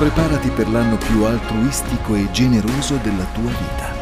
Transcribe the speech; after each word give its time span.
Preparati 0.00 0.48
per 0.48 0.66
l'anno 0.70 0.96
più 0.96 1.24
altruistico 1.24 2.14
e 2.14 2.30
generoso 2.30 2.96
della 2.96 3.26
tua 3.34 3.50
vita. 3.50 3.92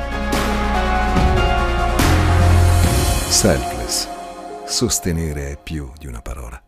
Selfless. 3.28 4.06
Sostenere 4.64 5.50
è 5.50 5.60
più 5.60 5.90
di 5.98 6.06
una 6.06 6.22
parola. 6.22 6.62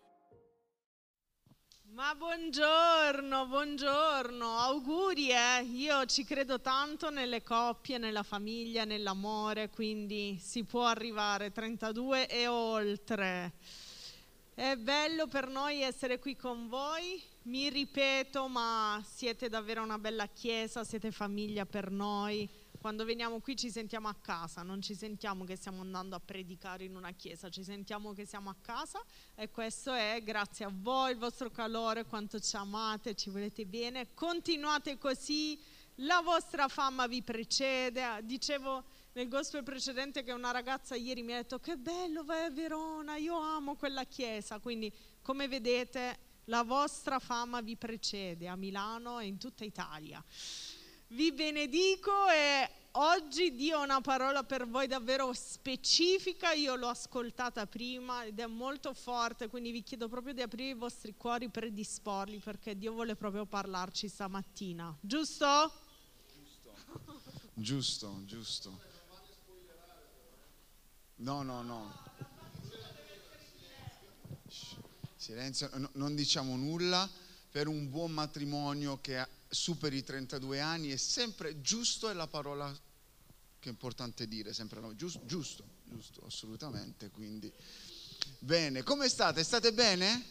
Ma 1.92 2.12
buongiorno, 2.16 3.46
buongiorno, 3.46 4.58
auguri 4.58 5.30
eh. 5.30 5.62
Io 5.74 6.06
ci 6.06 6.24
credo 6.24 6.60
tanto 6.60 7.10
nelle 7.10 7.44
coppie, 7.44 7.98
nella 7.98 8.24
famiglia, 8.24 8.82
nell'amore, 8.82 9.70
quindi 9.70 10.40
si 10.42 10.64
può 10.64 10.86
arrivare 10.86 11.52
32 11.52 12.26
e 12.26 12.48
oltre. 12.48 13.52
È 14.52 14.74
bello 14.74 15.28
per 15.28 15.46
noi 15.46 15.82
essere 15.82 16.18
qui 16.18 16.34
con 16.34 16.68
voi, 16.68 17.22
mi 17.42 17.70
ripeto, 17.70 18.48
ma 18.48 19.02
siete 19.06 19.48
davvero 19.48 19.82
una 19.82 19.98
bella 19.98 20.26
chiesa, 20.26 20.84
siete 20.84 21.10
famiglia 21.10 21.64
per 21.64 21.90
noi. 21.90 22.48
Quando 22.78 23.04
veniamo 23.04 23.40
qui 23.40 23.56
ci 23.56 23.70
sentiamo 23.70 24.08
a 24.08 24.14
casa, 24.14 24.62
non 24.62 24.80
ci 24.80 24.94
sentiamo 24.94 25.44
che 25.44 25.56
stiamo 25.56 25.80
andando 25.80 26.16
a 26.16 26.20
predicare 26.20 26.84
in 26.84 26.96
una 26.96 27.12
chiesa, 27.12 27.50
ci 27.50 27.62
sentiamo 27.62 28.12
che 28.12 28.24
siamo 28.24 28.48
a 28.48 28.56
casa 28.60 29.02
e 29.34 29.50
questo 29.50 29.92
è 29.92 30.20
grazie 30.22 30.64
a 30.64 30.72
voi, 30.72 31.12
il 31.12 31.18
vostro 31.18 31.50
calore, 31.50 32.04
quanto 32.04 32.40
ci 32.40 32.56
amate, 32.56 33.14
ci 33.14 33.30
volete 33.30 33.66
bene. 33.66 34.14
Continuate 34.14 34.96
così, 34.96 35.58
la 35.96 36.22
vostra 36.22 36.68
fama 36.68 37.06
vi 37.06 37.22
precede. 37.22 38.02
Dicevo 38.22 38.84
nel 39.12 39.28
gospel 39.28 39.62
precedente 39.62 40.22
che 40.22 40.32
una 40.32 40.50
ragazza 40.50 40.94
ieri 40.94 41.22
mi 41.22 41.32
ha 41.32 41.36
detto 41.36 41.58
che 41.58 41.76
bello 41.76 42.24
vai 42.24 42.44
a 42.44 42.50
Verona, 42.50 43.16
io 43.16 43.38
amo 43.38 43.76
quella 43.76 44.04
chiesa, 44.04 44.58
quindi 44.58 44.90
come 45.20 45.48
vedete 45.48 46.28
la 46.50 46.64
vostra 46.64 47.20
fama 47.20 47.60
vi 47.60 47.76
precede 47.76 48.48
a 48.48 48.56
Milano 48.56 49.20
e 49.20 49.26
in 49.26 49.38
tutta 49.38 49.64
Italia. 49.64 50.22
Vi 51.06 51.32
benedico 51.32 52.28
e 52.28 52.68
oggi 52.92 53.54
Dio 53.54 53.78
ha 53.78 53.84
una 53.84 54.00
parola 54.00 54.42
per 54.42 54.68
voi 54.68 54.88
davvero 54.88 55.32
specifica, 55.32 56.52
io 56.52 56.74
l'ho 56.74 56.88
ascoltata 56.88 57.66
prima 57.66 58.24
ed 58.24 58.38
è 58.40 58.46
molto 58.46 58.92
forte, 58.94 59.48
quindi 59.48 59.70
vi 59.70 59.82
chiedo 59.82 60.08
proprio 60.08 60.34
di 60.34 60.42
aprire 60.42 60.70
i 60.70 60.74
vostri 60.74 61.14
cuori, 61.16 61.48
predisporli 61.48 62.38
perché 62.38 62.76
Dio 62.76 62.92
vuole 62.92 63.14
proprio 63.14 63.46
parlarci 63.46 64.08
stamattina, 64.08 64.96
giusto? 65.00 65.72
Giusto, 67.54 68.22
giusto, 68.22 68.22
giusto. 68.24 68.80
No, 71.16 71.42
no, 71.42 71.62
no. 71.62 72.29
Silenzio, 75.20 75.68
no, 75.74 75.90
non 75.94 76.14
diciamo 76.14 76.56
nulla. 76.56 77.08
Per 77.50 77.66
un 77.66 77.90
buon 77.90 78.10
matrimonio 78.12 79.00
che 79.02 79.26
superi 79.48 79.98
i 79.98 80.02
32 80.02 80.60
anni 80.60 80.88
è 80.90 80.96
sempre 80.96 81.60
giusto 81.60 82.08
è 82.08 82.14
la 82.14 82.26
parola 82.26 82.72
che 83.58 83.68
è 83.68 83.72
importante 83.72 84.26
dire, 84.26 84.54
sempre 84.54 84.80
no, 84.80 84.94
giusto, 84.96 85.20
giusto, 85.26 85.64
giusto, 85.84 86.24
assolutamente. 86.24 87.10
Quindi, 87.10 87.52
bene, 88.38 88.82
come 88.82 89.10
state? 89.10 89.44
State 89.44 89.74
bene? 89.74 90.24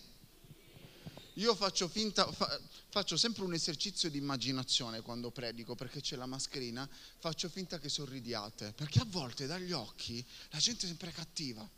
Io 1.35 1.53
faccio 1.53 1.87
finta, 1.87 2.29
fa, 2.31 2.59
faccio 2.89 3.15
sempre 3.15 3.43
un 3.43 3.53
esercizio 3.53 4.09
di 4.09 4.17
immaginazione 4.17 5.01
quando 5.01 5.29
predico 5.29 5.75
perché 5.75 6.01
c'è 6.01 6.15
la 6.15 6.25
mascherina, 6.25 6.89
faccio 7.19 7.47
finta 7.47 7.77
che 7.77 7.89
sorridiate, 7.89 8.73
perché 8.73 9.01
a 9.01 9.05
volte 9.07 9.45
dagli 9.45 9.71
occhi 9.71 10.25
la 10.49 10.57
gente 10.57 10.85
è 10.85 10.87
sempre 10.87 11.11
cattiva. 11.11 11.77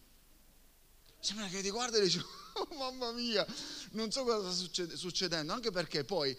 Sembra 1.22 1.48
che 1.48 1.62
ti 1.62 1.70
guarda 1.70 1.98
e 1.98 2.02
dici, 2.02 2.18
oh, 2.54 2.68
mamma 2.76 3.12
mia, 3.12 3.46
non 3.92 4.12
so 4.12 4.24
cosa 4.24 4.52
sta 4.52 4.98
succedendo, 4.98 5.54
anche 5.54 5.70
perché 5.70 6.04
poi 6.04 6.36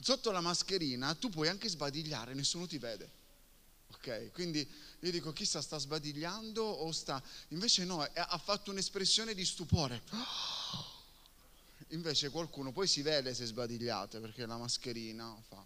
sotto 0.00 0.30
la 0.30 0.40
mascherina 0.40 1.14
tu 1.14 1.28
puoi 1.28 1.48
anche 1.48 1.68
sbadigliare, 1.68 2.32
nessuno 2.32 2.66
ti 2.66 2.78
vede. 2.78 3.20
Ok? 3.88 4.32
Quindi 4.32 4.66
io 5.00 5.10
dico, 5.10 5.32
chissà 5.32 5.60
sta 5.60 5.76
sbadigliando 5.76 6.64
o 6.64 6.90
sta... 6.92 7.22
Invece 7.48 7.84
no, 7.84 8.00
ha 8.00 8.38
fatto 8.38 8.70
un'espressione 8.70 9.34
di 9.34 9.44
stupore. 9.44 10.02
Invece 11.88 12.30
qualcuno 12.30 12.72
poi 12.72 12.86
si 12.86 13.02
vede 13.02 13.34
se 13.34 13.44
sbadigliate 13.44 14.18
perché 14.18 14.46
la 14.46 14.56
mascherina 14.56 15.36
fa. 15.46 15.62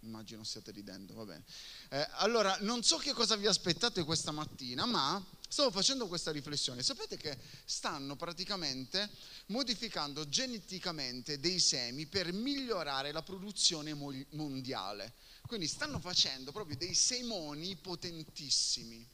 Immagino 0.00 0.44
stiate 0.44 0.72
ridendo, 0.72 1.14
va 1.14 1.24
bene. 1.24 1.44
Eh, 1.88 2.06
allora, 2.16 2.56
non 2.60 2.82
so 2.82 2.98
che 2.98 3.14
cosa 3.14 3.34
vi 3.34 3.46
aspettate 3.46 4.04
questa 4.04 4.30
mattina, 4.30 4.84
ma 4.84 5.24
stavo 5.48 5.70
facendo 5.70 6.06
questa 6.06 6.30
riflessione. 6.30 6.82
Sapete 6.82 7.16
che 7.16 7.36
stanno 7.64 8.14
praticamente 8.16 9.10
modificando 9.46 10.28
geneticamente 10.28 11.40
dei 11.40 11.58
semi 11.58 12.06
per 12.06 12.32
migliorare 12.32 13.10
la 13.10 13.22
produzione 13.22 13.94
mondiale. 13.94 15.14
Quindi 15.46 15.66
stanno 15.66 15.98
facendo 15.98 16.52
proprio 16.52 16.76
dei 16.76 16.94
semoni 16.94 17.74
potentissimi. 17.76 19.06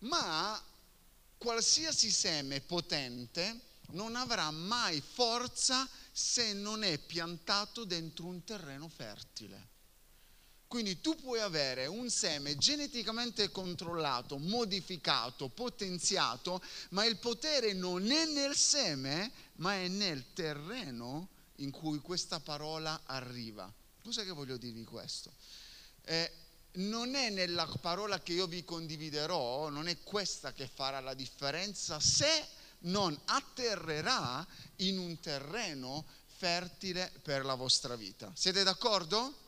Ma 0.00 0.60
qualsiasi 1.36 2.10
seme 2.10 2.60
potente 2.60 3.60
non 3.90 4.16
avrà 4.16 4.50
mai 4.50 5.00
forza 5.00 5.88
se 6.12 6.52
non 6.52 6.82
è 6.82 6.98
piantato 6.98 7.84
dentro 7.84 8.26
un 8.26 8.42
terreno 8.44 8.88
fertile. 8.88 9.76
Quindi 10.68 11.00
tu 11.00 11.16
puoi 11.16 11.40
avere 11.40 11.86
un 11.86 12.10
seme 12.10 12.58
geneticamente 12.58 13.50
controllato, 13.50 14.36
modificato, 14.36 15.48
potenziato, 15.48 16.62
ma 16.90 17.06
il 17.06 17.16
potere 17.16 17.72
non 17.72 18.10
è 18.10 18.26
nel 18.26 18.54
seme, 18.54 19.32
ma 19.56 19.74
è 19.76 19.88
nel 19.88 20.34
terreno 20.34 21.28
in 21.56 21.70
cui 21.70 22.00
questa 22.00 22.38
parola 22.38 23.00
arriva. 23.06 23.72
Cos'è 24.02 24.24
che 24.24 24.32
voglio 24.32 24.58
dirvi 24.58 24.84
questo? 24.84 25.32
Eh, 26.02 26.30
non 26.72 27.14
è 27.14 27.30
nella 27.30 27.66
parola 27.80 28.20
che 28.20 28.34
io 28.34 28.46
vi 28.46 28.62
condividerò, 28.62 29.70
non 29.70 29.88
è 29.88 29.98
questa 30.02 30.52
che 30.52 30.68
farà 30.68 31.00
la 31.00 31.14
differenza 31.14 31.98
se 31.98 32.46
non 32.80 33.18
atterrerà 33.24 34.46
in 34.76 34.98
un 34.98 35.18
terreno 35.18 36.04
fertile 36.26 37.10
per 37.22 37.46
la 37.46 37.54
vostra 37.54 37.96
vita. 37.96 38.30
Siete 38.34 38.62
d'accordo? 38.62 39.46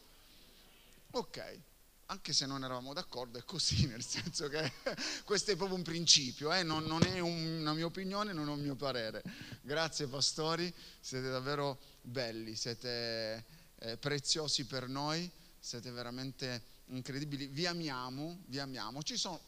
Ok, 1.13 1.61
anche 2.07 2.33
se 2.33 2.47
non 2.47 2.63
eravamo 2.63 2.93
d'accordo 2.93 3.39
è 3.39 3.45
così, 3.45 3.87
nel 3.89 4.05
senso 4.05 4.49
che 4.49 4.73
questo 5.25 5.51
è 5.51 5.57
proprio 5.57 5.77
un 5.77 5.83
principio, 5.83 6.53
eh? 6.53 6.63
non, 6.63 6.85
non, 6.85 7.03
è 7.05 7.19
una 7.19 7.73
mia 7.73 7.87
opinione, 7.87 8.33
non 8.33 8.49
è 8.49 8.53
un 8.53 8.61
mio 8.61 8.77
parere. 8.77 9.23
Grazie 9.63 10.07
pastori, 10.07 10.73
siete 11.01 11.29
davvero 11.29 11.81
belli, 12.03 12.55
siete 12.55 13.45
eh, 13.79 13.97
preziosi 13.97 14.67
per 14.67 14.89
noi, 14.89 15.29
siete 15.59 15.91
veramente 15.91 16.63
incredibili, 16.87 17.47
vi 17.47 17.67
amiamo, 17.67 18.43
vi 18.47 18.61
amiamo. 18.61 19.03
Ci 19.03 19.17
sono, 19.17 19.41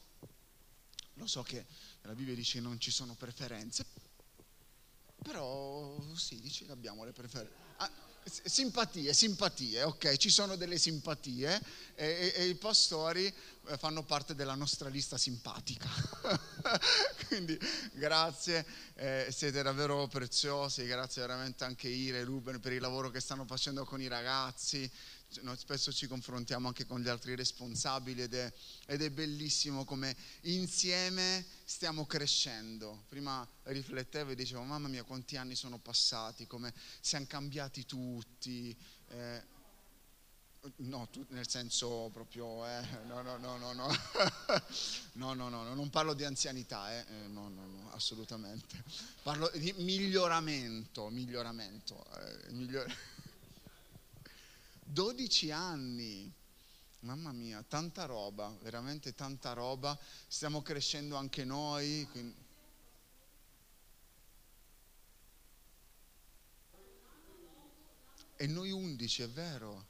lo 1.15 1.27
so 1.27 1.43
che 1.43 1.65
la 2.03 2.15
Bibbia 2.15 2.35
dice 2.35 2.55
che 2.55 2.61
non 2.61 2.81
ci 2.81 2.91
sono 2.91 3.15
preferenze, 3.15 3.85
però 5.23 5.97
sì, 6.17 6.41
dice 6.41 6.67
che 6.67 6.73
abbiamo 6.73 7.05
le 7.05 7.13
preferenze. 7.13 7.55
Ah, 7.77 7.91
simpatie, 8.25 9.13
simpatie, 9.13 9.83
ok, 9.83 10.17
ci 10.17 10.31
sono 10.31 10.57
delle 10.57 10.79
simpatie 10.79 11.61
e, 11.95 12.33
e, 12.35 12.43
e, 12.43 12.47
i 12.47 12.55
pastori 12.55 13.27
eh, 13.27 13.77
fanno 13.77 14.03
parte 14.05 14.35
della 14.35 14.55
nostra 14.55 14.89
lista 14.89 15.19
simpatica. 15.19 15.89
Quindi 17.27 17.59
grazie, 17.93 18.65
eh, 18.95 19.29
siete 19.31 19.63
davvero 19.63 20.07
preziosi, 20.07 20.87
grazie 20.87 21.23
veramente 21.23 21.65
anche 21.65 21.89
Ire 21.89 22.21
e 22.21 22.25
Ruben 22.25 22.61
per 22.61 22.73
il 22.73 22.81
lavoro 22.81 23.11
che 23.11 23.21
stanno 23.21 23.45
facendo 23.45 23.85
con 23.85 24.01
i 24.01 24.09
ragazzi, 24.09 24.91
noi 25.41 25.57
spesso 25.57 25.93
ci 25.93 26.07
confrontiamo 26.07 26.69
anche 26.69 26.87
con 26.87 27.01
gli 27.01 27.09
altri 27.09 27.35
responsabili 27.35 28.23
ed 28.23 28.35
è, 28.35 28.53
ed 28.87 29.03
è, 29.03 29.11
bellissimo 29.11 29.85
come 29.85 30.15
insieme 30.43 31.45
stiamo 31.65 32.07
crescendo. 32.07 33.05
Prima 33.09 33.47
riflettevo 33.65 34.31
e 34.31 34.35
dicevo, 34.35 34.63
mamma 34.63 34.89
mia, 34.89 35.03
quanti 35.03 35.37
anni 35.37 35.55
sono 35.55 35.79
passati, 35.79 36.47
come 36.47 36.73
siamo 37.01 37.27
cambiati 37.27 37.87
tutti. 37.87 38.77
Eh, 39.09 39.61
no, 40.77 41.09
tu, 41.11 41.25
nel 41.31 41.49
senso 41.49 42.11
proprio, 42.13 42.65
eh, 42.67 42.87
no, 43.07 43.23
no, 43.23 43.37
no, 43.37 43.57
no, 43.57 43.73
no. 43.73 43.89
no, 45.15 45.35
no, 45.35 45.49
no, 45.49 45.75
non 45.75 45.91
parlo 45.91 46.15
di 46.15 46.25
anzianità, 46.25 46.93
eh, 46.93 47.05
eh 47.09 47.27
no, 47.29 47.49
no, 47.49 47.67
no, 47.67 47.93
assolutamente. 47.93 48.83
Parlo 49.23 49.51
di 49.55 49.75
miglioramento, 49.79 51.09
miglioramento. 51.09 52.05
Eh, 52.15 52.53
miglior- 52.53 52.95
12 54.93 55.51
anni. 55.51 56.31
Mamma 57.01 57.33
mia, 57.33 57.65
tanta 57.67 58.05
roba, 58.05 58.55
veramente 58.61 59.15
tanta 59.15 59.55
roba. 59.55 59.99
Stiamo 60.29 60.63
crescendo 60.63 61.17
anche 61.17 61.45
noi. 61.45 62.07
Quindi... 62.11 62.37
E 68.37 68.47
noi 68.47 68.71
11, 68.71 69.23
è 69.23 69.29
vero. 69.29 69.87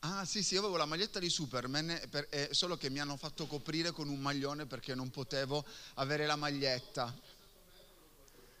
Ah 0.00 0.24
sì 0.24 0.42
sì, 0.44 0.54
io 0.54 0.60
avevo 0.60 0.76
la 0.76 0.84
maglietta 0.84 1.18
di 1.18 1.28
Superman, 1.28 2.00
per, 2.08 2.28
eh, 2.30 2.48
solo 2.52 2.76
che 2.76 2.90
mi 2.90 3.00
hanno 3.00 3.16
fatto 3.16 3.46
coprire 3.46 3.90
con 3.90 4.08
un 4.08 4.20
maglione 4.20 4.64
perché 4.64 4.94
non 4.94 5.10
potevo 5.10 5.66
avere 5.94 6.26
la 6.26 6.36
maglietta. 6.36 7.12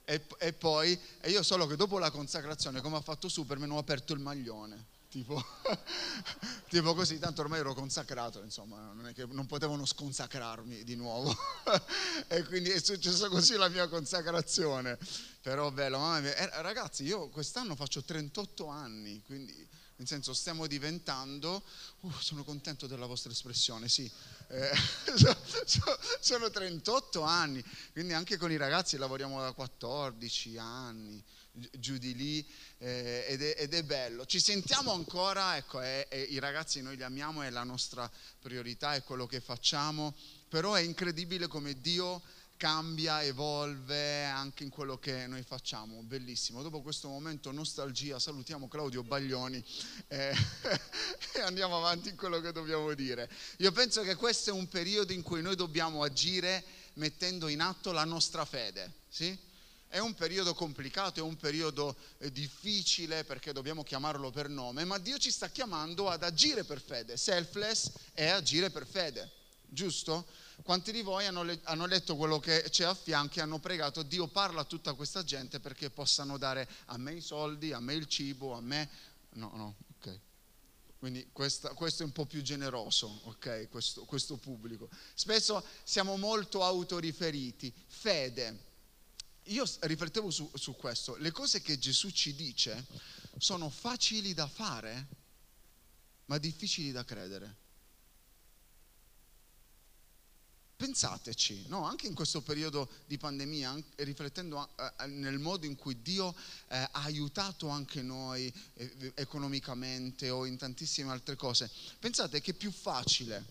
E, 0.08 0.24
e 0.38 0.52
poi, 0.52 0.96
e 1.20 1.30
io 1.30 1.42
solo 1.42 1.66
che 1.66 1.74
dopo 1.74 1.98
la 1.98 2.12
consacrazione, 2.12 2.80
come 2.80 2.96
ha 2.96 3.00
fatto 3.00 3.28
Superman, 3.28 3.72
ho 3.72 3.78
aperto 3.78 4.12
il 4.12 4.20
maglione. 4.20 4.94
Tipo, 5.08 5.44
tipo, 6.70 6.94
così, 6.94 7.18
tanto 7.18 7.40
ormai 7.40 7.58
ero 7.58 7.74
consacrato, 7.74 8.40
insomma, 8.40 8.92
non 8.92 9.08
è 9.08 9.12
che 9.12 9.26
non 9.26 9.46
potevano 9.46 9.84
sconsacrarmi 9.84 10.84
di 10.84 10.94
nuovo. 10.94 11.34
e 12.28 12.44
quindi 12.44 12.70
è 12.70 12.78
successo 12.78 13.28
così 13.28 13.56
la 13.56 13.68
mia 13.68 13.88
consacrazione. 13.88 14.96
Però 15.42 15.72
bello, 15.72 15.98
mamma 15.98 16.20
mia. 16.20 16.36
Eh, 16.36 16.62
ragazzi, 16.62 17.02
io 17.02 17.28
quest'anno 17.28 17.74
faccio 17.74 18.04
38 18.04 18.68
anni, 18.68 19.20
quindi 19.24 19.68
nel 19.96 20.06
senso 20.06 20.34
stiamo 20.34 20.66
diventando, 20.66 21.62
uh, 22.00 22.12
sono 22.20 22.44
contento 22.44 22.86
della 22.86 23.06
vostra 23.06 23.32
espressione, 23.32 23.88
sì, 23.88 24.10
eh, 24.48 24.70
sono 26.26 26.50
38 26.50 27.22
anni, 27.22 27.64
quindi 27.92 28.12
anche 28.12 28.36
con 28.36 28.50
i 28.50 28.56
ragazzi 28.56 28.96
lavoriamo 28.96 29.40
da 29.40 29.52
14 29.52 30.58
anni, 30.58 31.22
giù 31.78 31.98
di 31.98 32.16
lì, 32.16 32.44
eh, 32.78 33.26
ed, 33.28 33.42
è, 33.42 33.54
ed, 33.56 33.72
è, 33.72 33.84
bello. 33.84 34.26
Ci 34.26 34.40
sentiamo 34.40 34.90
ancora, 34.90 35.56
ecco, 35.56 35.78
è, 35.78 36.08
è, 36.08 36.16
i 36.16 36.40
ragazzi 36.40 36.82
noi 36.82 36.96
li 36.96 37.04
amiamo, 37.04 37.42
è 37.42 37.50
la 37.50 37.62
nostra 37.62 38.10
priorità, 38.40 38.94
è 38.94 39.04
quello 39.04 39.26
che 39.26 39.40
facciamo, 39.40 40.16
però 40.48 40.74
è 40.74 40.80
incredibile 40.80 41.46
come 41.46 41.80
Dio 41.80 42.20
cambia, 42.56 43.22
evolve 43.22 44.24
anche 44.24 44.64
in 44.64 44.70
quello 44.70 44.98
che 44.98 45.26
noi 45.26 45.42
facciamo. 45.42 46.02
Bellissimo. 46.02 46.62
Dopo 46.62 46.80
questo 46.80 47.08
momento 47.08 47.52
nostalgia 47.52 48.18
salutiamo 48.18 48.68
Claudio 48.68 49.02
Baglioni 49.02 49.62
eh, 50.08 50.34
e 51.34 51.40
andiamo 51.40 51.76
avanti 51.76 52.08
in 52.08 52.16
quello 52.16 52.40
che 52.40 52.52
dobbiamo 52.52 52.92
dire. 52.94 53.30
Io 53.58 53.72
penso 53.72 54.02
che 54.02 54.14
questo 54.14 54.50
è 54.50 54.52
un 54.52 54.68
periodo 54.68 55.12
in 55.12 55.22
cui 55.22 55.42
noi 55.42 55.56
dobbiamo 55.56 56.02
agire 56.02 56.64
mettendo 56.94 57.48
in 57.48 57.60
atto 57.60 57.92
la 57.92 58.04
nostra 58.04 58.44
fede. 58.44 58.92
Sì? 59.08 59.36
È 59.88 59.98
un 59.98 60.14
periodo 60.14 60.52
complicato, 60.54 61.20
è 61.20 61.22
un 61.22 61.36
periodo 61.36 61.96
eh, 62.18 62.32
difficile 62.32 63.24
perché 63.24 63.52
dobbiamo 63.52 63.82
chiamarlo 63.82 64.30
per 64.30 64.48
nome, 64.48 64.84
ma 64.84 64.98
Dio 64.98 65.16
ci 65.18 65.30
sta 65.30 65.48
chiamando 65.48 66.08
ad 66.08 66.22
agire 66.22 66.64
per 66.64 66.80
fede. 66.80 67.16
Selfless 67.16 67.92
è 68.12 68.26
agire 68.26 68.70
per 68.70 68.86
fede, 68.86 69.30
giusto? 69.68 70.26
Quanti 70.62 70.90
di 70.90 71.02
voi 71.02 71.26
hanno, 71.26 71.42
le- 71.42 71.60
hanno, 71.64 71.86
letto 71.86 72.16
quello 72.16 72.38
che 72.38 72.64
c'è 72.70 72.84
a 72.84 72.94
fianco 72.94 73.38
e 73.38 73.42
hanno 73.42 73.58
pregato 73.58 74.02
Dio 74.02 74.26
parla 74.26 74.62
a 74.62 74.64
tutta 74.64 74.94
questa 74.94 75.22
gente 75.22 75.60
perché 75.60 75.90
possano 75.90 76.38
dare 76.38 76.68
a 76.86 76.96
me 76.96 77.14
i 77.14 77.20
soldi, 77.20 77.72
a 77.72 77.80
me 77.80 77.94
il 77.94 78.06
cibo, 78.06 78.54
a 78.54 78.60
me... 78.60 78.88
No, 79.34 79.52
no, 79.54 79.76
ok. 79.98 80.18
Quindi 80.98 81.28
questa, 81.30 81.74
questo 81.74 82.02
è 82.02 82.06
un 82.06 82.12
po' 82.12 82.26
più 82.26 82.42
generoso, 82.42 83.20
ok, 83.24 83.68
questo, 83.68 84.04
questo 84.06 84.36
pubblico. 84.38 84.88
Spesso 85.14 85.64
siamo 85.84 86.16
molto 86.16 86.64
autoriferiti. 86.64 87.72
Fede. 87.86 88.64
Io 89.44 89.64
riflettevo 89.80 90.30
su, 90.30 90.50
su 90.54 90.74
questo. 90.74 91.16
Le 91.16 91.30
cose 91.30 91.60
che 91.60 91.78
Gesù 91.78 92.10
ci 92.10 92.34
dice 92.34 92.86
sono 93.38 93.68
facili 93.68 94.34
da 94.34 94.48
fare, 94.48 95.06
ma 96.24 96.38
difficili 96.38 96.90
da 96.90 97.04
credere. 97.04 97.64
Pensateci, 100.76 101.64
no? 101.68 101.84
anche 101.86 102.06
in 102.06 102.14
questo 102.14 102.42
periodo 102.42 102.86
di 103.06 103.16
pandemia, 103.16 103.82
riflettendo 103.96 104.68
eh, 104.76 105.06
nel 105.06 105.38
modo 105.38 105.64
in 105.64 105.74
cui 105.74 106.02
Dio 106.02 106.34
eh, 106.68 106.76
ha 106.76 106.90
aiutato 106.92 107.68
anche 107.68 108.02
noi 108.02 108.52
eh, 108.74 109.12
economicamente 109.14 110.28
o 110.28 110.44
in 110.44 110.58
tantissime 110.58 111.10
altre 111.10 111.34
cose, 111.34 111.70
pensate 111.98 112.42
che 112.42 112.50
è 112.50 112.54
più 112.54 112.70
facile 112.70 113.46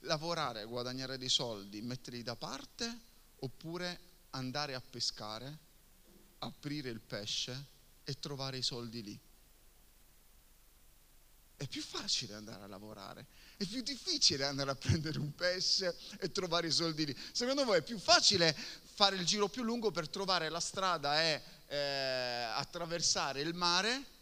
lavorare, 0.00 0.66
guadagnare 0.66 1.16
dei 1.16 1.30
soldi, 1.30 1.80
metterli 1.80 2.22
da 2.22 2.36
parte 2.36 3.00
oppure 3.38 4.00
andare 4.30 4.74
a 4.74 4.82
pescare, 4.82 5.58
aprire 6.40 6.90
il 6.90 7.00
pesce 7.00 7.68
e 8.04 8.18
trovare 8.20 8.58
i 8.58 8.62
soldi 8.62 9.02
lì. 9.02 9.18
È 11.56 11.66
più 11.66 11.80
facile 11.80 12.34
andare 12.34 12.64
a 12.64 12.66
lavorare 12.66 13.26
è 13.56 13.64
più 13.64 13.80
difficile 13.80 14.44
andare 14.44 14.70
a 14.70 14.74
prendere 14.74 15.18
un 15.18 15.34
pesce 15.34 15.96
e 16.20 16.30
trovare 16.30 16.66
i 16.68 16.72
soldi 16.72 17.06
lì. 17.06 17.16
Secondo 17.32 17.64
voi 17.64 17.78
è 17.78 17.82
più 17.82 17.98
facile 17.98 18.54
fare 18.94 19.16
il 19.16 19.24
giro 19.24 19.48
più 19.48 19.62
lungo 19.62 19.90
per 19.90 20.08
trovare 20.08 20.48
la 20.48 20.60
strada 20.60 21.22
e 21.22 21.42
eh, 21.68 21.76
attraversare 22.54 23.40
il 23.40 23.54
mare 23.54 24.14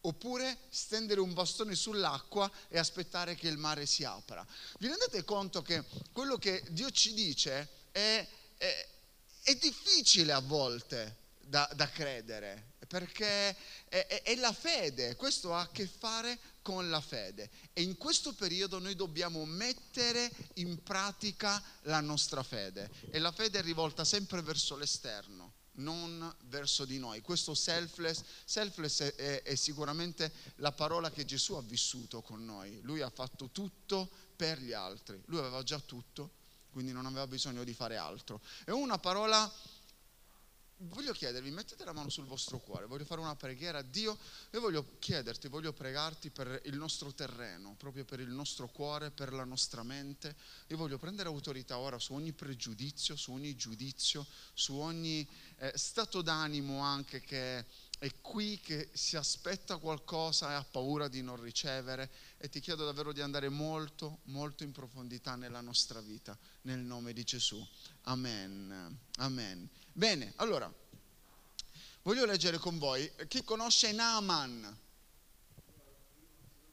oppure 0.00 0.58
stendere 0.68 1.20
un 1.20 1.32
bastone 1.32 1.74
sull'acqua 1.74 2.50
e 2.68 2.78
aspettare 2.78 3.34
che 3.34 3.48
il 3.48 3.58
mare 3.58 3.86
si 3.86 4.04
apra? 4.04 4.46
Vi 4.78 4.86
rendete 4.86 5.24
conto 5.24 5.62
che 5.62 5.84
quello 6.12 6.36
che 6.36 6.62
Dio 6.70 6.90
ci 6.90 7.12
dice 7.12 7.68
è, 7.90 8.26
è, 8.56 8.88
è 9.42 9.54
difficile 9.56 10.32
a 10.32 10.40
volte 10.40 11.24
da, 11.40 11.68
da 11.74 11.88
credere 11.90 12.74
perché 12.86 13.56
è, 13.88 14.06
è, 14.06 14.22
è 14.22 14.34
la 14.36 14.52
fede, 14.52 15.16
questo 15.16 15.54
ha 15.54 15.60
a 15.60 15.70
che 15.70 15.86
fare 15.86 16.38
con 16.66 16.90
la 16.90 17.00
fede 17.00 17.48
e 17.72 17.82
in 17.82 17.96
questo 17.96 18.32
periodo 18.32 18.80
noi 18.80 18.96
dobbiamo 18.96 19.44
mettere 19.44 20.28
in 20.54 20.82
pratica 20.82 21.62
la 21.82 22.00
nostra 22.00 22.42
fede 22.42 22.90
e 23.12 23.20
la 23.20 23.30
fede 23.30 23.60
è 23.60 23.62
rivolta 23.62 24.04
sempre 24.04 24.42
verso 24.42 24.74
l'esterno 24.74 25.52
non 25.74 26.34
verso 26.46 26.84
di 26.86 26.98
noi. 26.98 27.20
Questo 27.20 27.54
selfless, 27.54 28.22
selfless 28.44 29.02
è, 29.02 29.14
è, 29.14 29.42
è, 29.42 29.54
sicuramente 29.54 30.32
la 30.56 30.72
parola 30.72 31.10
che 31.10 31.26
Gesù 31.26 31.52
ha 31.52 31.62
vissuto 31.62 32.22
con 32.22 32.44
noi. 32.44 32.80
Lui 32.80 33.02
ha 33.02 33.10
fatto 33.10 33.50
tutto 33.50 34.10
per 34.34 34.58
gli 34.58 34.72
altri. 34.72 35.22
Lui 35.26 35.38
aveva 35.38 35.62
già 35.62 35.78
tutto, 35.78 36.32
quindi 36.70 36.92
non 36.92 37.04
aveva 37.04 37.26
bisogno 37.26 37.62
di 37.62 37.74
fare 37.74 37.98
altro. 37.98 38.40
È 38.64 38.70
una 38.70 38.98
parola 38.98 39.52
voglio 40.78 41.12
chiedervi, 41.12 41.50
mettete 41.50 41.84
la 41.84 41.92
mano 41.92 42.10
sul 42.10 42.26
vostro 42.26 42.58
cuore, 42.58 42.86
voglio 42.86 43.04
fare 43.04 43.20
una 43.20 43.34
preghiera 43.34 43.78
a 43.78 43.82
Dio 43.82 44.18
e 44.50 44.58
voglio 44.58 44.96
chiederti, 44.98 45.48
voglio 45.48 45.72
pregarti 45.72 46.30
per 46.30 46.60
il 46.64 46.76
nostro 46.76 47.14
terreno, 47.14 47.74
proprio 47.76 48.04
per 48.04 48.20
il 48.20 48.28
nostro 48.28 48.68
cuore, 48.68 49.10
per 49.10 49.32
la 49.32 49.44
nostra 49.44 49.82
mente. 49.82 50.36
Io 50.68 50.76
voglio 50.76 50.98
prendere 50.98 51.28
autorità 51.28 51.78
ora 51.78 51.98
su 51.98 52.12
ogni 52.12 52.32
pregiudizio, 52.32 53.16
su 53.16 53.32
ogni 53.32 53.56
giudizio, 53.56 54.26
su 54.52 54.74
ogni 54.74 55.26
eh, 55.56 55.72
stato 55.76 56.20
d'animo 56.20 56.80
anche 56.80 57.20
che 57.20 57.64
è 57.98 58.12
qui, 58.20 58.60
che 58.60 58.90
si 58.92 59.16
aspetta 59.16 59.78
qualcosa 59.78 60.50
e 60.50 60.54
ha 60.54 60.64
paura 60.64 61.08
di 61.08 61.22
non 61.22 61.40
ricevere 61.40 62.10
e 62.36 62.50
ti 62.50 62.60
chiedo 62.60 62.84
davvero 62.84 63.12
di 63.12 63.22
andare 63.22 63.48
molto, 63.48 64.18
molto 64.24 64.64
in 64.64 64.72
profondità 64.72 65.34
nella 65.34 65.62
nostra 65.62 66.00
vita, 66.02 66.36
nel 66.62 66.80
nome 66.80 67.14
di 67.14 67.24
Gesù. 67.24 67.66
Amen. 68.02 68.98
Amen. 69.16 69.68
Bene, 69.96 70.34
allora, 70.36 70.70
voglio 72.02 72.26
leggere 72.26 72.58
con 72.58 72.76
voi 72.76 73.10
chi 73.28 73.42
conosce 73.42 73.92
Naaman. 73.92 74.78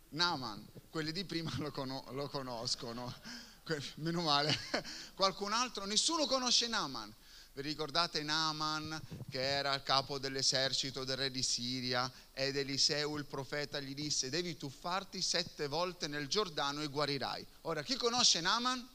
Naaman, 0.10 0.68
quelli 0.89 1.13
di 1.13 1.24
prima 1.24 1.50
lo, 1.60 1.72
con- 1.72 2.03
lo 2.10 2.27
conoscono, 2.27 3.15
meno 3.96 4.24
male. 4.24 4.53
Qualcun 5.15 5.53
altro? 5.53 5.86
Nessuno 5.86 6.25
conosce 6.25 6.68
Naaman. 6.68 7.15
Vi 7.53 7.62
ricordate 7.62 8.24
Naaman 8.24 9.01
che 9.30 9.42
era 9.42 9.74
il 9.74 9.84
capo 9.84 10.20
dell'esercito 10.20 11.06
del 11.06 11.15
re 11.15 11.32
di 11.32 11.44
Siria 11.44 12.12
ed 12.34 12.58
Eliseu 12.58 13.15
il 13.15 13.25
profeta 13.25 13.80
gli 13.80 13.94
disse 13.94 14.30
devi 14.30 14.58
tuffarti 14.58 15.22
sette 15.22 15.68
volte 15.68 16.10
nel 16.10 16.27
Giordano 16.27 16.82
e 16.82 16.88
guarirai. 16.88 17.48
Ora 17.62 17.84
chi 17.84 17.96
conosce 17.96 18.42
Naaman? 18.42 18.86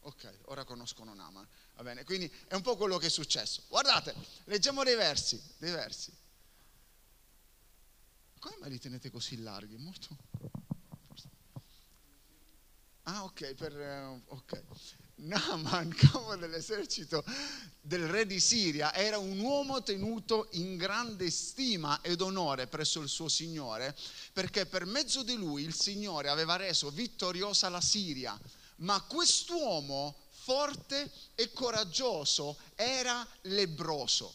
Ok, 0.00 0.40
ora 0.46 0.64
conoscono 0.64 1.14
Naaman. 1.14 1.48
Va 1.76 1.82
bene, 1.82 2.04
quindi 2.04 2.32
è 2.46 2.54
un 2.54 2.62
po' 2.62 2.76
quello 2.76 2.98
che 2.98 3.06
è 3.06 3.10
successo. 3.10 3.64
Guardate, 3.68 4.14
leggiamo 4.44 4.84
dei 4.84 4.94
versi, 4.94 5.40
dei 5.58 5.72
versi. 5.72 6.12
Come 8.38 8.56
mai 8.60 8.70
li 8.70 8.78
tenete 8.78 9.10
così 9.10 9.40
larghi? 9.42 9.76
Molto... 9.76 10.16
Ah, 13.04 13.24
ok, 13.24 13.54
per... 13.54 13.76
Eh, 13.76 14.22
ok. 14.26 14.62
Naaman, 15.16 15.88
capo 15.96 16.36
dell'esercito 16.36 17.24
del 17.80 18.06
re 18.06 18.26
di 18.26 18.40
Siria, 18.40 18.92
era 18.94 19.18
un 19.18 19.38
uomo 19.38 19.82
tenuto 19.82 20.48
in 20.52 20.76
grande 20.76 21.30
stima 21.30 22.00
ed 22.02 22.20
onore 22.20 22.66
presso 22.66 23.00
il 23.00 23.08
suo 23.08 23.28
Signore, 23.28 23.96
perché 24.32 24.66
per 24.66 24.86
mezzo 24.86 25.22
di 25.22 25.34
lui 25.34 25.62
il 25.62 25.74
Signore 25.74 26.28
aveva 26.28 26.56
reso 26.56 26.90
vittoriosa 26.90 27.68
la 27.68 27.80
Siria. 27.80 28.38
Ma 28.76 29.00
quest'uomo 29.02 30.23
forte 30.44 31.10
e 31.34 31.52
coraggioso, 31.54 32.58
era 32.74 33.26
lebroso. 33.42 34.30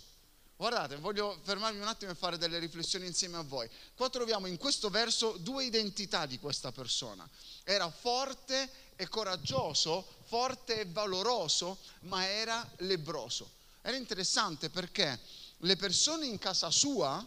Guardate, 0.55 0.97
voglio 0.97 1.39
fermarmi 1.43 1.79
un 1.79 1.87
attimo 1.87 2.11
e 2.11 2.15
fare 2.15 2.39
delle 2.39 2.57
riflessioni 2.57 3.05
insieme 3.05 3.37
a 3.37 3.43
voi. 3.43 3.69
Qua 3.95 4.09
troviamo 4.09 4.47
in 4.47 4.57
questo 4.57 4.89
verso 4.89 5.37
due 5.37 5.65
identità 5.65 6.25
di 6.25 6.39
questa 6.39 6.71
persona. 6.71 7.29
Era 7.63 7.89
forte 7.91 8.69
e 8.95 9.07
coraggioso, 9.07 10.05
forte 10.25 10.81
e 10.81 10.85
valoroso, 10.87 11.77
ma 12.01 12.27
era 12.27 12.67
lebroso. 12.79 13.51
Era 13.81 13.95
interessante 13.95 14.71
perché 14.71 15.17
le 15.57 15.75
persone 15.75 16.25
in 16.25 16.39
casa 16.39 16.71
sua 16.71 17.23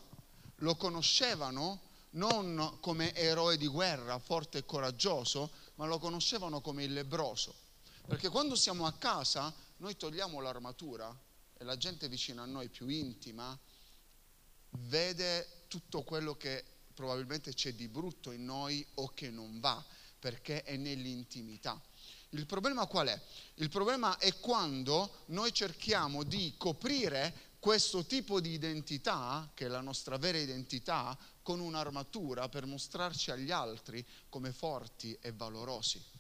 lo 0.57 0.75
conoscevano 0.75 1.81
non 2.11 2.79
come 2.81 3.15
eroe 3.15 3.57
di 3.57 3.69
guerra, 3.69 4.19
forte 4.19 4.59
e 4.59 4.67
coraggioso, 4.67 5.51
ma 5.77 5.87
lo 5.87 5.99
conoscevano 5.99 6.61
come 6.61 6.83
il 6.83 6.93
lebroso. 6.93 7.62
Perché 8.07 8.29
quando 8.29 8.57
siamo 8.57 8.87
a 8.87 8.93
casa 8.93 9.55
noi 9.79 9.97
togliamo 9.97 10.41
l'armatura 10.41 11.17
e 11.57 11.65
la 11.65 11.77
gente 11.77 12.09
vicino 12.09 12.43
a 12.43 12.47
noi 12.47 12.69
più 12.69 12.89
intima 12.89 13.59
vede 14.71 15.65
tutto 15.69 16.03
quello 16.03 16.37
che 16.37 16.65
probabilmente 16.95 17.55
c'è 17.55 17.75
di 17.75 17.89
brutto 17.89 18.33
in 18.33 18.45
noi 18.45 18.87
o 18.95 19.09
che 19.15 19.31
non 19.31 19.61
va, 19.61 19.83
perché 20.19 20.63
è 20.63 20.77
nell'intimità. 20.77 21.81
Il 22.31 22.47
problema 22.47 22.87
qual 22.87 23.09
è? 23.09 23.23
Il 23.55 23.69
problema 23.69 24.17
è 24.19 24.39
quando 24.39 25.25
noi 25.27 25.53
cerchiamo 25.53 26.23
di 26.23 26.55
coprire 26.57 27.51
questo 27.59 28.05
tipo 28.05 28.41
di 28.41 28.51
identità, 28.51 29.51
che 29.55 29.67
è 29.67 29.69
la 29.69 29.81
nostra 29.81 30.17
vera 30.17 30.39
identità, 30.39 31.17
con 31.43 31.61
un'armatura 31.61 32.49
per 32.49 32.67
mostrarci 32.67 33.31
agli 33.31 33.51
altri 33.51 34.05
come 34.29 34.53
forti 34.53 35.17
e 35.21 35.33
valorosi. 35.33 36.12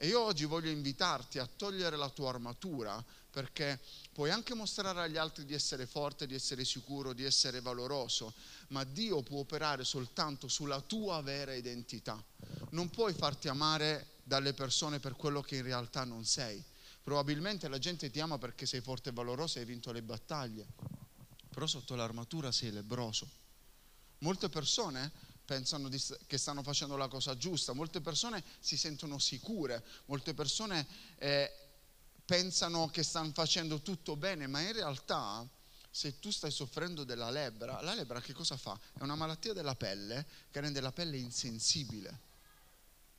E 0.00 0.06
io 0.06 0.20
oggi 0.20 0.44
voglio 0.44 0.70
invitarti 0.70 1.40
a 1.40 1.46
togliere 1.46 1.96
la 1.96 2.08
tua 2.08 2.28
armatura 2.28 3.04
perché 3.30 3.80
puoi 4.12 4.30
anche 4.30 4.54
mostrare 4.54 5.00
agli 5.00 5.16
altri 5.16 5.44
di 5.44 5.54
essere 5.54 5.86
forte, 5.86 6.28
di 6.28 6.34
essere 6.34 6.64
sicuro, 6.64 7.12
di 7.12 7.24
essere 7.24 7.60
valoroso, 7.60 8.32
ma 8.68 8.84
Dio 8.84 9.22
può 9.22 9.40
operare 9.40 9.82
soltanto 9.82 10.46
sulla 10.46 10.80
tua 10.80 11.20
vera 11.20 11.52
identità. 11.52 12.22
Non 12.70 12.90
puoi 12.90 13.12
farti 13.12 13.48
amare 13.48 14.18
dalle 14.22 14.52
persone 14.52 15.00
per 15.00 15.16
quello 15.16 15.40
che 15.40 15.56
in 15.56 15.62
realtà 15.64 16.04
non 16.04 16.24
sei. 16.24 16.62
Probabilmente 17.02 17.66
la 17.66 17.78
gente 17.78 18.08
ti 18.08 18.20
ama 18.20 18.38
perché 18.38 18.66
sei 18.66 18.80
forte 18.80 19.08
e 19.08 19.12
valoroso 19.12 19.58
e 19.58 19.62
hai 19.62 19.66
vinto 19.66 19.90
le 19.90 20.02
battaglie, 20.02 20.66
però 21.50 21.66
sotto 21.66 21.96
l'armatura 21.96 22.52
sei 22.52 22.70
lebroso. 22.70 23.28
Molte 24.18 24.48
persone 24.48 25.10
pensano 25.48 25.88
di, 25.88 25.98
che 26.26 26.36
stanno 26.36 26.62
facendo 26.62 26.94
la 26.98 27.08
cosa 27.08 27.34
giusta, 27.34 27.72
molte 27.72 28.02
persone 28.02 28.44
si 28.60 28.76
sentono 28.76 29.18
sicure, 29.18 29.82
molte 30.04 30.34
persone 30.34 30.86
eh, 31.16 31.50
pensano 32.22 32.88
che 32.88 33.02
stanno 33.02 33.32
facendo 33.32 33.80
tutto 33.80 34.14
bene, 34.14 34.46
ma 34.46 34.60
in 34.60 34.74
realtà 34.74 35.48
se 35.90 36.18
tu 36.18 36.30
stai 36.30 36.50
soffrendo 36.50 37.02
della 37.02 37.30
lebbra, 37.30 37.80
la 37.80 37.94
lebbra 37.94 38.20
che 38.20 38.34
cosa 38.34 38.58
fa? 38.58 38.78
È 38.92 39.02
una 39.02 39.14
malattia 39.14 39.54
della 39.54 39.74
pelle 39.74 40.26
che 40.50 40.60
rende 40.60 40.82
la 40.82 40.92
pelle 40.92 41.16
insensibile. 41.16 42.26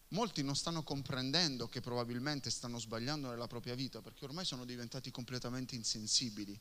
Molti 0.09 0.43
non 0.43 0.55
stanno 0.55 0.83
comprendendo 0.83 1.67
che 1.67 1.81
probabilmente 1.81 2.51
stanno 2.51 2.77
sbagliando 2.77 3.29
nella 3.29 3.47
propria 3.47 3.73
vita 3.73 4.03
perché 4.03 4.25
ormai 4.25 4.45
sono 4.45 4.65
diventati 4.65 5.09
completamente 5.09 5.73
insensibili 5.73 6.59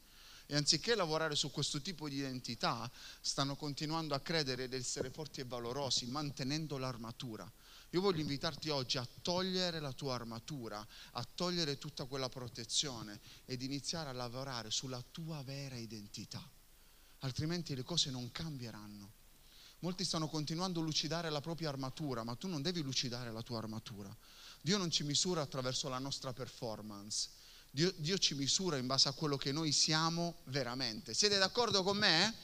e 0.50 0.56
anziché 0.56 0.94
lavorare 0.94 1.36
su 1.36 1.50
questo 1.50 1.82
tipo 1.82 2.08
di 2.08 2.16
identità 2.16 2.90
stanno 3.20 3.54
continuando 3.54 4.14
a 4.14 4.20
credere 4.20 4.66
di 4.66 4.76
essere 4.76 5.10
forti 5.10 5.40
e 5.40 5.44
valorosi 5.44 6.06
mantenendo 6.06 6.78
l'armatura. 6.78 7.50
Io 7.90 8.00
voglio 8.00 8.22
invitarti 8.22 8.70
oggi 8.70 8.96
a 8.96 9.06
togliere 9.20 9.78
la 9.78 9.92
tua 9.92 10.14
armatura, 10.14 10.84
a 11.12 11.26
togliere 11.34 11.76
tutta 11.76 12.06
quella 12.06 12.30
protezione 12.30 13.20
ed 13.44 13.60
iniziare 13.60 14.08
a 14.08 14.14
lavorare 14.14 14.70
sulla 14.70 15.04
tua 15.12 15.42
vera 15.42 15.76
identità. 15.76 16.42
Altrimenti 17.20 17.74
le 17.74 17.82
cose 17.82 18.10
non 18.10 18.32
cambieranno. 18.32 19.12
Molti 19.80 20.02
stanno 20.02 20.28
continuando 20.28 20.80
a 20.80 20.82
lucidare 20.82 21.28
la 21.28 21.42
propria 21.42 21.68
armatura, 21.68 22.24
ma 22.24 22.34
tu 22.36 22.48
non 22.48 22.62
devi 22.62 22.80
lucidare 22.80 23.30
la 23.30 23.42
tua 23.42 23.58
armatura. 23.58 24.16
Dio 24.62 24.78
non 24.78 24.90
ci 24.90 25.04
misura 25.04 25.42
attraverso 25.42 25.90
la 25.90 25.98
nostra 25.98 26.32
performance. 26.32 27.28
Dio, 27.70 27.92
Dio 27.96 28.18
ci 28.18 28.34
misura 28.34 28.76
in 28.76 28.86
base 28.86 29.08
a 29.08 29.12
quello 29.12 29.36
che 29.36 29.52
noi 29.52 29.72
siamo 29.72 30.38
veramente. 30.44 31.14
Siete 31.14 31.38
d'accordo 31.38 31.82
con 31.82 31.96
me? 31.96 32.34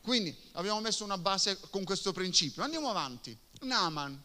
Quindi 0.00 0.36
abbiamo 0.52 0.80
messo 0.80 1.04
una 1.04 1.18
base 1.18 1.58
con 1.70 1.84
questo 1.84 2.12
principio. 2.12 2.62
Andiamo 2.62 2.90
avanti. 2.90 3.36
Naaman, 3.60 4.20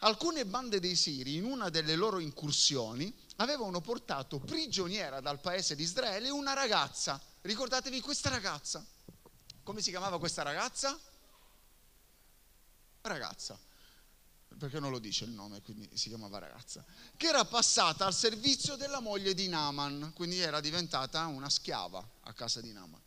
alcune 0.00 0.44
bande 0.44 0.78
dei 0.78 0.94
Siri 0.94 1.36
in 1.36 1.44
una 1.44 1.70
delle 1.70 1.96
loro 1.96 2.18
incursioni 2.18 3.12
avevano 3.36 3.80
portato 3.80 4.38
prigioniera 4.38 5.20
dal 5.20 5.40
paese 5.40 5.74
di 5.74 5.82
Israele 5.82 6.28
una 6.30 6.52
ragazza. 6.52 7.20
Ricordatevi 7.40 8.00
questa 8.00 8.28
ragazza. 8.28 8.84
Come 9.62 9.80
si 9.80 9.90
chiamava 9.90 10.18
questa 10.18 10.42
ragazza? 10.42 10.98
Ragazza. 13.00 13.58
Perché 14.58 14.80
non 14.80 14.90
lo 14.90 14.98
dice 14.98 15.24
il 15.24 15.30
nome, 15.30 15.60
quindi 15.60 15.88
si 15.94 16.08
chiamava 16.08 16.38
ragazza. 16.38 16.84
Che 17.16 17.26
era 17.26 17.44
passata 17.44 18.06
al 18.06 18.14
servizio 18.14 18.76
della 18.76 19.00
moglie 19.00 19.34
di 19.34 19.48
Naaman, 19.48 20.12
quindi 20.14 20.38
era 20.38 20.60
diventata 20.60 21.26
una 21.26 21.50
schiava 21.50 22.06
a 22.22 22.32
casa 22.32 22.60
di 22.60 22.72
Naaman. 22.72 23.00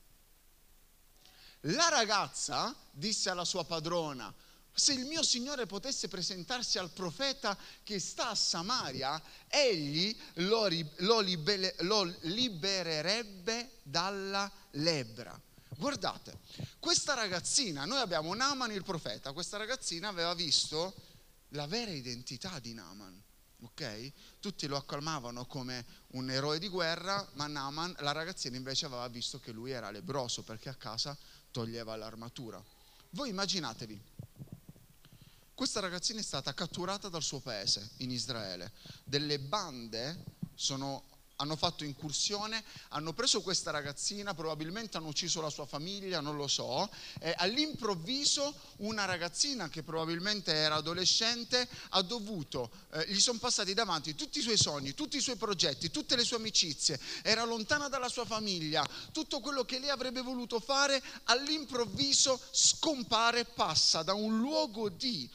La 1.63 1.89
ragazza 1.89 2.75
disse 2.91 3.29
alla 3.29 3.46
sua 3.46 3.65
padrona, 3.65 4.34
se 4.72 4.94
il 4.94 5.06
mio 5.06 5.24
Signore 5.24 5.65
potesse 5.65 6.08
presentarsi 6.08 6.77
al 6.77 6.91
profeta 6.91 7.58
che 7.84 8.00
sta 8.00 8.29
a 8.29 8.36
Samaria, 8.36 9.22
egli 9.48 10.15
lo, 10.36 10.70
lo, 10.98 11.20
libere, 11.20 11.75
lo 11.79 12.03
libererebbe 12.22 13.79
dalla 13.84 14.50
lebbra. 14.72 15.38
Guardate, 15.75 16.39
questa 16.79 17.13
ragazzina, 17.13 17.86
noi 17.86 18.00
abbiamo 18.00 18.34
Naaman 18.34 18.72
il 18.72 18.84
profeta, 18.84 19.34
questa 19.34 19.58
ragazzina 19.58 20.08
aveva 20.08 20.34
visto 20.34 20.94
la 21.50 21.68
vera 21.68 21.91
identità 21.91 22.60
di 22.60 22.74
Naaman. 22.74 23.24
ok? 23.62 24.12
Tutti 24.39 24.68
lo 24.68 24.77
acclamavano 24.77 25.46
come 25.46 25.86
un 26.10 26.29
eroe 26.29 26.60
di 26.60 26.68
guerra, 26.68 27.27
ma 27.34 27.48
Naaman, 27.48 27.96
la 28.00 28.12
ragazzina 28.12 28.56
invece 28.56 28.86
aveva 28.86 29.08
visto 29.08 29.39
che 29.39 29.51
lui 29.51 29.72
era 29.72 29.91
lebroso 29.91 30.44
perché 30.44 30.70
a 30.70 30.75
casa 30.75 31.18
toglieva 31.51 31.96
l'armatura. 31.96 32.63
Voi 33.12 33.29
immaginatevi, 33.29 34.01
questa 35.60 35.82
ragazzina 35.82 36.22
è 36.22 36.24
stata 36.24 36.53
catturata 36.53 37.10
dal 37.10 37.22
suo 37.22 37.41
paese, 37.41 37.89
in 37.98 38.12
Israele. 38.12 38.72
Delle 39.03 39.39
bande 39.39 40.24
sono, 40.53 41.03
hanno 41.41 41.55
fatto 41.55 41.84
incursione, 41.84 42.63
hanno 42.89 43.13
preso 43.13 43.41
questa 43.41 43.72
ragazzina, 43.72 44.34
probabilmente 44.34 44.98
hanno 44.98 45.08
ucciso 45.08 45.41
la 45.41 45.50
sua 45.50 45.65
famiglia, 45.65 46.19
non 46.19 46.36
lo 46.36 46.48
so, 46.48 46.89
e 47.19 47.34
all'improvviso 47.38 48.53
una 48.77 49.05
ragazzina 49.05 49.69
che 49.69 49.84
probabilmente 49.84 50.53
era 50.53 50.75
adolescente 50.75 51.67
ha 51.89 52.01
dovuto, 52.01 52.69
eh, 52.91 53.05
gli 53.08 53.19
sono 53.19 53.39
passati 53.39 53.74
davanti 53.74 54.15
tutti 54.15 54.39
i 54.39 54.41
suoi 54.41 54.58
sogni, 54.58 54.93
tutti 54.93 55.17
i 55.17 55.22
suoi 55.22 55.38
progetti, 55.38 55.91
tutte 55.91 56.15
le 56.15 56.25
sue 56.25 56.38
amicizie, 56.38 57.00
era 57.24 57.43
lontana 57.46 57.88
dalla 57.88 58.10
sua 58.10 58.25
famiglia, 58.25 58.86
tutto 59.12 59.39
quello 59.39 59.63
che 59.63 59.79
lei 59.79 59.89
avrebbe 59.89 60.22
voluto 60.22 60.60
fare 60.60 61.01
all'improvviso 61.25 62.39
scompare, 62.51 63.46
passa 63.46 64.03
da 64.03 64.13
un 64.13 64.39
luogo 64.39 64.89
di 64.89 65.29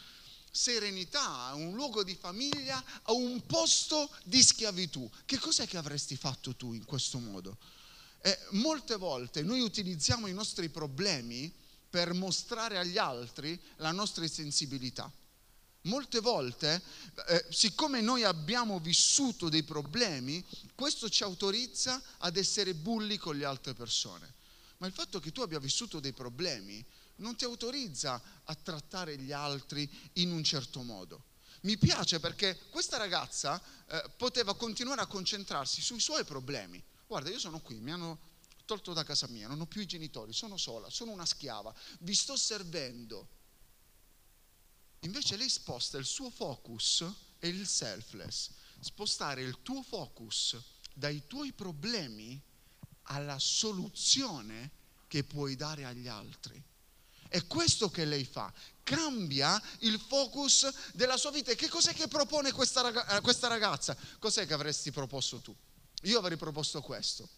serenità, 0.55 1.47
a 1.47 1.55
un 1.55 1.75
luogo 1.75 2.05
di 2.05 2.15
famiglia, 2.15 2.83
a 3.03 3.13
un 3.13 3.45
posto 3.45 4.09
di 4.23 4.41
schiavitù. 4.41 5.11
Che 5.25 5.39
cos'è 5.39 5.67
che 5.67 5.77
avresti 5.77 6.17
fatto 6.17 6.55
tu 6.55 6.73
in 6.73 6.85
questo 6.85 7.19
modo? 7.19 7.59
Eh, 8.21 8.39
molte 8.53 8.95
volte 8.95 9.43
noi 9.43 9.61
utilizziamo 9.61 10.29
i 10.29 10.33
nostri 10.33 10.69
problemi 10.69 11.53
per 11.91 12.13
mostrare 12.13 12.79
agli 12.79 12.99
altri 12.99 13.61
la 13.77 13.91
nostra 13.91 14.27
sensibilità. 14.29 15.11
Molte 15.83 16.21
volte, 16.21 16.81
eh, 17.29 17.47
siccome 17.51 18.01
noi 18.01 18.23
abbiamo 18.23 18.79
vissuto 18.79 19.49
dei 19.49 19.65
problemi, 19.65 20.43
questo 20.75 21.11
ci 21.11 21.25
autorizza 21.25 22.01
ad 22.19 22.37
essere 22.37 22.75
bulli 22.75 23.17
con 23.17 23.37
le 23.37 23.45
altre 23.45 23.75
persone. 23.75 24.33
Ma 24.79 24.87
il 24.87 24.93
fatto 24.93 25.19
che 25.19 25.33
tu 25.33 25.41
abbia 25.41 25.59
vissuto 25.59 25.99
dei 25.99 26.13
problemi 26.13 26.83
non 27.17 27.37
ti 27.37 27.45
autorizza 27.45 28.21
a 28.45 28.55
trattare 28.55 29.17
gli 29.19 29.33
altri 29.33 29.89
in 30.15 30.33
un 30.33 30.43
certo 30.43 30.83
modo. 30.83 31.33
Mi 31.63 31.79
piace 31.79 32.21
perché 32.21 32.59
questa 32.69 32.97
ragazza 32.97 33.61
eh, 33.87 34.11
poteva 34.17 34.55
continuare 34.55 35.01
a 35.01 35.07
concentrarsi 35.07 35.81
sui 35.81 36.01
suoi 36.01 36.25
problemi. 36.25 36.83
Guarda, 37.07 37.31
io 37.31 37.39
sono 37.39 37.61
qui, 37.61 37.77
mi 37.81 37.91
hanno 37.91 38.33
tolto 38.65 38.93
da 38.93 39.05
casa 39.05 39.27
mia, 39.29 39.49
non 39.49 39.61
ho 39.61 39.67
più 39.67 39.81
i 39.81 39.87
genitori, 39.87 40.33
sono 40.33 40.57
sola, 40.57 40.91
sono 40.91 41.13
una 41.13 41.27
schiava, 41.27 41.75
vi 42.01 42.15
sto 42.15 42.37
servendo. 42.37 43.29
Invece 45.01 45.37
lei 45.37 45.49
sposta 45.49 45.99
il 45.99 46.07
suo 46.07 46.31
focus 46.31 47.05
e 47.39 47.49
il 47.49 47.67
selfless, 47.67 48.51
spostare 48.81 49.43
il 49.43 49.63
tuo 49.63 49.83
focus 49.83 50.57
dai 50.95 51.27
tuoi 51.27 51.53
problemi 51.53 52.41
alla 53.05 53.39
soluzione 53.39 54.71
che 55.09 55.25
puoi 55.25 55.57
dare 55.57 55.85
agli 55.85 56.09
altri. 56.09 56.63
È 57.35 57.49
questo 57.49 57.91
che 57.91 58.05
lei 58.05 58.25
fa, 58.25 58.55
cambia 58.85 59.61
il 59.81 59.99
focus 59.99 60.73
della 60.93 61.17
sua 61.17 61.33
vita. 61.33 61.51
E 61.51 61.57
che 61.57 61.69
cos'è 61.69 61.93
che 61.93 62.07
propone 62.07 62.53
questa, 62.53 62.81
ragazza, 62.81 63.21
questa 63.23 63.49
ragazza? 63.49 63.97
Cos'è 64.21 64.47
che 64.47 64.53
avresti 64.53 64.93
proposto 64.93 65.41
tu? 65.41 65.53
Io 66.03 66.17
avrei 66.21 66.37
proposto 66.37 66.81
questo. 66.81 67.29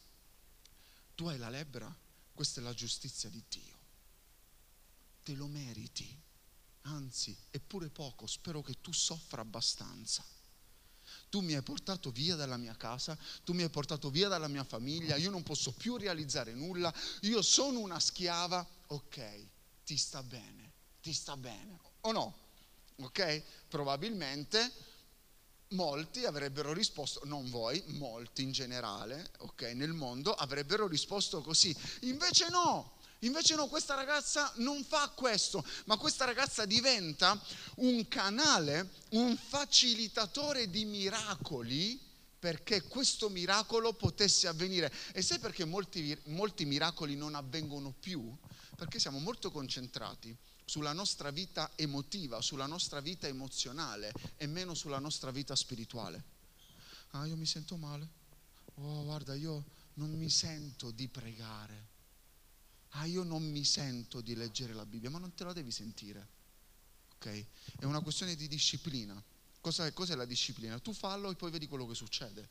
Tu 1.15 1.29
hai 1.29 1.39
la 1.39 1.49
lebbra, 1.49 1.91
questa 2.35 2.61
è 2.61 2.63
la 2.63 2.75
giustizia 2.75 3.31
di 3.31 3.43
Dio. 3.49 3.79
Te 5.23 5.33
lo 5.33 5.47
meriti. 5.47 6.15
Anzi, 6.83 7.35
eppure 7.51 7.89
poco, 7.89 8.27
spero 8.27 8.61
che 8.61 8.83
tu 8.83 8.93
soffra 8.93 9.41
abbastanza. 9.41 10.23
Tu 11.31 11.41
mi 11.41 11.55
hai 11.55 11.63
portato 11.63 12.11
via 12.11 12.37
dalla 12.37 12.59
mia 12.59 12.77
casa, 12.77 13.17
tu 13.45 13.55
mi 13.55 13.63
hai 13.63 13.71
portato 13.71 14.11
via 14.11 14.29
dalla 14.29 14.49
mia 14.49 14.65
famiglia, 14.65 15.17
io 15.17 15.31
non 15.31 15.43
posso 15.43 15.73
più 15.73 15.97
realizzare 15.97 16.53
nulla, 16.53 16.93
io 17.23 17.41
sono 17.41 17.79
una 17.79 17.99
schiava, 17.99 18.69
ok 18.89 19.55
ti 19.87 19.97
sta 19.97 20.21
bene, 20.21 20.73
ti 21.01 21.13
sta 21.13 21.37
bene, 21.37 21.79
o 22.01 22.11
no? 22.11 22.37
Ok? 22.97 23.43
Probabilmente 23.69 24.73
molti 25.69 26.25
avrebbero 26.25 26.73
risposto, 26.73 27.21
non 27.25 27.49
voi, 27.51 27.81
molti 27.87 28.43
in 28.43 28.51
generale, 28.51 29.31
ok, 29.39 29.63
nel 29.75 29.93
mondo 29.93 30.35
avrebbero 30.35 30.89
risposto 30.89 31.41
così. 31.41 31.75
Invece 32.01 32.49
no, 32.51 32.95
Invece 33.21 33.55
no, 33.55 33.67
questa 33.67 33.95
ragazza 33.95 34.53
non 34.57 34.85
fa 34.85 35.09
questo, 35.09 35.65
ma 35.87 35.97
questa 35.97 36.27
ragazza 36.27 36.67
diventa 36.67 37.41
un 37.77 38.07
canale, 38.09 38.91
un 39.11 39.35
facilitatore 39.37 40.69
di 40.69 40.85
miracoli 40.85 41.99
perché 42.39 42.83
questo 42.83 43.31
miracolo 43.31 43.95
potesse 43.95 44.49
avvenire. 44.49 44.93
E 45.13 45.23
sai 45.23 45.39
perché 45.39 45.65
molti, 45.65 46.17
molti 46.27 46.67
miracoli 46.67 47.17
non 47.17 47.35
avvengono 47.35 47.95
più? 47.99 48.37
Perché 48.77 48.99
siamo 48.99 49.19
molto 49.19 49.51
concentrati 49.51 50.37
sulla 50.65 50.93
nostra 50.93 51.31
vita 51.31 51.73
emotiva, 51.77 52.41
sulla 52.41 52.67
nostra 52.67 53.01
vita 53.01 53.27
emozionale 53.27 54.13
e 54.37 54.47
meno 54.47 54.75
sulla 54.75 54.99
nostra 54.99 55.31
vita 55.31 55.57
spirituale. 55.57 56.25
Ah, 57.11 57.27
io 57.27 57.37
mi 57.37 57.47
sento 57.47 57.77
male. 57.77 58.09
Oh, 58.75 59.05
guarda, 59.05 59.35
io 59.35 59.65
non 59.95 60.11
mi 60.13 60.29
sento 60.29 60.91
di 60.91 61.09
pregare 61.09 61.95
ah 62.99 63.07
io 63.07 63.23
non 63.23 63.43
mi 63.43 63.65
sento 63.65 64.21
di 64.21 64.35
leggere 64.35 64.73
la 64.73 64.87
Bibbia, 64.87 65.11
ma 65.11 65.19
non 65.19 65.35
te 65.35 65.45
la 65.45 65.53
devi 65.53 65.71
sentire, 65.71 66.29
ok? 67.15 67.47
È 67.79 67.85
una 67.85 68.01
questione 68.01 68.35
di 68.35 68.49
disciplina. 68.49 69.23
Cosa, 69.61 69.91
cos'è 69.93 70.15
la 70.15 70.25
disciplina? 70.25 70.79
Tu 70.79 70.93
fallo 70.93 71.31
e 71.31 71.35
poi 71.35 71.51
vedi 71.51 71.67
quello 71.67 71.87
che 71.87 71.95
succede, 71.95 72.49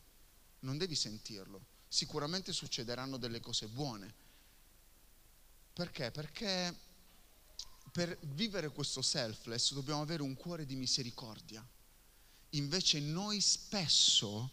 non 0.59 0.77
devi 0.77 0.95
sentirlo. 0.95 1.73
Sicuramente 1.87 2.51
succederanno 2.51 3.17
delle 3.17 3.39
cose 3.39 3.67
buone. 3.67 4.23
Perché? 5.75 6.09
Perché 6.09 6.75
per 7.91 8.17
vivere 8.21 8.69
questo 8.69 9.03
selfless 9.03 9.73
dobbiamo 9.73 10.01
avere 10.01 10.23
un 10.23 10.33
cuore 10.33 10.65
di 10.65 10.75
misericordia. 10.75 11.63
Invece 12.49 12.99
noi 12.99 13.39
spesso 13.39 14.51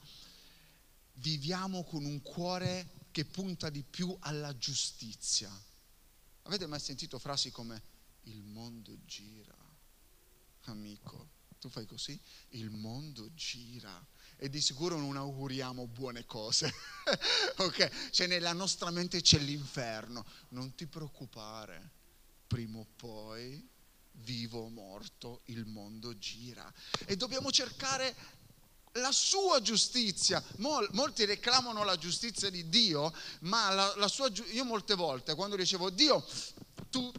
viviamo 1.14 1.84
con 1.84 2.04
un 2.04 2.20
cuore 2.20 3.06
che 3.10 3.24
punta 3.24 3.70
di 3.70 3.82
più 3.82 4.14
alla 4.20 4.56
giustizia 4.58 5.50
Avete 6.44 6.66
mai 6.66 6.80
sentito 6.80 7.18
frasi 7.18 7.50
come 7.50 7.82
il 8.22 8.42
mondo 8.42 8.98
gira? 9.04 9.56
Amico, 10.62 11.30
tu 11.60 11.68
fai 11.68 11.86
così? 11.86 12.18
Il 12.50 12.70
mondo 12.70 13.32
gira. 13.34 14.04
E 14.42 14.48
di 14.48 14.60
sicuro 14.60 14.96
non 14.96 15.16
auguriamo 15.16 15.86
buone 15.86 16.26
cose. 16.26 16.74
ok? 17.58 18.10
Cioè 18.10 18.26
nella 18.26 18.52
nostra 18.52 18.90
mente 18.90 19.20
c'è 19.20 19.38
l'inferno. 19.38 20.26
Non 20.48 20.74
ti 20.74 20.88
preoccupare. 20.88 21.92
Prima 22.48 22.80
o 22.80 22.86
poi, 22.96 23.64
vivo 24.14 24.62
o 24.62 24.68
morto, 24.68 25.42
il 25.44 25.64
mondo 25.66 26.18
gira. 26.18 26.68
E 27.04 27.14
dobbiamo 27.14 27.52
cercare 27.52 28.16
la 28.94 29.12
sua 29.12 29.62
giustizia. 29.62 30.42
Mol, 30.56 30.88
molti 30.90 31.24
reclamano 31.24 31.84
la 31.84 31.96
giustizia 31.96 32.50
di 32.50 32.68
Dio, 32.68 33.14
ma 33.42 33.70
la, 33.70 33.94
la 33.94 34.08
sua, 34.08 34.28
io 34.50 34.64
molte 34.64 34.96
volte 34.96 35.36
quando 35.36 35.54
dicevo 35.54 35.88
Dio, 35.88 36.26
tu 36.90 37.12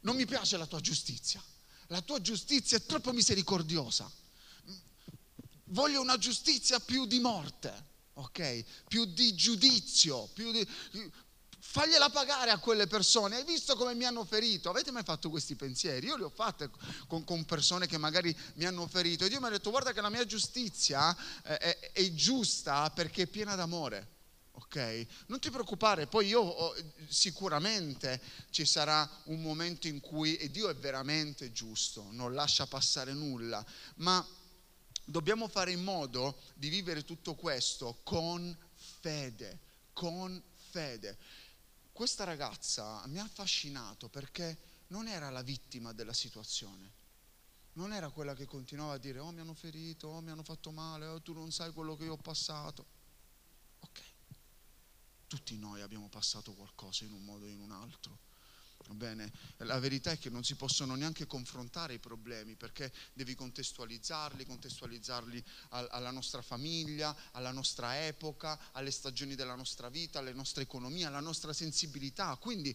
non 0.00 0.14
mi 0.14 0.26
piace 0.26 0.58
la 0.58 0.66
tua 0.66 0.80
giustizia, 0.80 1.42
la 1.86 2.02
tua 2.02 2.20
giustizia 2.20 2.76
è 2.76 2.84
troppo 2.84 3.14
misericordiosa. 3.14 4.12
Voglio 5.70 6.00
una 6.00 6.18
giustizia 6.18 6.80
più 6.80 7.06
di 7.06 7.18
morte, 7.18 7.86
ok? 8.14 8.64
Più 8.88 9.04
di 9.04 9.34
giudizio, 9.34 10.28
più 10.32 10.50
di, 10.50 10.66
fagliela 11.70 12.08
pagare 12.08 12.50
a 12.50 12.58
quelle 12.58 12.86
persone. 12.86 13.36
Hai 13.36 13.44
visto 13.44 13.76
come 13.76 13.94
mi 13.94 14.04
hanno 14.04 14.24
ferito? 14.24 14.70
Avete 14.70 14.90
mai 14.90 15.02
fatto 15.02 15.28
questi 15.28 15.54
pensieri? 15.54 16.06
Io 16.06 16.16
li 16.16 16.22
ho 16.22 16.30
fatti 16.30 16.68
con, 17.06 17.24
con, 17.24 17.44
persone 17.44 17.86
che 17.86 17.98
magari 17.98 18.34
mi 18.54 18.64
hanno 18.64 18.86
ferito 18.86 19.24
e 19.24 19.28
Dio 19.28 19.40
mi 19.40 19.46
ha 19.46 19.50
detto 19.50 19.70
guarda 19.70 19.92
che 19.92 20.00
la 20.00 20.08
mia 20.08 20.24
giustizia 20.24 21.14
eh, 21.44 21.58
è, 21.58 21.92
è 21.92 22.14
giusta 22.14 22.90
perché 22.90 23.22
è 23.22 23.26
piena 23.26 23.54
d'amore. 23.54 24.16
Ok? 24.52 25.06
Non 25.26 25.38
ti 25.38 25.50
preoccupare, 25.50 26.08
poi 26.08 26.26
io 26.26 26.40
oh, 26.40 26.74
sicuramente 27.06 28.20
ci 28.50 28.64
sarà 28.64 29.08
un 29.24 29.40
momento 29.40 29.86
in 29.86 30.00
cui 30.00 30.36
e 30.36 30.50
Dio 30.50 30.68
è 30.68 30.74
veramente 30.74 31.52
giusto, 31.52 32.08
non 32.10 32.34
lascia 32.34 32.66
passare 32.66 33.12
nulla, 33.12 33.64
ma 33.96 34.26
dobbiamo 35.08 35.48
fare 35.48 35.72
in 35.72 35.82
modo 35.82 36.38
di 36.54 36.68
vivere 36.68 37.04
tutto 37.04 37.34
questo 37.34 38.00
con 38.02 38.56
fede, 38.74 39.58
con 39.92 40.40
fede 40.70 41.18
questa 41.98 42.22
ragazza 42.22 43.04
mi 43.08 43.18
ha 43.18 43.24
affascinato 43.24 44.08
perché 44.08 44.56
non 44.88 45.08
era 45.08 45.30
la 45.30 45.42
vittima 45.42 45.92
della 45.92 46.12
situazione, 46.12 46.92
non 47.72 47.92
era 47.92 48.08
quella 48.10 48.34
che 48.34 48.46
continuava 48.46 48.92
a 48.92 48.98
dire 48.98 49.18
oh 49.18 49.32
mi 49.32 49.40
hanno 49.40 49.52
ferito, 49.52 50.06
oh 50.06 50.20
mi 50.20 50.30
hanno 50.30 50.44
fatto 50.44 50.70
male, 50.70 51.06
oh 51.06 51.20
tu 51.20 51.32
non 51.32 51.50
sai 51.50 51.72
quello 51.72 51.96
che 51.96 52.04
io 52.04 52.12
ho 52.12 52.16
passato. 52.18 52.86
Ok, 53.80 54.00
tutti 55.26 55.56
noi 55.56 55.80
abbiamo 55.80 56.08
passato 56.08 56.52
qualcosa 56.54 57.04
in 57.04 57.12
un 57.12 57.24
modo 57.24 57.46
o 57.46 57.48
in 57.48 57.60
un 57.60 57.72
altro. 57.72 58.18
Bene, 58.94 59.30
la 59.58 59.78
verità 59.78 60.10
è 60.12 60.18
che 60.18 60.30
non 60.30 60.44
si 60.44 60.54
possono 60.54 60.94
neanche 60.94 61.26
confrontare 61.26 61.94
i 61.94 61.98
problemi 61.98 62.56
perché 62.56 62.90
devi 63.12 63.34
contestualizzarli, 63.34 64.46
contestualizzarli 64.46 65.44
alla 65.68 66.10
nostra 66.10 66.40
famiglia, 66.40 67.14
alla 67.32 67.52
nostra 67.52 68.06
epoca, 68.06 68.58
alle 68.72 68.90
stagioni 68.90 69.34
della 69.34 69.54
nostra 69.54 69.88
vita, 69.88 70.18
alle 70.20 70.32
nostre 70.32 70.62
economie, 70.62 71.04
alla 71.04 71.20
nostra 71.20 71.52
sensibilità. 71.52 72.34
Quindi 72.36 72.74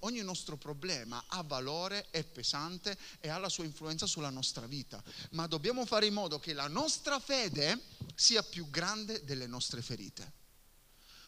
ogni 0.00 0.22
nostro 0.22 0.56
problema 0.56 1.24
ha 1.28 1.42
valore, 1.42 2.08
è 2.10 2.24
pesante 2.24 2.98
e 3.20 3.28
ha 3.28 3.38
la 3.38 3.48
sua 3.48 3.64
influenza 3.64 4.06
sulla 4.06 4.30
nostra 4.30 4.66
vita. 4.66 5.02
Ma 5.30 5.46
dobbiamo 5.46 5.86
fare 5.86 6.06
in 6.06 6.14
modo 6.14 6.38
che 6.40 6.52
la 6.52 6.68
nostra 6.68 7.20
fede 7.20 7.80
sia 8.14 8.42
più 8.42 8.68
grande 8.70 9.24
delle 9.24 9.46
nostre 9.46 9.82
ferite. 9.82 10.46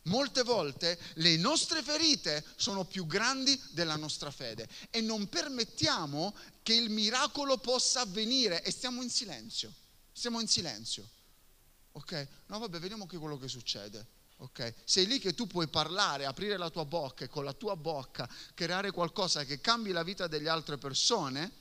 Molte 0.05 0.43
volte 0.43 0.99
le 1.15 1.37
nostre 1.37 1.83
ferite 1.83 2.45
sono 2.57 2.85
più 2.85 3.07
grandi 3.07 3.61
della 3.73 3.97
nostra 3.97 4.31
fede 4.31 4.69
e 4.89 5.03
non 5.03 5.29
permettiamo 5.29 6.35
che 6.63 6.75
il 6.75 6.89
miracolo 6.89 7.59
possa 7.59 8.01
avvenire 8.01 8.63
e 8.63 8.71
stiamo 8.71 9.03
in 9.03 9.11
silenzio. 9.11 9.73
Stiamo 10.11 10.41
in 10.41 10.49
silenzio. 10.49 11.09
Ok? 11.93 12.29
No, 12.47 12.59
vabbè, 12.59 12.79
vediamo 12.79 13.07
che 13.07 13.19
quello 13.19 13.37
che 13.37 13.49
succede. 13.49 14.19
Ok? 14.39 14.75
Sei 14.85 15.07
lì 15.07 15.19
che 15.19 15.35
tu 15.35 15.47
puoi 15.47 15.69
parlare, 15.69 16.25
aprire 16.25 16.57
la 16.57 16.71
tua 16.71 16.87
bocca 16.87 17.25
e 17.25 17.29
con 17.29 17.45
la 17.45 17.53
tua 17.53 17.77
bocca 17.77 18.29
creare 18.55 18.91
qualcosa 18.91 19.45
che 19.45 19.61
cambi 19.61 19.91
la 19.91 20.03
vita 20.03 20.27
delle 20.27 20.49
altre 20.49 20.79
persone 20.79 21.53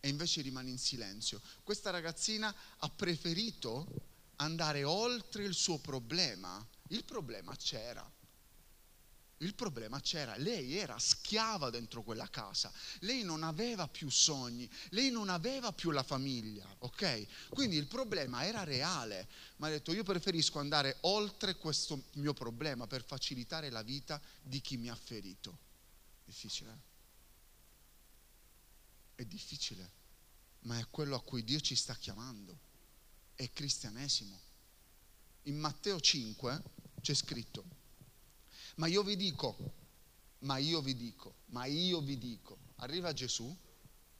e 0.00 0.08
invece 0.08 0.42
rimani 0.42 0.70
in 0.70 0.78
silenzio. 0.78 1.40
Questa 1.62 1.88
ragazzina 1.88 2.54
ha 2.78 2.88
preferito 2.90 4.14
andare 4.36 4.84
oltre 4.84 5.44
il 5.44 5.54
suo 5.54 5.78
problema. 5.78 6.64
Il 6.88 7.04
problema 7.04 7.54
c'era. 7.56 8.10
Il 9.40 9.54
problema 9.54 10.00
c'era, 10.00 10.34
lei 10.38 10.76
era 10.76 10.98
schiava 10.98 11.68
dentro 11.68 12.02
quella 12.02 12.26
casa, 12.30 12.72
lei 13.00 13.22
non 13.22 13.42
aveva 13.42 13.86
più 13.86 14.08
sogni, 14.08 14.66
lei 14.90 15.10
non 15.10 15.28
aveva 15.28 15.72
più 15.72 15.90
la 15.90 16.02
famiglia, 16.02 16.66
ok? 16.78 17.50
Quindi 17.50 17.76
il 17.76 17.86
problema 17.86 18.46
era 18.46 18.64
reale, 18.64 19.28
ma 19.56 19.66
ha 19.66 19.70
detto 19.70 19.92
io 19.92 20.04
preferisco 20.04 20.58
andare 20.58 20.96
oltre 21.02 21.56
questo 21.56 22.04
mio 22.14 22.32
problema 22.32 22.86
per 22.86 23.04
facilitare 23.04 23.68
la 23.68 23.82
vita 23.82 24.18
di 24.40 24.62
chi 24.62 24.78
mi 24.78 24.88
ha 24.88 24.96
ferito. 24.96 25.58
Difficile? 26.24 26.70
Eh? 26.70 26.94
È 29.16 29.24
difficile, 29.26 29.92
ma 30.60 30.78
è 30.78 30.86
quello 30.88 31.14
a 31.14 31.22
cui 31.22 31.44
Dio 31.44 31.60
ci 31.60 31.74
sta 31.74 31.94
chiamando 31.94 32.65
è 33.36 33.50
cristianesimo. 33.52 34.40
In 35.42 35.58
Matteo 35.58 36.00
5 36.00 36.62
c'è 37.00 37.14
scritto, 37.14 37.64
ma 38.76 38.88
io 38.88 39.04
vi 39.04 39.14
dico, 39.14 39.56
ma 40.40 40.56
io 40.56 40.80
vi 40.80 40.96
dico, 40.96 41.36
ma 41.46 41.66
io 41.66 42.00
vi 42.00 42.18
dico, 42.18 42.58
arriva 42.76 43.12
Gesù, 43.12 43.54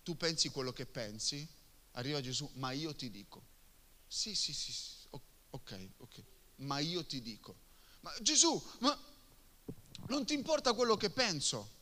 tu 0.05 0.17
pensi 0.17 0.51
quello 0.51 0.73
che 0.73 0.87
pensi, 0.87 1.47
arriva 1.93 2.21
Gesù, 2.21 2.49
ma 2.55 2.71
io 2.71 2.95
ti 2.95 3.11
dico. 3.11 3.55
Sì, 4.07 4.35
sì, 4.37 4.53
sì, 4.53 4.73
sì. 4.73 5.09
ok, 5.51 5.89
ok, 5.97 6.25
ma 6.57 6.79
io 6.79 7.05
ti 7.05 7.21
dico. 7.21 7.57
Ma 8.01 8.15
Gesù, 8.21 8.63
ma 8.81 8.97
non 10.09 10.25
ti 10.25 10.35
importa 10.35 10.75
quello 10.75 10.97
che 10.97 11.11
penso? 11.11 11.75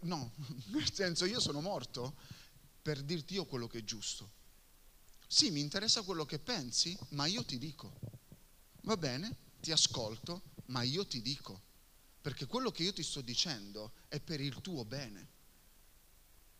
No, 0.00 0.32
nel 0.72 0.92
senso 0.92 1.24
io 1.24 1.40
sono 1.40 1.60
morto 1.60 2.16
per 2.80 3.02
dirti 3.02 3.34
io 3.34 3.46
quello 3.46 3.66
che 3.66 3.78
è 3.78 3.84
giusto. 3.84 4.42
Sì, 5.26 5.50
mi 5.50 5.60
interessa 5.60 6.02
quello 6.02 6.24
che 6.24 6.38
pensi, 6.38 6.96
ma 7.10 7.26
io 7.26 7.44
ti 7.44 7.58
dico. 7.58 7.98
Va 8.82 8.96
bene, 8.96 9.36
ti 9.60 9.72
ascolto, 9.72 10.42
ma 10.66 10.82
io 10.82 11.06
ti 11.06 11.22
dico. 11.22 11.62
Perché 12.20 12.46
quello 12.46 12.70
che 12.70 12.82
io 12.82 12.92
ti 12.92 13.02
sto 13.02 13.20
dicendo 13.20 13.92
è 14.08 14.20
per 14.20 14.40
il 14.40 14.60
tuo 14.60 14.84
bene. 14.84 15.32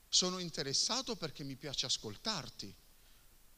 Sono 0.08 0.38
interessato 0.38 1.16
perché 1.16 1.44
mi 1.44 1.56
piace 1.56 1.86
ascoltarti, 1.86 2.74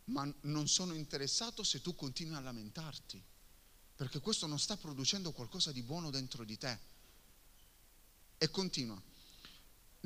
ma 0.07 0.33
non 0.43 0.69
sono 0.69 0.95
interessato 0.95 1.63
se 1.63 1.81
tu 1.81 1.95
continui 1.95 2.37
a 2.37 2.41
lamentarti. 2.41 3.23
Perché 3.95 4.21
questo 4.21 4.47
non 4.47 4.59
sta 4.59 4.77
producendo 4.77 5.33
qualcosa 5.33 5.73
di 5.73 5.83
buono 5.83 6.11
dentro 6.11 6.45
di 6.45 6.59
te. 6.59 6.79
E 8.39 8.51
continua 8.51 9.01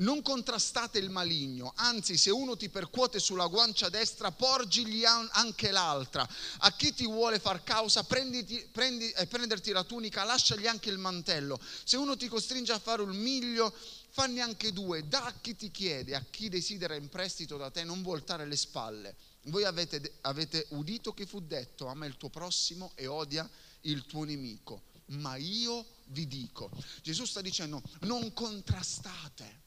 non 0.01 0.21
contrastate 0.21 0.99
il 0.99 1.09
maligno, 1.09 1.73
anzi 1.75 2.17
se 2.17 2.29
uno 2.29 2.55
ti 2.55 2.69
percuote 2.69 3.19
sulla 3.19 3.47
guancia 3.47 3.89
destra, 3.89 4.31
porgigli 4.31 5.03
anche 5.05 5.71
l'altra. 5.71 6.27
A 6.59 6.71
chi 6.73 6.93
ti 6.93 7.05
vuole 7.05 7.39
far 7.39 7.63
causa, 7.63 8.03
prenditi, 8.03 8.67
prendi, 8.71 9.09
eh, 9.11 9.27
prenderti 9.27 9.71
la 9.71 9.83
tunica, 9.83 10.23
lasciagli 10.23 10.67
anche 10.67 10.89
il 10.89 10.97
mantello. 10.97 11.59
Se 11.83 11.97
uno 11.97 12.17
ti 12.17 12.27
costringe 12.27 12.71
a 12.71 12.79
fare 12.79 13.01
un 13.01 13.15
miglio, 13.15 13.73
fanne 14.09 14.41
anche 14.41 14.73
due. 14.73 15.07
Da 15.07 15.25
a 15.25 15.33
chi 15.39 15.55
ti 15.55 15.71
chiede, 15.71 16.15
a 16.15 16.25
chi 16.29 16.49
desidera 16.49 16.95
in 16.95 17.09
prestito 17.09 17.57
da 17.57 17.69
te, 17.69 17.83
non 17.83 18.01
voltare 18.01 18.45
le 18.45 18.57
spalle. 18.57 19.15
Voi 19.45 19.63
avete, 19.63 20.17
avete 20.21 20.65
udito 20.69 21.13
che 21.13 21.25
fu 21.25 21.41
detto, 21.41 21.87
ama 21.87 22.05
il 22.05 22.17
tuo 22.17 22.29
prossimo 22.29 22.91
e 22.95 23.07
odia 23.07 23.47
il 23.81 24.05
tuo 24.05 24.23
nemico. 24.23 24.83
Ma 25.11 25.35
io 25.35 25.85
vi 26.05 26.27
dico, 26.27 26.71
Gesù 27.01 27.25
sta 27.25 27.41
dicendo, 27.41 27.81
non 28.01 28.33
contrastate 28.33 29.60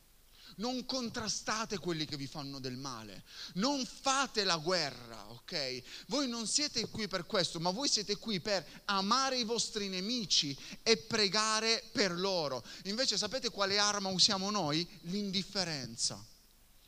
non 0.56 0.84
contrastate 0.84 1.78
quelli 1.78 2.04
che 2.04 2.16
vi 2.16 2.26
fanno 2.26 2.58
del 2.58 2.76
male, 2.76 3.24
non 3.54 3.84
fate 3.84 4.44
la 4.44 4.56
guerra, 4.56 5.30
ok? 5.30 5.82
Voi 6.06 6.28
non 6.28 6.46
siete 6.46 6.88
qui 6.88 7.08
per 7.08 7.26
questo, 7.26 7.60
ma 7.60 7.70
voi 7.70 7.88
siete 7.88 8.16
qui 8.16 8.40
per 8.40 8.82
amare 8.86 9.38
i 9.38 9.44
vostri 9.44 9.88
nemici 9.88 10.56
e 10.82 10.96
pregare 10.96 11.88
per 11.92 12.12
loro. 12.12 12.64
Invece 12.84 13.16
sapete 13.16 13.50
quale 13.50 13.78
arma 13.78 14.08
usiamo 14.10 14.50
noi? 14.50 14.88
L'indifferenza. 15.02 16.24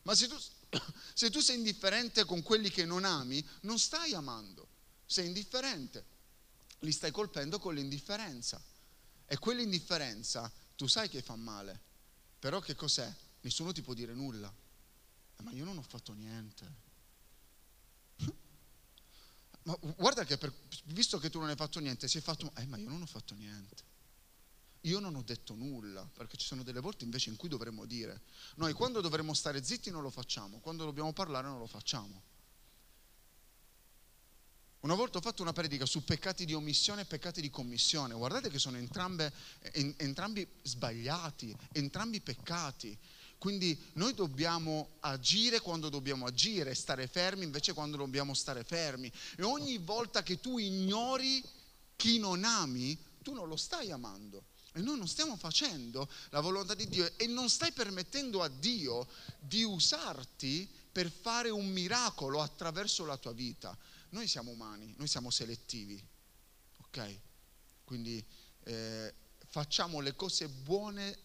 Ma 0.03 0.15
se 0.15 0.29
tu, 0.29 0.37
se 1.15 1.31
tu 1.31 1.41
sei 1.41 1.57
indifferente 1.57 2.25
con 2.25 2.43
quelli 2.43 2.71
che 2.71 2.85
non 2.85 3.05
ami, 3.05 3.45
non 3.63 3.79
stai 3.79 4.15
amando, 4.15 4.69
sei 5.05 5.27
indifferente, 5.27 6.05
li 6.81 6.93
stai 6.93 7.11
colpendo 7.11 7.59
con 7.59 7.75
l'indifferenza. 7.75 8.63
E 9.27 9.39
quell'indifferenza 9.39 10.51
tu 10.77 10.87
sai 10.87 11.09
che 11.09 11.23
fa 11.23 11.35
male, 11.35 11.81
però 12.39 12.61
che 12.61 12.75
cos'è? 12.75 13.13
Nessuno 13.47 13.73
ti 13.73 13.83
può 13.83 13.95
dire 13.95 14.13
nulla. 14.13 14.53
Eh, 15.37 15.43
ma 15.43 15.53
io 15.53 15.65
non 15.65 15.79
ho 15.79 15.83
fatto 15.83 16.13
niente. 16.13 16.85
Ma 19.63 19.79
guarda 19.97 20.25
che 20.25 20.37
per, 20.37 20.53
visto 20.87 21.19
che 21.19 21.31
tu 21.31 21.39
non 21.39 21.49
hai 21.49 21.57
fatto 21.57 21.79
niente, 21.81 22.09
si 22.09 22.19
è 22.19 22.21
fatto... 22.21 22.53
Eh, 22.57 22.67
ma 22.67 22.77
io 22.77 22.89
non 22.89 23.03
ho 23.03 23.07
fatto 23.07 23.35
niente. 23.35 23.95
Io 24.83 25.01
non 25.01 25.17
ho 25.17 25.23
detto 25.23 25.55
nulla, 25.55 26.09
perché 26.13 26.37
ci 26.37 26.47
sono 26.47 26.63
delle 26.63 26.79
volte 26.79 27.03
invece 27.03 27.31
in 27.31 27.37
cui 27.37 27.49
dovremmo 27.49 27.85
dire. 27.85 28.23
Noi 28.57 28.73
quando 28.73 29.01
dovremmo 29.01 29.35
stare 29.35 29.63
zitti 29.65 29.91
non 29.91 30.03
lo 30.03 30.11
facciamo, 30.11 30.59
quando 30.61 30.85
dobbiamo 30.85 31.13
parlare 31.13 31.49
non 31.49 31.59
lo 31.59 31.67
facciamo. 31.67 32.23
Una 34.81 34.95
volta 34.95 35.19
ho 35.19 35.21
fatto 35.21 35.43
una 35.43 35.53
predica 35.53 35.85
su 35.85 36.05
peccati 36.05 36.45
di 36.45 36.55
omissione 36.55 37.01
e 37.01 37.05
peccati 37.07 37.41
di 37.41 37.51
commissione. 37.51 38.15
Guardate 38.15 38.49
che 38.49 38.61
sono 38.61 38.77
entrambe, 38.77 39.33
entrambi 39.73 40.47
sbagliati, 40.63 41.53
entrambi 41.73 42.21
peccati. 42.21 42.97
Quindi 43.39 43.79
noi 43.95 44.15
dobbiamo 44.15 44.97
agire 45.01 45.61
quando 45.61 45.89
dobbiamo 45.89 46.27
agire, 46.27 46.75
stare 46.75 47.07
fermi 47.07 47.45
invece 47.45 47.73
quando 47.75 47.97
dobbiamo 47.97 48.35
stare 48.35 48.65
fermi. 48.65 49.13
E 49.37 49.43
ogni 49.43 49.79
volta 49.79 50.23
che 50.23 50.41
tu 50.41 50.59
ignori 50.59 51.43
chi 51.97 52.19
non 52.19 52.45
ami, 52.45 52.99
tu 53.23 53.33
non 53.33 53.49
lo 53.49 53.57
stai 53.57 53.91
amando. 53.91 54.45
E 54.73 54.81
noi 54.81 54.99
non 54.99 55.09
stiamo 55.09 55.37
facendo 55.37 56.09
la 56.31 56.41
volontà 56.41 56.75
di 56.75 56.87
Dio 56.87 57.11
e 57.17 57.27
non 57.27 57.49
stai 57.49 57.73
permettendo 57.73 58.43
a 58.43 58.49
Dio 58.49 59.07
di 59.39 59.65
usarti 59.65 60.69
per 60.93 61.11
fare 61.11 61.49
un 61.51 61.67
miracolo 61.67 62.41
attraverso 62.41 63.05
la 63.05 63.17
tua 63.17 63.33
vita. 63.33 63.77
Noi 64.11 64.29
siamo 64.29 64.51
umani, 64.51 64.95
noi 64.97 65.09
siamo 65.09 65.31
selettivi, 65.31 66.03
ok? 66.79 67.21
Quindi 67.85 68.25
eh, 68.65 69.15
facciamo 69.47 70.01
le 70.01 70.15
cose 70.15 70.49
buone 70.49 71.19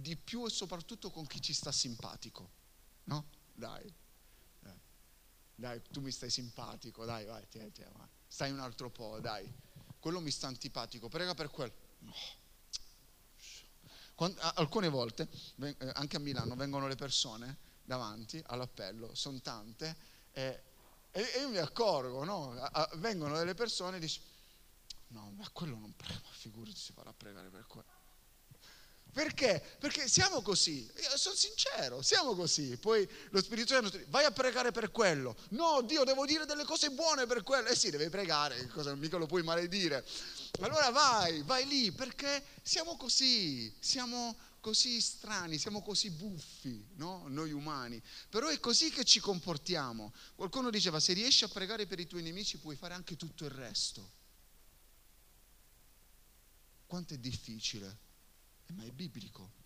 di 0.00 0.16
più 0.16 0.46
e 0.46 0.50
soprattutto 0.50 1.10
con 1.10 1.26
chi 1.26 1.40
ci 1.40 1.52
sta 1.52 1.72
simpatico. 1.72 2.50
No? 3.04 3.28
Dai. 3.54 3.92
Dai, 4.60 4.80
dai 5.54 5.82
tu 5.90 6.00
mi 6.00 6.10
stai 6.10 6.30
simpatico, 6.30 7.04
dai, 7.04 7.24
vai, 7.24 7.46
tieni, 7.48 7.72
tieni, 7.72 7.92
vai. 7.96 8.08
Stai 8.26 8.50
un 8.50 8.60
altro 8.60 8.90
po', 8.90 9.20
dai. 9.20 9.52
Quello 9.98 10.20
mi 10.20 10.30
sta 10.30 10.46
antipatico, 10.46 11.08
prega 11.08 11.34
per 11.34 11.50
quello. 11.50 11.74
No. 12.00 12.14
Quando, 14.14 14.40
alcune 14.40 14.88
volte, 14.88 15.28
eh, 15.60 15.76
anche 15.94 16.16
a 16.16 16.20
Milano, 16.20 16.54
vengono 16.56 16.88
le 16.88 16.96
persone 16.96 17.58
davanti 17.84 18.42
all'appello, 18.46 19.14
sono 19.14 19.40
tante, 19.40 19.96
e, 20.32 20.62
e, 21.10 21.22
io 21.40 21.48
mi 21.48 21.56
accorgo, 21.58 22.24
no? 22.24 22.54
vengono 22.96 23.36
delle 23.38 23.54
persone 23.54 23.96
e 23.96 24.00
dici, 24.00 24.20
no, 25.08 25.30
ma 25.36 25.48
quello 25.50 25.76
non 25.78 25.94
prega, 25.94 26.20
figurati 26.32 26.76
si 26.76 26.92
farà 26.92 27.12
pregare 27.12 27.48
per 27.48 27.66
quello. 27.66 27.86
Perché? 29.12 29.62
Perché 29.78 30.06
siamo 30.06 30.42
così, 30.42 30.88
Io 31.02 31.16
sono 31.16 31.34
sincero, 31.34 32.02
siamo 32.02 32.34
così. 32.34 32.76
Poi 32.76 33.08
lo 33.30 33.42
Spirito 33.42 33.74
Santo 33.74 33.90
dice, 33.90 34.06
vai 34.08 34.24
a 34.24 34.30
pregare 34.30 34.70
per 34.70 34.90
quello. 34.90 35.36
No, 35.50 35.80
Dio, 35.82 36.04
devo 36.04 36.24
dire 36.26 36.44
delle 36.44 36.64
cose 36.64 36.90
buone 36.90 37.26
per 37.26 37.42
quello. 37.42 37.68
Eh 37.68 37.74
sì, 37.74 37.90
devi 37.90 38.08
pregare, 38.10 38.66
cosa, 38.68 38.94
mica 38.94 39.16
lo 39.16 39.26
puoi 39.26 39.42
maledire. 39.42 40.04
Allora 40.60 40.90
vai, 40.90 41.42
vai 41.42 41.66
lì, 41.66 41.90
perché 41.90 42.44
siamo 42.62 42.96
così, 42.96 43.74
siamo 43.80 44.36
così 44.60 45.00
strani, 45.00 45.58
siamo 45.58 45.82
così 45.82 46.10
buffi, 46.10 46.86
no? 46.96 47.24
Noi 47.28 47.52
umani. 47.52 48.00
Però 48.28 48.48
è 48.48 48.60
così 48.60 48.90
che 48.90 49.04
ci 49.04 49.20
comportiamo. 49.20 50.12
Qualcuno 50.34 50.70
diceva, 50.70 51.00
se 51.00 51.14
riesci 51.14 51.44
a 51.44 51.48
pregare 51.48 51.86
per 51.86 51.98
i 51.98 52.06
tuoi 52.06 52.22
nemici 52.22 52.58
puoi 52.58 52.76
fare 52.76 52.94
anche 52.94 53.16
tutto 53.16 53.44
il 53.44 53.50
resto. 53.50 54.12
Quanto 56.86 57.14
è 57.14 57.18
difficile 57.18 58.06
ma 58.74 58.84
è 58.84 58.90
biblico. 58.90 59.56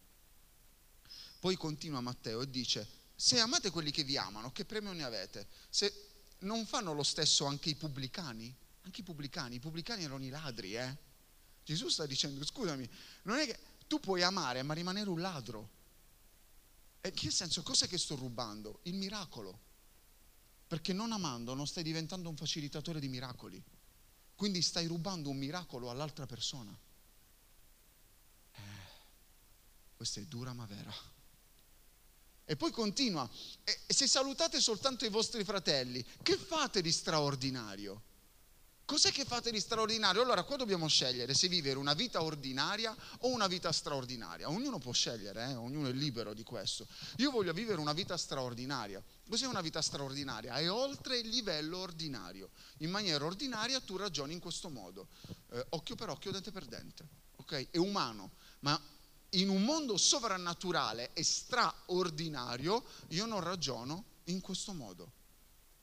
Poi 1.39 1.57
continua 1.57 2.01
Matteo 2.01 2.43
e 2.43 2.51
dice, 2.51 2.87
se 3.15 3.39
amate 3.39 3.71
quelli 3.71 3.91
che 3.91 4.05
vi 4.05 4.17
amano, 4.17 4.53
che 4.53 4.65
premio 4.65 4.93
ne 4.93 5.03
avete? 5.03 5.49
Se 5.71 6.11
non 6.41 6.67
fanno 6.67 6.93
lo 6.93 7.03
stesso 7.03 7.45
anche 7.47 7.71
i 7.71 7.75
pubblicani? 7.75 8.55
Anche 8.83 9.01
i 9.01 9.05
pubblicani, 9.05 9.57
i 9.57 9.61
pubblicani 9.61 10.05
erano 10.05 10.25
i 10.25 10.29
ladri, 10.29 10.75
eh? 10.75 10.97
Gesù 11.65 11.89
sta 11.89 12.07
dicendo, 12.07 12.45
scusami, 12.45 12.89
non 13.23 13.39
è 13.39 13.47
che 13.47 13.59
tu 13.87 14.01
puoi 14.01 14.23
amare 14.23 14.63
ma 14.63 14.75
rimanere 14.75 15.09
un 15.09 15.21
ladro. 15.21 15.71
E 17.01 17.11
che 17.11 17.31
senso, 17.31 17.63
cos'è 17.63 17.89
che 17.89 17.99
sto 17.99 18.15
rubando? 18.15 18.81
Il 18.85 18.95
miracolo. 18.95 19.71
Perché 20.67 20.93
non 20.93 21.13
amando 21.13 21.55
non 21.55 21.67
stai 21.67 21.83
diventando 21.83 22.29
un 22.29 22.37
facilitatore 22.37 23.01
di 23.01 23.09
miracoli. 23.09 23.63
Quindi 24.35 24.63
stai 24.63 24.87
rubando 24.87 25.29
un 25.29 25.37
miracolo 25.37 25.91
all'altra 25.91 26.27
persona. 26.27 26.77
Questa 30.03 30.19
è 30.19 30.25
dura 30.25 30.53
ma 30.53 30.67
vera. 30.67 30.93
E 32.45 32.57
poi 32.57 32.73
continua, 32.73 33.31
e 33.63 33.95
se 33.95 34.09
salutate 34.09 34.61
soltanto 34.61 35.05
i 35.05 35.09
vostri 35.09 35.45
fratelli, 35.45 36.05
che 36.25 36.37
fate 36.37 36.83
di 36.83 36.91
straordinario? 36.91 38.03
Cos'è 38.85 39.13
che 39.13 39.25
fate 39.25 39.53
di 39.53 39.61
straordinario? 39.61 40.21
Allora 40.21 40.43
qua 40.43 40.57
dobbiamo 40.57 40.89
scegliere 40.89 41.35
se 41.35 41.47
vivere 41.47 41.79
una 41.79 41.95
vita 41.95 42.21
ordinaria 42.21 42.97
o 43.21 43.29
una 43.29 43.47
vita 43.47 43.71
straordinaria. 43.71 44.49
Ognuno 44.49 44.81
può 44.81 44.91
scegliere, 44.91 45.51
eh? 45.51 45.55
ognuno 45.55 45.87
è 45.87 45.93
libero 45.93 46.35
di 46.35 46.43
questo. 46.43 46.85
Io 47.19 47.31
voglio 47.31 47.53
vivere 47.53 47.79
una 47.79 47.93
vita 47.93 48.17
straordinaria. 48.17 49.01
Cos'è 49.29 49.47
una 49.47 49.61
vita 49.61 49.81
straordinaria? 49.81 50.55
È 50.55 50.69
oltre 50.69 51.19
il 51.19 51.29
livello 51.29 51.79
ordinario. 51.79 52.51
In 52.79 52.91
maniera 52.91 53.25
ordinaria 53.25 53.79
tu 53.79 53.97
ragioni 53.97 54.33
in 54.33 54.41
questo 54.41 54.69
modo, 54.69 55.07
eh, 55.53 55.65
occhio 55.69 55.95
per 55.95 56.09
occhio, 56.09 56.33
dente 56.33 56.51
per 56.51 56.65
dente. 56.65 57.07
Ok? 57.37 57.71
È 57.71 57.79
umano, 57.79 58.33
ma 58.63 58.92
in 59.35 59.49
un 59.49 59.63
mondo 59.63 59.97
sovrannaturale 59.97 61.13
e 61.13 61.23
straordinario, 61.23 62.85
io 63.09 63.27
non 63.27 63.41
ragiono 63.41 64.05
in 64.25 64.41
questo 64.41 64.73
modo. 64.73 65.21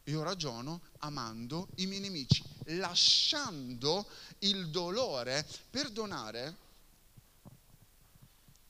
Io 0.04 0.24
ragiono 0.24 0.82
amando 1.00 1.70
i 1.76 1.86
miei 1.86 2.02
nemici, 2.02 2.44
lasciando 2.66 4.08
il 4.40 4.70
dolore. 4.70 5.48
Perdonare 5.70 6.58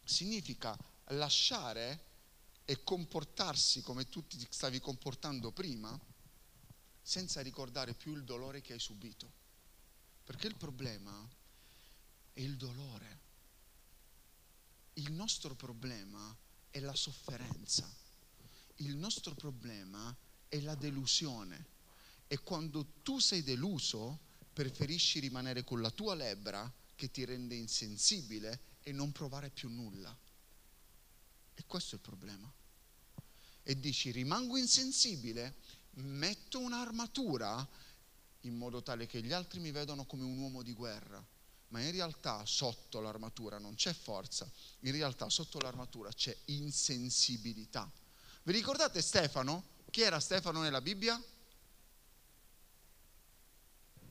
significa 0.03 0.77
lasciare 1.11 2.07
e 2.65 2.83
comportarsi 2.83 3.81
come 3.81 4.09
tu 4.09 4.25
ti 4.27 4.45
stavi 4.49 4.79
comportando 4.79 5.51
prima, 5.51 5.97
senza 7.01 7.41
ricordare 7.41 7.93
più 7.93 8.13
il 8.15 8.23
dolore 8.23 8.61
che 8.61 8.73
hai 8.73 8.79
subito. 8.79 9.31
Perché 10.23 10.47
il 10.47 10.55
problema 10.55 11.27
è 12.33 12.41
il 12.41 12.55
dolore 12.57 13.18
il 14.99 15.13
nostro 15.13 15.55
problema 15.55 16.35
è 16.69 16.79
la 16.79 16.93
sofferenza, 16.93 17.89
il 18.77 18.95
nostro 18.95 19.33
problema 19.33 20.15
è 20.47 20.59
la 20.59 20.75
delusione. 20.75 21.77
E 22.27 22.39
quando 22.39 22.85
tu 23.01 23.17
sei 23.19 23.41
deluso, 23.41 24.19
preferisci 24.51 25.19
rimanere 25.19 25.63
con 25.63 25.81
la 25.81 25.89
tua 25.89 26.15
lebbra 26.15 26.71
che 26.95 27.09
ti 27.11 27.23
rende 27.23 27.55
insensibile 27.55 28.77
e 28.83 28.91
non 28.91 29.11
provare 29.11 29.49
più 29.49 29.69
nulla. 29.69 30.15
E 31.55 31.63
questo 31.65 31.95
è 31.95 31.97
il 31.97 32.03
problema. 32.03 32.51
E 33.63 33.79
dici, 33.79 34.11
rimango 34.11 34.57
insensibile, 34.57 35.55
metto 35.91 36.59
un'armatura 36.59 37.67
in 38.41 38.55
modo 38.55 38.83
tale 38.83 39.05
che 39.05 39.21
gli 39.21 39.31
altri 39.31 39.59
mi 39.59 39.71
vedano 39.71 40.05
come 40.05 40.23
un 40.23 40.37
uomo 40.37 40.61
di 40.61 40.73
guerra 40.73 41.25
ma 41.69 41.81
in 41.81 41.91
realtà 41.91 42.45
sotto 42.45 42.99
l'armatura 42.99 43.57
non 43.57 43.75
c'è 43.75 43.93
forza, 43.93 44.49
in 44.81 44.91
realtà 44.91 45.29
sotto 45.29 45.59
l'armatura 45.59 46.11
c'è 46.11 46.35
insensibilità. 46.45 47.89
Vi 48.43 48.51
ricordate 48.51 49.01
Stefano? 49.01 49.77
Chi 49.89 50.01
era 50.01 50.19
Stefano 50.19 50.61
nella 50.61 50.81
Bibbia? 50.81 51.21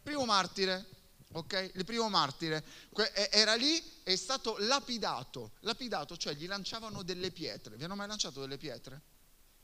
Primo 0.03 0.25
martire, 0.25 0.87
ok? 1.33 1.73
Il 1.75 1.85
primo 1.85 2.09
martire 2.09 2.65
era 3.31 3.55
lì, 3.55 3.83
è 4.03 4.17
stato 4.17 4.57
lapidato, 4.59 5.53
lapidato, 5.61 6.17
cioè 6.17 6.35
gli 6.35 6.47
lanciavano 6.47 7.03
delle 7.03 7.31
pietre. 7.31 7.77
Vi 7.77 7.85
hanno 7.85 7.97
mai 7.97 8.09
lanciato 8.09 8.41
delle 8.41 8.57
pietre? 8.57 9.03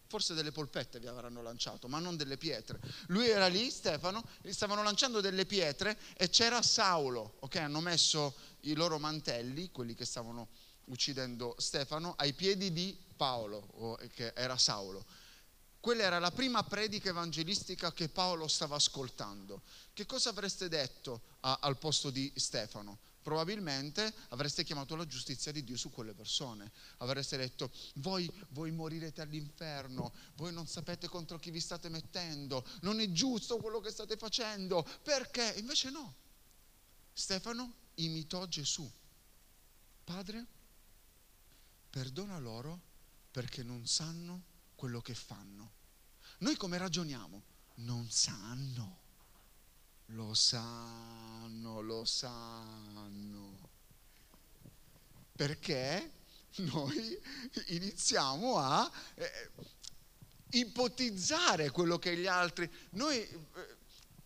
Forse 0.06 0.34
delle 0.34 0.52
polpette 0.52 1.00
vi 1.00 1.06
avranno 1.06 1.42
lanciato, 1.42 1.88
ma 1.88 1.98
non 1.98 2.16
delle 2.16 2.36
pietre. 2.36 2.78
Lui 3.06 3.28
era 3.28 3.46
lì, 3.46 3.70
Stefano, 3.70 4.22
gli 4.42 4.52
stavano 4.52 4.82
lanciando 4.82 5.20
delle 5.20 5.46
pietre 5.46 5.98
e 6.16 6.28
c'era 6.28 6.62
Saulo, 6.62 7.36
ok? 7.40 7.56
Hanno 7.56 7.80
messo 7.80 8.34
i 8.60 8.74
loro 8.74 8.98
mantelli, 8.98 9.70
quelli 9.70 9.94
che 9.94 10.04
stavano 10.04 10.48
uccidendo 10.86 11.54
Stefano, 11.58 12.14
ai 12.16 12.32
piedi 12.34 12.72
di 12.72 12.96
Paolo, 13.16 13.98
che 14.12 14.32
era 14.34 14.56
Saulo. 14.58 15.04
Quella 15.80 16.04
era 16.04 16.18
la 16.18 16.30
prima 16.30 16.62
predica 16.62 17.10
evangelistica 17.10 17.92
che 17.92 18.08
Paolo 18.08 18.48
stava 18.48 18.76
ascoltando. 18.76 19.62
Che 19.92 20.06
cosa 20.06 20.30
avreste 20.30 20.68
detto 20.68 21.22
a, 21.40 21.58
al 21.60 21.76
posto 21.76 22.10
di 22.10 22.32
Stefano? 22.36 22.98
Probabilmente 23.24 24.14
avreste 24.28 24.64
chiamato 24.64 24.96
la 24.96 25.06
giustizia 25.06 25.50
di 25.50 25.64
Dio 25.64 25.78
su 25.78 25.88
quelle 25.88 26.12
persone. 26.12 26.70
Avreste 26.98 27.38
detto, 27.38 27.72
voi, 27.94 28.30
voi 28.50 28.70
morirete 28.70 29.22
all'inferno, 29.22 30.12
voi 30.34 30.52
non 30.52 30.66
sapete 30.66 31.08
contro 31.08 31.38
chi 31.38 31.50
vi 31.50 31.58
state 31.58 31.88
mettendo, 31.88 32.62
non 32.82 33.00
è 33.00 33.10
giusto 33.12 33.56
quello 33.56 33.80
che 33.80 33.90
state 33.90 34.18
facendo. 34.18 34.86
Perché? 35.02 35.54
Invece 35.56 35.88
no. 35.88 36.14
Stefano 37.14 37.76
imitò 37.94 38.46
Gesù. 38.46 38.88
Padre, 40.04 40.46
perdona 41.88 42.38
loro 42.38 42.78
perché 43.30 43.62
non 43.62 43.86
sanno 43.86 44.42
quello 44.74 45.00
che 45.00 45.14
fanno. 45.14 45.72
Noi 46.40 46.56
come 46.56 46.76
ragioniamo? 46.76 47.42
Non 47.76 48.10
sanno. 48.10 49.03
Lo 50.08 50.34
sanno, 50.34 51.80
lo 51.80 52.04
sanno. 52.04 53.70
Perché 55.34 56.12
noi 56.56 57.18
iniziamo 57.66 58.58
a 58.58 58.90
eh, 59.14 59.50
ipotizzare 60.50 61.70
quello 61.70 61.98
che 61.98 62.16
gli 62.16 62.26
altri... 62.26 62.70
Noi 62.90 63.18
eh, 63.18 63.38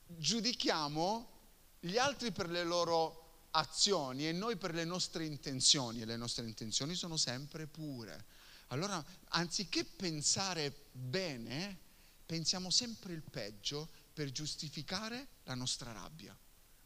giudichiamo 0.06 1.36
gli 1.80 1.96
altri 1.96 2.32
per 2.32 2.50
le 2.50 2.64
loro 2.64 3.46
azioni 3.52 4.28
e 4.28 4.32
noi 4.32 4.56
per 4.56 4.74
le 4.74 4.84
nostre 4.84 5.24
intenzioni 5.24 6.02
e 6.02 6.04
le 6.04 6.16
nostre 6.16 6.44
intenzioni 6.44 6.94
sono 6.94 7.16
sempre 7.16 7.66
pure. 7.66 8.24
Allora, 8.68 9.02
anziché 9.28 9.84
pensare 9.84 10.86
bene, 10.92 11.78
pensiamo 12.26 12.68
sempre 12.68 13.14
il 13.14 13.22
peggio 13.22 13.88
per 14.18 14.32
giustificare 14.32 15.28
la 15.44 15.54
nostra 15.54 15.92
rabbia. 15.92 16.36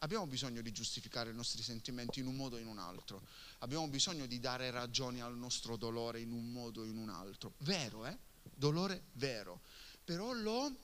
Abbiamo 0.01 0.27
bisogno 0.27 0.61
di 0.61 0.71
giustificare 0.71 1.31
i 1.31 1.35
nostri 1.35 1.63
sentimenti 1.63 2.21
in 2.21 2.27
un 2.27 2.37
modo 2.37 2.57
o 2.57 2.59
in 2.59 2.67
un 2.67 2.77
altro. 2.77 3.27
Abbiamo 3.61 3.89
bisogno 3.89 4.27
di 4.27 4.39
dare 4.39 4.71
ragioni 4.71 5.23
al 5.23 5.35
nostro 5.35 5.77
dolore 5.79 6.21
in 6.21 6.31
un 6.31 6.53
modo 6.53 6.83
o 6.83 6.85
in 6.85 6.99
un 6.99 7.09
altro. 7.09 7.55
Vero, 7.61 8.05
eh? 8.05 8.15
Dolore 8.55 9.05
vero. 9.13 9.63
Però 10.05 10.35
lo, 10.35 10.77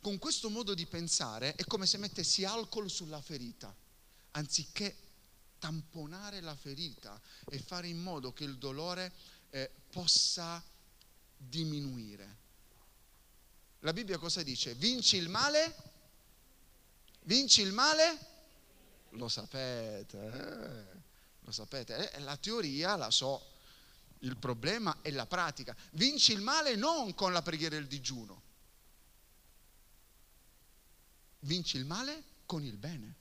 con 0.00 0.16
questo 0.16 0.48
modo 0.48 0.72
di 0.72 0.86
pensare 0.86 1.54
è 1.54 1.64
come 1.66 1.84
se 1.84 1.98
mettessi 1.98 2.46
alcol 2.46 2.88
sulla 2.88 3.20
ferita. 3.20 3.76
Anziché 4.30 4.96
tamponare 5.58 6.40
la 6.40 6.56
ferita 6.56 7.20
e 7.50 7.58
fare 7.58 7.88
in 7.88 8.00
modo 8.00 8.32
che 8.32 8.44
il 8.44 8.56
dolore 8.56 9.12
eh, 9.50 9.70
possa 9.90 10.64
diminuire. 11.36 12.38
La 13.80 13.92
Bibbia 13.92 14.16
cosa 14.16 14.42
dice? 14.42 14.74
Vinci 14.74 15.16
il 15.16 15.28
male? 15.28 15.89
Vinci 17.22 17.62
il 17.62 17.72
male? 17.72 18.18
Lo 19.10 19.28
sapete, 19.28 20.18
eh? 20.18 20.98
lo 21.40 21.52
sapete. 21.52 22.12
Eh, 22.12 22.20
la 22.20 22.36
teoria 22.36 22.96
la 22.96 23.10
so, 23.10 23.44
il 24.20 24.36
problema 24.36 24.98
è 25.02 25.10
la 25.10 25.26
pratica. 25.26 25.76
Vinci 25.92 26.32
il 26.32 26.40
male 26.40 26.76
non 26.76 27.14
con 27.14 27.32
la 27.32 27.42
preghiera 27.42 27.76
e 27.76 27.78
il 27.78 27.86
digiuno. 27.86 28.42
Vinci 31.40 31.76
il 31.76 31.84
male 31.84 32.22
con 32.46 32.64
il 32.64 32.76
bene. 32.76 33.16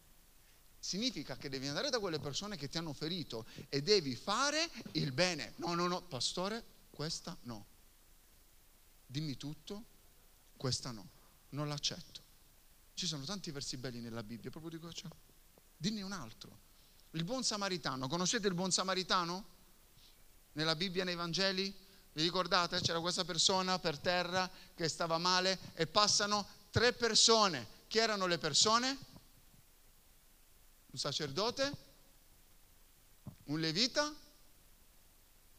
Significa 0.79 1.35
che 1.37 1.49
devi 1.49 1.67
andare 1.67 1.89
da 1.89 1.99
quelle 1.99 2.19
persone 2.19 2.55
che 2.55 2.69
ti 2.69 2.77
hanno 2.77 2.93
ferito 2.93 3.45
e 3.67 3.81
devi 3.81 4.15
fare 4.15 4.69
il 4.93 5.11
bene. 5.11 5.53
No, 5.57 5.73
no, 5.73 5.87
no, 5.87 6.01
pastore, 6.01 6.63
questa 6.89 7.35
no. 7.43 7.65
Dimmi 9.05 9.35
tutto, 9.37 9.83
questa 10.55 10.91
no. 10.91 11.09
Non 11.49 11.67
l'accetto. 11.67 12.28
Ci 12.99 13.07
sono 13.07 13.23
tanti 13.23 13.49
versi 13.51 13.77
belli 13.77 14.01
nella 14.01 14.23
Bibbia, 14.23 14.49
proprio 14.49 14.77
dico, 14.77 14.91
cioè, 14.91 15.09
dimmi 15.77 16.01
un 16.01 16.11
altro. 16.11 16.59
Il 17.11 17.23
buon 17.23 17.45
samaritano, 17.45 18.09
conoscete 18.09 18.49
il 18.49 18.53
buon 18.53 18.71
samaritano? 18.71 19.45
Nella 20.51 20.75
Bibbia, 20.75 21.05
nei 21.05 21.15
Vangeli? 21.15 21.73
Vi 22.11 22.21
ricordate? 22.21 22.81
C'era 22.81 22.99
questa 22.99 23.23
persona 23.23 23.79
per 23.79 23.97
terra 23.99 24.51
che 24.75 24.89
stava 24.89 25.17
male 25.17 25.57
e 25.75 25.87
passano 25.87 26.45
tre 26.71 26.91
persone. 26.91 27.65
Chi 27.87 27.99
erano 27.99 28.25
le 28.25 28.37
persone? 28.37 28.97
un 30.91 30.99
sacerdote, 30.99 31.77
un 33.45 33.61
levita 33.61 34.13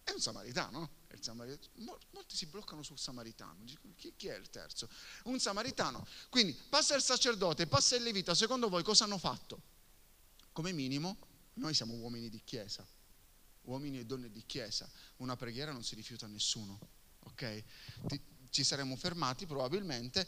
e 0.05 0.13
un 0.13 0.21
samaritano. 0.21 0.91
Samaritano. 1.21 1.99
Molti 2.13 2.37
si 2.37 2.47
bloccano 2.47 2.83
sul 2.83 2.99
samaritano, 2.99 3.65
chi, 3.97 4.15
chi 4.17 4.29
è 4.29 4.37
il 4.37 4.51
terzo? 4.51 4.89
Un 5.25 5.39
samaritano. 5.41 6.07
Quindi 6.29 6.53
passa 6.53 6.95
il 6.95 7.03
sacerdote, 7.03 7.67
passa 7.67 7.97
il 7.97 8.03
levita, 8.03 8.35
secondo 8.35 8.69
voi 8.69 8.83
cosa 8.83 9.05
hanno 9.05 9.19
fatto? 9.19 9.63
Come 10.53 10.73
minimo, 10.73 11.17
noi 11.55 11.75
siamo 11.75 11.95
uomini 11.95 12.29
di 12.29 12.43
chiesa, 12.45 12.87
uomini 13.63 13.99
e 13.99 14.07
donne 14.07 14.31
di 14.31 14.45
chiesa, 14.47 14.91
una 15.17 15.37
preghiera 15.37 15.73
non 15.73 15.83
si 15.83 15.95
rifiuta 15.95 16.27
a 16.27 16.29
nessuno, 16.29 16.79
ok? 17.21 17.65
Ti, 18.07 18.23
ci 18.51 18.65
saremmo 18.65 18.97
fermati 18.97 19.47
probabilmente, 19.47 20.27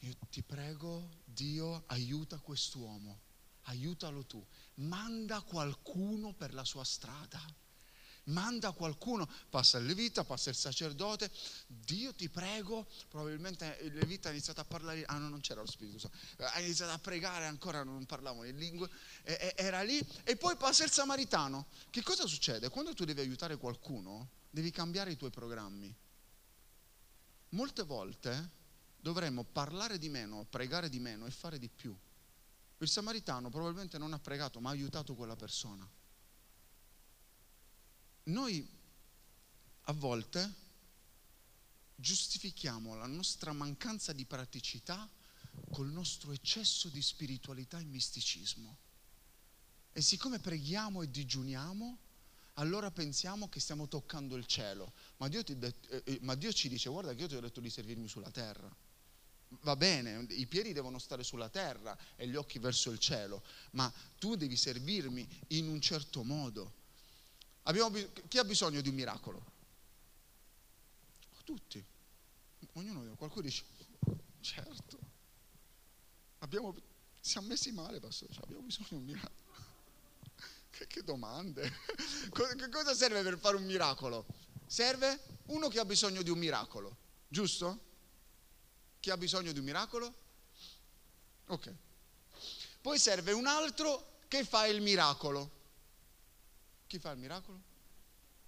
io 0.00 0.16
ti 0.30 0.42
prego 0.42 1.22
Dio 1.24 1.84
aiuta 1.86 2.38
quest'uomo 2.38 3.28
aiutalo 3.64 4.24
tu, 4.24 4.44
manda 4.76 5.40
qualcuno 5.42 6.32
per 6.32 6.54
la 6.54 6.64
sua 6.64 6.84
strada. 6.84 7.40
Manda 8.24 8.72
qualcuno, 8.72 9.28
passa 9.48 9.78
il 9.78 9.86
levita, 9.86 10.24
passa 10.24 10.50
il 10.50 10.56
sacerdote, 10.56 11.30
Dio 11.66 12.12
ti 12.14 12.28
prego, 12.28 12.86
probabilmente 13.08 13.78
il 13.82 13.94
levita 13.94 14.28
ha 14.28 14.32
iniziato 14.32 14.60
a 14.60 14.64
parlare, 14.64 15.04
ah 15.04 15.18
no, 15.18 15.28
non 15.28 15.40
c'era 15.40 15.60
lo 15.60 15.66
Spirito 15.66 15.98
Santo, 15.98 16.16
ha 16.38 16.60
iniziato 16.60 16.92
a 16.92 16.98
pregare, 16.98 17.46
ancora 17.46 17.82
non 17.82 18.04
parlavano 18.06 18.44
in 18.44 18.56
lingue, 18.56 18.88
e, 19.22 19.54
e, 19.56 19.64
era 19.64 19.82
lì, 19.82 19.98
e 20.24 20.36
poi 20.36 20.56
passa 20.56 20.84
il 20.84 20.90
samaritano. 20.90 21.66
Che 21.88 22.02
cosa 22.02 22.26
succede? 22.26 22.68
Quando 22.68 22.94
tu 22.94 23.04
devi 23.04 23.20
aiutare 23.20 23.56
qualcuno, 23.56 24.30
devi 24.50 24.70
cambiare 24.70 25.12
i 25.12 25.16
tuoi 25.16 25.30
programmi. 25.30 25.94
Molte 27.50 27.82
volte 27.82 28.50
dovremmo 29.00 29.44
parlare 29.44 29.98
di 29.98 30.08
meno, 30.08 30.46
pregare 30.48 30.88
di 30.88 31.00
meno 31.00 31.26
e 31.26 31.30
fare 31.30 31.58
di 31.58 31.68
più. 31.68 31.96
Il 32.78 32.88
samaritano 32.88 33.50
probabilmente 33.50 33.98
non 33.98 34.12
ha 34.12 34.18
pregato, 34.18 34.60
ma 34.60 34.70
ha 34.70 34.72
aiutato 34.72 35.14
quella 35.14 35.36
persona. 35.36 35.88
Noi 38.30 38.66
a 39.82 39.92
volte 39.92 40.54
giustifichiamo 41.96 42.94
la 42.94 43.06
nostra 43.06 43.52
mancanza 43.52 44.12
di 44.12 44.24
praticità 44.24 45.08
col 45.70 45.88
nostro 45.88 46.32
eccesso 46.32 46.88
di 46.88 47.02
spiritualità 47.02 47.78
e 47.78 47.84
misticismo. 47.84 48.76
E 49.92 50.00
siccome 50.00 50.38
preghiamo 50.38 51.02
e 51.02 51.10
digiuniamo, 51.10 51.98
allora 52.54 52.90
pensiamo 52.90 53.48
che 53.48 53.58
stiamo 53.58 53.88
toccando 53.88 54.36
il 54.36 54.46
cielo. 54.46 54.92
Ma 55.16 55.26
Dio, 55.28 55.42
ti, 55.42 55.56
eh, 55.58 56.02
eh, 56.04 56.18
ma 56.22 56.36
Dio 56.36 56.52
ci 56.52 56.68
dice, 56.68 56.88
guarda 56.88 57.12
che 57.14 57.22
io 57.22 57.28
ti 57.28 57.34
ho 57.34 57.40
detto 57.40 57.60
di 57.60 57.70
servirmi 57.70 58.06
sulla 58.06 58.30
terra 58.30 58.74
va 59.62 59.74
bene, 59.74 60.26
i 60.30 60.46
piedi 60.46 60.72
devono 60.72 60.98
stare 60.98 61.24
sulla 61.24 61.48
terra 61.48 61.98
e 62.14 62.28
gli 62.28 62.36
occhi 62.36 62.60
verso 62.60 62.90
il 62.90 63.00
cielo, 63.00 63.42
ma 63.72 63.92
tu 64.18 64.36
devi 64.36 64.56
servirmi 64.56 65.26
in 65.48 65.68
un 65.68 65.80
certo 65.80 66.22
modo. 66.22 66.78
Abbiamo, 67.64 67.90
chi 68.28 68.38
ha 68.38 68.44
bisogno 68.44 68.80
di 68.80 68.88
un 68.88 68.94
miracolo? 68.94 69.58
Tutti. 71.44 71.84
Ognuno, 72.74 73.14
qualcuno 73.16 73.42
dice, 73.42 73.64
certo. 74.40 74.98
Abbiamo, 76.38 76.74
siamo 77.20 77.48
messi 77.48 77.72
male, 77.72 78.00
pastore, 78.00 78.32
cioè 78.32 78.44
abbiamo 78.44 78.62
bisogno 78.62 78.88
di 78.88 78.94
un 78.94 79.04
miracolo. 79.04 79.38
Che, 80.70 80.86
che 80.86 81.02
domande? 81.02 81.68
Che 82.30 82.68
cosa 82.70 82.94
serve 82.94 83.22
per 83.22 83.38
fare 83.38 83.56
un 83.56 83.64
miracolo? 83.64 84.24
Serve 84.66 85.20
uno 85.46 85.66
che 85.68 85.80
ha 85.80 85.84
bisogno 85.84 86.22
di 86.22 86.30
un 86.30 86.38
miracolo, 86.38 86.96
giusto? 87.26 87.88
Chi 89.00 89.10
ha 89.10 89.16
bisogno 89.16 89.50
di 89.50 89.58
un 89.58 89.64
miracolo? 89.64 90.14
Ok. 91.46 91.74
Poi 92.80 92.98
serve 92.98 93.32
un 93.32 93.46
altro 93.46 94.18
che 94.28 94.44
fa 94.44 94.66
il 94.66 94.80
miracolo. 94.80 95.58
Chi 96.90 96.98
fa 96.98 97.12
il 97.12 97.18
miracolo? 97.18 97.62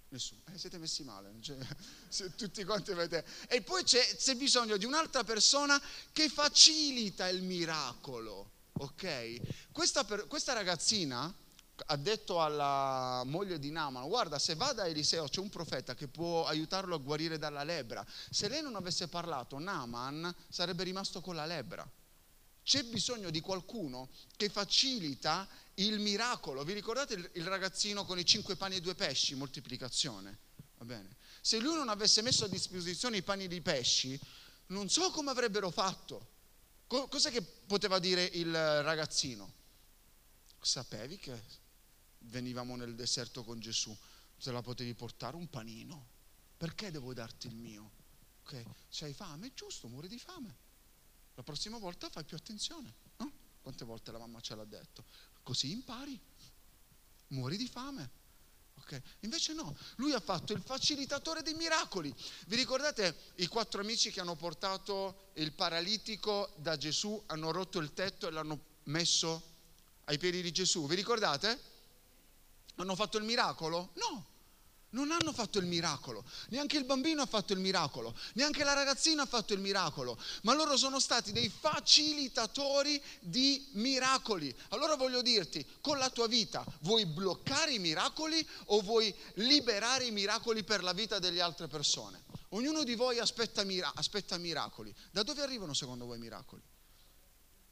Nessuno. 0.09 0.41
Eh, 0.51 0.57
siete 0.57 0.77
messi 0.77 1.05
male. 1.05 1.33
Cioè, 1.39 1.55
tutti 2.35 2.65
quanti 2.65 2.91
avete... 2.91 3.23
E 3.47 3.61
poi 3.61 3.85
c'è, 3.85 4.17
c'è 4.17 4.35
bisogno 4.35 4.75
di 4.75 4.83
un'altra 4.83 5.23
persona 5.23 5.81
che 6.11 6.27
facilita 6.27 7.29
il 7.29 7.41
miracolo. 7.41 8.51
Ok? 8.73 9.71
Questa, 9.71 10.03
per, 10.03 10.27
questa 10.27 10.51
ragazzina 10.51 11.33
ha 11.85 11.95
detto 11.95 12.41
alla 12.41 13.23
moglie 13.25 13.59
di 13.59 13.71
Naaman, 13.71 14.09
guarda 14.09 14.37
se 14.39 14.55
va 14.55 14.73
da 14.73 14.87
Eliseo 14.87 15.29
c'è 15.29 15.39
un 15.39 15.49
profeta 15.49 15.95
che 15.95 16.09
può 16.09 16.45
aiutarlo 16.45 16.95
a 16.95 16.99
guarire 16.99 17.37
dalla 17.37 17.63
lebbra. 17.63 18.05
Se 18.29 18.49
lei 18.49 18.61
non 18.61 18.75
avesse 18.75 19.07
parlato, 19.07 19.57
Naaman 19.57 20.35
sarebbe 20.49 20.83
rimasto 20.83 21.21
con 21.21 21.35
la 21.35 21.45
lebbra. 21.45 21.89
C'è 22.63 22.83
bisogno 22.83 23.29
di 23.29 23.41
qualcuno 23.41 24.09
che 24.37 24.49
facilita 24.49 25.47
il 25.75 25.99
miracolo. 25.99 26.63
Vi 26.63 26.73
ricordate 26.73 27.13
il, 27.33 27.45
ragazzino 27.45 28.05
con 28.05 28.17
i 28.17 28.25
cinque 28.25 28.55
pani 28.55 28.77
e 28.77 28.81
due 28.81 28.95
pesci, 28.95 29.35
moltiplicazione? 29.35 30.39
Va 30.77 30.85
bene. 30.85 31.15
Se 31.41 31.59
lui 31.59 31.75
non 31.75 31.89
avesse 31.89 32.21
messo 32.21 32.45
a 32.45 32.47
disposizione 32.47 33.17
i 33.17 33.21
pani 33.21 33.45
e 33.45 33.53
i 33.53 33.61
pesci, 33.61 34.19
non 34.67 34.89
so 34.89 35.11
come 35.11 35.31
avrebbero 35.31 35.69
fatto. 35.71 36.31
Cos'è 36.87 37.31
che 37.31 37.41
poteva 37.41 37.99
dire 37.99 38.23
il 38.23 38.53
ragazzino? 38.53 39.51
Sapevi 40.61 41.17
che 41.17 41.41
venivamo 42.19 42.75
nel 42.75 42.95
deserto 42.95 43.43
con 43.43 43.59
Gesù, 43.59 43.95
se 44.37 44.51
la 44.51 44.61
potevi 44.61 44.93
portare 44.93 45.35
un 45.35 45.49
panino. 45.49 46.11
Perché 46.55 46.91
devo 46.91 47.13
darti 47.13 47.47
il 47.47 47.55
mio? 47.55 47.91
Ok, 48.43 48.63
se 48.87 49.05
hai 49.05 49.13
fame, 49.13 49.47
è 49.47 49.53
giusto, 49.53 49.87
muori 49.87 50.07
di 50.07 50.19
fame. 50.19 50.55
La 51.35 51.43
prossima 51.43 51.77
volta 51.77 52.09
fai 52.09 52.23
più 52.23 52.37
attenzione. 52.37 52.93
No? 53.17 53.31
Quante 53.61 53.85
volte 53.85 54.11
la 54.11 54.19
mamma 54.19 54.39
ce 54.41 54.55
l'ha 54.55 54.65
detto? 54.65 55.05
Così 55.41 55.71
impari. 55.71 56.19
Muori 57.27 57.57
di 57.57 57.67
fame. 57.67 58.21
Okay. 58.75 59.01
Invece 59.21 59.53
no, 59.53 59.75
lui 59.95 60.11
ha 60.11 60.19
fatto 60.19 60.51
il 60.51 60.61
facilitatore 60.61 61.41
dei 61.41 61.53
miracoli. 61.53 62.13
Vi 62.47 62.55
ricordate 62.55 63.15
i 63.35 63.47
quattro 63.47 63.79
amici 63.79 64.11
che 64.11 64.19
hanno 64.19 64.35
portato 64.35 65.29
il 65.35 65.53
paralitico 65.53 66.53
da 66.57 66.75
Gesù, 66.75 67.21
hanno 67.27 67.51
rotto 67.51 67.79
il 67.79 67.93
tetto 67.93 68.27
e 68.27 68.31
l'hanno 68.31 68.59
messo 68.85 69.51
ai 70.05 70.17
piedi 70.17 70.41
di 70.41 70.51
Gesù? 70.51 70.85
Vi 70.85 70.95
ricordate? 70.95 71.71
Hanno 72.75 72.95
fatto 72.95 73.17
il 73.17 73.23
miracolo? 73.23 73.91
No, 73.93 74.32
non 74.93 75.11
hanno 75.11 75.31
fatto 75.31 75.59
il 75.59 75.65
miracolo, 75.65 76.23
neanche 76.49 76.77
il 76.77 76.85
bambino 76.85 77.21
ha 77.21 77.25
fatto 77.25 77.53
il 77.53 77.59
miracolo, 77.59 78.15
neanche 78.33 78.63
la 78.63 78.73
ragazzina 78.73 79.23
ha 79.23 79.27
fatto 79.27 79.53
il 79.53 79.59
miracolo, 79.59 80.17
ma 80.41 80.53
loro 80.53 80.75
sono 80.77 80.99
stati 80.99 81.31
dei 81.31 81.49
facilitatori 81.49 83.01
di 83.19 83.69
miracoli. 83.73 84.53
Allora 84.69 84.95
voglio 84.95 85.21
dirti, 85.21 85.65
con 85.81 85.97
la 85.97 86.09
tua 86.09 86.27
vita 86.27 86.65
vuoi 86.81 87.05
bloccare 87.05 87.73
i 87.73 87.79
miracoli 87.79 88.45
o 88.65 88.81
vuoi 88.81 89.13
liberare 89.35 90.05
i 90.05 90.11
miracoli 90.11 90.63
per 90.63 90.83
la 90.83 90.93
vita 90.93 91.19
delle 91.19 91.41
altre 91.41 91.67
persone? 91.67 92.23
Ognuno 92.49 92.83
di 92.83 92.95
voi 92.95 93.19
aspetta, 93.19 93.65
aspetta 93.95 94.37
miracoli. 94.37 94.93
Da 95.11 95.23
dove 95.23 95.41
arrivano 95.41 95.73
secondo 95.73 96.05
voi 96.05 96.17
i 96.17 96.21
miracoli? 96.21 96.61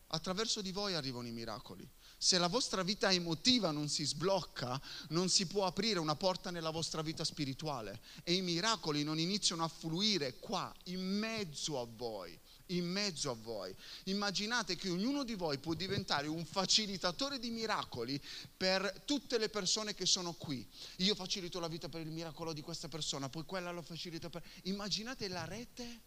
Attraverso 0.08 0.62
di 0.62 0.72
voi 0.72 0.96
arrivano 0.96 1.28
i 1.28 1.32
miracoli. 1.32 1.88
Se 2.24 2.38
la 2.38 2.46
vostra 2.46 2.84
vita 2.84 3.12
emotiva 3.12 3.72
non 3.72 3.90
si 3.90 4.06
sblocca, 4.06 4.80
non 5.08 5.28
si 5.28 5.48
può 5.48 5.66
aprire 5.66 5.98
una 5.98 6.16
porta 6.16 6.52
nella 6.52 6.70
vostra 6.70 7.02
vita 7.02 7.24
spirituale 7.24 8.00
e 8.22 8.34
i 8.34 8.44
miracoli 8.44 9.04
non 9.04 9.18
iniziano 9.18 9.64
a 9.64 9.68
fluire 9.68 10.38
qua, 10.38 10.72
in 10.84 11.02
mezzo 11.02 11.80
a 11.82 11.88
voi 11.90 12.40
in 12.68 12.86
mezzo 12.86 13.32
a 13.32 13.34
voi. 13.34 13.76
Immaginate 14.06 14.78
che 14.78 14.90
ognuno 14.90 15.24
di 15.24 15.34
voi 15.34 15.58
può 15.58 15.74
diventare 15.74 16.28
un 16.28 16.46
facilitatore 16.46 17.40
di 17.40 17.50
miracoli 17.50 18.22
per 18.56 19.02
tutte 19.04 19.40
le 19.40 19.50
persone 19.50 19.96
che 19.96 20.06
sono 20.06 20.34
qui. 20.34 20.66
Io 20.98 21.16
facilito 21.16 21.60
la 21.60 21.68
vita 21.68 21.90
per 21.90 22.02
il 22.02 22.12
miracolo 22.12 22.54
di 22.54 22.62
questa 22.62 22.88
persona, 22.88 23.30
poi 23.30 23.44
quella 23.46 23.72
lo 23.72 23.82
facilita 23.82 24.30
per... 24.30 24.42
Immaginate 24.66 25.28
la 25.28 25.44
rete. 25.44 26.02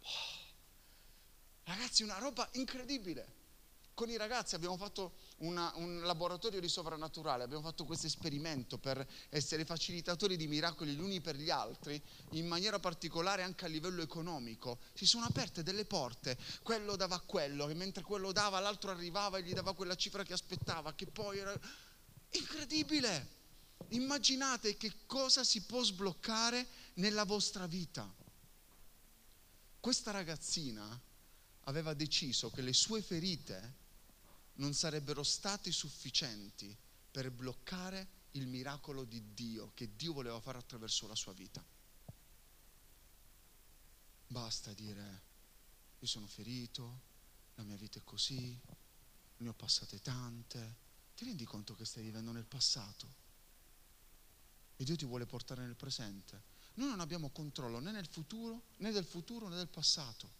Oh. 0.00 0.38
Ragazzi, 1.64 2.02
una 2.02 2.18
roba 2.18 2.48
incredibile 2.54 3.39
con 4.00 4.08
i 4.08 4.16
ragazzi 4.16 4.54
abbiamo 4.54 4.78
fatto 4.78 5.12
una, 5.40 5.70
un 5.74 6.00
laboratorio 6.00 6.58
di 6.58 6.70
sovrannaturale, 6.70 7.44
abbiamo 7.44 7.62
fatto 7.62 7.84
questo 7.84 8.06
esperimento 8.06 8.78
per 8.78 9.06
essere 9.28 9.66
facilitatori 9.66 10.38
di 10.38 10.46
miracoli 10.46 10.94
gli 10.94 11.00
uni 11.00 11.20
per 11.20 11.36
gli 11.36 11.50
altri, 11.50 12.02
in 12.30 12.46
maniera 12.46 12.78
particolare 12.78 13.42
anche 13.42 13.66
a 13.66 13.68
livello 13.68 14.00
economico. 14.00 14.78
Si 14.94 15.04
sono 15.04 15.26
aperte 15.26 15.62
delle 15.62 15.84
porte, 15.84 16.38
quello 16.62 16.96
dava 16.96 17.16
a 17.16 17.20
quello 17.20 17.68
e 17.68 17.74
mentre 17.74 18.02
quello 18.02 18.32
dava 18.32 18.58
l'altro 18.58 18.90
arrivava 18.90 19.36
e 19.36 19.42
gli 19.42 19.52
dava 19.52 19.74
quella 19.74 19.96
cifra 19.96 20.22
che 20.22 20.32
aspettava, 20.32 20.94
che 20.94 21.04
poi 21.04 21.36
era 21.36 21.54
incredibile. 22.30 23.36
Immaginate 23.88 24.78
che 24.78 25.04
cosa 25.04 25.44
si 25.44 25.60
può 25.64 25.82
sbloccare 25.82 26.66
nella 26.94 27.24
vostra 27.24 27.66
vita. 27.66 28.10
Questa 29.78 30.10
ragazzina 30.10 30.98
aveva 31.64 31.92
deciso 31.92 32.48
che 32.48 32.62
le 32.62 32.72
sue 32.72 33.02
ferite 33.02 33.79
non 34.60 34.74
sarebbero 34.74 35.22
stati 35.22 35.72
sufficienti 35.72 36.74
per 37.10 37.30
bloccare 37.30 38.18
il 38.32 38.46
miracolo 38.46 39.04
di 39.04 39.34
Dio 39.34 39.72
che 39.74 39.96
Dio 39.96 40.12
voleva 40.12 40.40
fare 40.40 40.58
attraverso 40.58 41.06
la 41.06 41.14
sua 41.14 41.32
vita. 41.32 41.64
Basta 44.26 44.72
dire, 44.74 45.22
io 45.98 46.06
sono 46.06 46.26
ferito, 46.26 47.00
la 47.56 47.64
mia 47.64 47.76
vita 47.76 47.98
è 47.98 48.04
così, 48.04 48.58
ne 49.38 49.48
ho 49.48 49.54
passate 49.54 50.00
tante. 50.00 50.88
Ti 51.16 51.24
rendi 51.24 51.44
conto 51.44 51.74
che 51.74 51.84
stai 51.84 52.02
vivendo 52.02 52.30
nel 52.30 52.44
passato? 52.44 53.18
E 54.76 54.84
Dio 54.84 54.96
ti 54.96 55.04
vuole 55.04 55.26
portare 55.26 55.62
nel 55.62 55.74
presente. 55.74 56.42
Noi 56.74 56.88
non 56.88 57.00
abbiamo 57.00 57.30
controllo 57.30 57.80
né 57.80 57.90
nel 57.90 58.06
futuro, 58.06 58.62
né 58.76 58.92
del 58.92 59.04
futuro, 59.04 59.48
né 59.48 59.56
del 59.56 59.68
passato. 59.68 60.39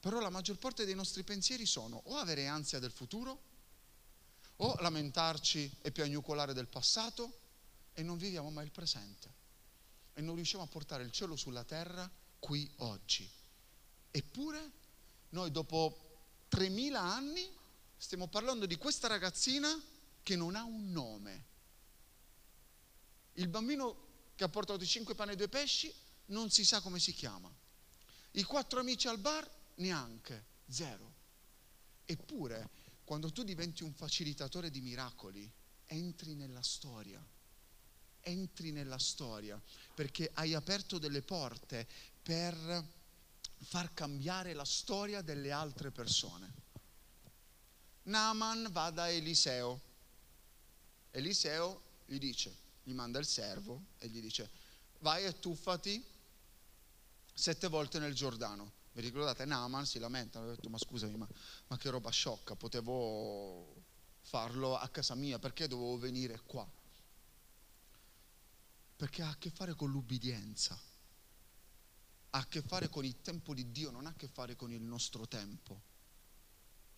Però 0.00 0.20
la 0.20 0.30
maggior 0.30 0.58
parte 0.58 0.84
dei 0.84 0.94
nostri 0.94 1.22
pensieri 1.22 1.66
sono 1.66 2.00
o 2.04 2.16
avere 2.16 2.46
ansia 2.46 2.78
del 2.78 2.92
futuro, 2.92 3.54
o 4.56 4.76
lamentarci 4.80 5.78
e 5.82 5.90
piagnucolare 5.90 6.54
del 6.54 6.68
passato 6.68 7.40
e 7.92 8.02
non 8.02 8.16
viviamo 8.16 8.50
mai 8.50 8.64
il 8.64 8.70
presente. 8.70 9.34
E 10.14 10.20
non 10.22 10.34
riusciamo 10.34 10.62
a 10.62 10.68
portare 10.68 11.02
il 11.02 11.10
cielo 11.10 11.36
sulla 11.36 11.64
terra 11.64 12.10
qui 12.38 12.70
oggi. 12.76 13.28
Eppure 14.10 14.70
noi 15.30 15.50
dopo 15.50 16.20
3000 16.48 17.00
anni 17.00 17.50
stiamo 17.96 18.28
parlando 18.28 18.66
di 18.66 18.76
questa 18.76 19.08
ragazzina 19.08 19.68
che 20.22 20.36
non 20.36 20.56
ha 20.56 20.64
un 20.64 20.90
nome. 20.90 21.44
Il 23.34 23.48
bambino 23.48 24.04
che 24.34 24.44
ha 24.44 24.48
portato 24.48 24.82
i 24.82 24.86
cinque 24.86 25.14
pani 25.14 25.32
e 25.32 25.36
due 25.36 25.48
pesci 25.48 25.92
non 26.26 26.50
si 26.50 26.64
sa 26.64 26.80
come 26.80 26.98
si 26.98 27.12
chiama. 27.12 27.52
I 28.32 28.42
quattro 28.42 28.80
amici 28.80 29.08
al 29.08 29.18
bar 29.18 29.48
neanche, 29.76 30.44
zero. 30.68 31.14
Eppure, 32.04 32.70
quando 33.04 33.32
tu 33.32 33.42
diventi 33.42 33.82
un 33.82 33.92
facilitatore 33.92 34.70
di 34.70 34.80
miracoli, 34.80 35.50
entri 35.86 36.34
nella 36.34 36.62
storia. 36.62 37.24
Entri 38.20 38.72
nella 38.72 38.98
storia 38.98 39.60
perché 39.94 40.30
hai 40.34 40.52
aperto 40.54 40.98
delle 40.98 41.22
porte 41.22 41.86
per 42.22 42.84
far 43.58 43.94
cambiare 43.94 44.52
la 44.52 44.64
storia 44.64 45.22
delle 45.22 45.52
altre 45.52 45.92
persone. 45.92 46.52
Naaman 48.04 48.68
va 48.72 48.90
da 48.90 49.10
Eliseo. 49.10 49.80
Eliseo 51.12 51.82
gli 52.06 52.18
dice, 52.18 52.54
gli 52.82 52.92
manda 52.92 53.18
il 53.18 53.26
servo 53.26 53.86
e 53.98 54.08
gli 54.08 54.20
dice, 54.20 54.50
vai 55.00 55.24
e 55.24 55.38
tuffati 55.38 56.04
sette 57.32 57.68
volte 57.68 57.98
nel 57.98 58.14
Giordano. 58.14 58.72
Vi 58.96 59.02
ricordate? 59.02 59.44
Naaman 59.44 59.84
si 59.84 59.98
lamenta, 59.98 60.40
ha 60.40 60.46
detto 60.46 60.70
ma 60.70 60.78
scusami, 60.78 61.18
ma, 61.18 61.28
ma 61.66 61.76
che 61.76 61.90
roba 61.90 62.08
sciocca, 62.08 62.56
potevo 62.56 63.84
farlo 64.22 64.74
a 64.74 64.88
casa 64.88 65.14
mia, 65.14 65.38
perché 65.38 65.68
dovevo 65.68 65.98
venire 65.98 66.40
qua? 66.40 66.66
Perché 68.96 69.20
ha 69.20 69.28
a 69.28 69.36
che 69.36 69.50
fare 69.50 69.74
con 69.74 69.90
l'ubbidienza, 69.90 70.80
ha 72.30 72.38
a 72.38 72.46
che 72.46 72.62
fare 72.62 72.88
con 72.88 73.04
il 73.04 73.20
tempo 73.20 73.52
di 73.52 73.70
Dio, 73.70 73.90
non 73.90 74.06
ha 74.06 74.08
a 74.08 74.14
che 74.14 74.28
fare 74.28 74.56
con 74.56 74.72
il 74.72 74.80
nostro 74.80 75.28
tempo. 75.28 75.82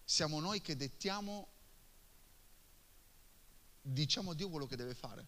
Siamo 0.05 0.39
noi 0.39 0.61
che 0.61 0.77
dettiamo, 0.77 1.49
diciamo 3.83 4.31
a 4.31 4.35
Dio 4.37 4.49
quello 4.51 4.67
che 4.67 4.77
deve 4.77 4.95
fare. 4.95 5.27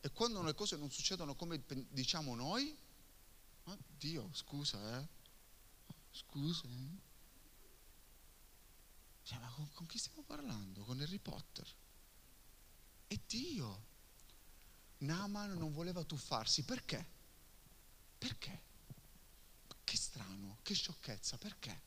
E 0.00 0.10
quando 0.10 0.42
le 0.42 0.54
cose 0.54 0.76
non 0.76 0.90
succedono 0.90 1.36
come 1.36 1.62
diciamo 1.90 2.34
noi, 2.34 2.76
ah, 3.66 3.78
Dio, 3.96 4.30
scusa, 4.32 4.98
eh, 4.98 5.20
Scusa? 6.12 6.68
Eh? 6.68 7.00
Cioè, 9.22 9.38
ma 9.38 9.50
con, 9.50 9.72
con 9.72 9.86
chi 9.86 9.98
stiamo 9.98 10.22
parlando? 10.22 10.84
Con 10.84 11.00
Harry 11.00 11.18
Potter? 11.18 11.66
È 13.06 13.18
Dio. 13.26 13.90
Naaman 14.98 15.52
non 15.54 15.72
voleva 15.72 16.04
tuffarsi. 16.04 16.64
Perché? 16.64 17.04
Perché? 18.18 18.62
Che 19.82 19.96
strano, 19.96 20.58
che 20.62 20.74
sciocchezza, 20.74 21.38
perché? 21.38 21.82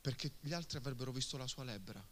Perché 0.00 0.32
gli 0.40 0.52
altri 0.52 0.78
avrebbero 0.78 1.12
visto 1.12 1.36
la 1.36 1.46
sua 1.46 1.64
lebbra. 1.64 2.02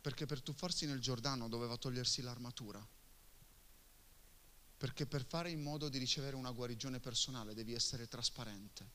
Perché 0.00 0.26
per 0.26 0.42
tuffarsi 0.42 0.86
nel 0.86 1.00
Giordano 1.00 1.48
doveva 1.48 1.76
togliersi 1.76 2.22
l'armatura. 2.22 2.86
Perché 4.78 5.06
per 5.06 5.26
fare 5.26 5.50
in 5.50 5.60
modo 5.60 5.88
di 5.88 5.98
ricevere 5.98 6.36
una 6.36 6.52
guarigione 6.52 7.00
personale 7.00 7.52
devi 7.52 7.74
essere 7.74 8.06
trasparente. 8.08 8.88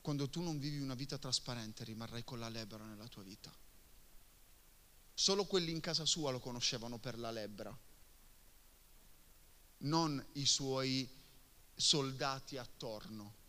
Quando 0.00 0.28
tu 0.28 0.42
non 0.42 0.58
vivi 0.58 0.80
una 0.80 0.94
vita 0.94 1.18
trasparente 1.18 1.84
rimarrai 1.84 2.24
con 2.24 2.40
la 2.40 2.48
lebbra 2.48 2.84
nella 2.84 3.06
tua 3.06 3.22
vita. 3.22 3.56
Solo 5.14 5.44
quelli 5.44 5.70
in 5.70 5.80
casa 5.80 6.04
sua 6.04 6.32
lo 6.32 6.40
conoscevano 6.40 6.98
per 6.98 7.18
la 7.18 7.30
lebbra, 7.30 7.78
non 9.78 10.24
i 10.32 10.46
suoi 10.46 11.08
soldati 11.74 12.56
attorno. 12.56 13.39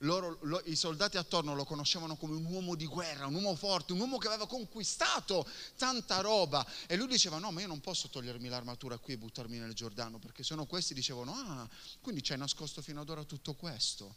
Loro, 0.00 0.38
lo, 0.42 0.60
I 0.66 0.76
soldati 0.76 1.16
attorno 1.16 1.54
lo 1.54 1.64
conoscevano 1.64 2.16
come 2.16 2.34
un 2.34 2.44
uomo 2.44 2.74
di 2.74 2.86
guerra, 2.86 3.26
un 3.26 3.34
uomo 3.34 3.54
forte, 3.54 3.94
un 3.94 4.00
uomo 4.00 4.18
che 4.18 4.26
aveva 4.26 4.46
conquistato 4.46 5.48
tanta 5.76 6.20
roba. 6.20 6.66
E 6.86 6.96
lui 6.96 7.06
diceva: 7.06 7.38
No, 7.38 7.50
ma 7.50 7.62
io 7.62 7.66
non 7.66 7.80
posso 7.80 8.08
togliermi 8.08 8.48
l'armatura 8.48 8.98
qui 8.98 9.14
e 9.14 9.18
buttarmi 9.18 9.58
nel 9.58 9.72
Giordano, 9.72 10.18
perché 10.18 10.42
se 10.42 10.54
no 10.54 10.66
questi 10.66 10.92
dicevano: 10.92 11.32
Ah, 11.32 11.68
quindi 12.02 12.22
ci 12.22 12.32
hai 12.32 12.38
nascosto 12.38 12.82
fino 12.82 13.00
ad 13.00 13.08
ora 13.08 13.24
tutto 13.24 13.54
questo. 13.54 14.16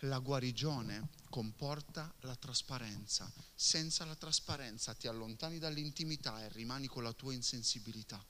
La 0.00 0.18
guarigione 0.18 1.08
comporta 1.30 2.12
la 2.20 2.36
trasparenza. 2.36 3.30
Senza 3.54 4.04
la 4.04 4.16
trasparenza 4.16 4.92
ti 4.92 5.06
allontani 5.06 5.58
dall'intimità 5.58 6.44
e 6.44 6.50
rimani 6.50 6.86
con 6.86 7.02
la 7.02 7.12
tua 7.12 7.32
insensibilità. 7.32 8.22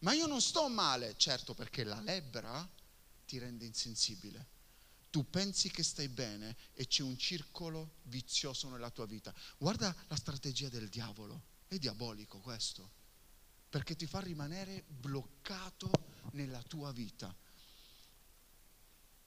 Ma 0.00 0.12
io 0.12 0.26
non 0.26 0.42
sto 0.42 0.68
male, 0.68 1.14
certo 1.16 1.54
perché 1.54 1.84
la 1.84 2.00
lebbra 2.00 2.68
ti 3.24 3.38
rende 3.38 3.64
insensibile. 3.64 4.46
Tu 5.12 5.28
pensi 5.28 5.70
che 5.70 5.82
stai 5.82 6.08
bene 6.08 6.56
e 6.72 6.86
c'è 6.86 7.02
un 7.02 7.18
circolo 7.18 7.96
vizioso 8.04 8.70
nella 8.70 8.88
tua 8.88 9.04
vita. 9.04 9.34
Guarda 9.58 9.94
la 10.08 10.16
strategia 10.16 10.70
del 10.70 10.88
diavolo, 10.88 11.42
è 11.68 11.76
diabolico 11.76 12.38
questo, 12.38 12.90
perché 13.68 13.94
ti 13.94 14.06
fa 14.06 14.20
rimanere 14.20 14.84
bloccato 14.86 15.90
nella 16.32 16.62
tua 16.62 16.92
vita. 16.92 17.36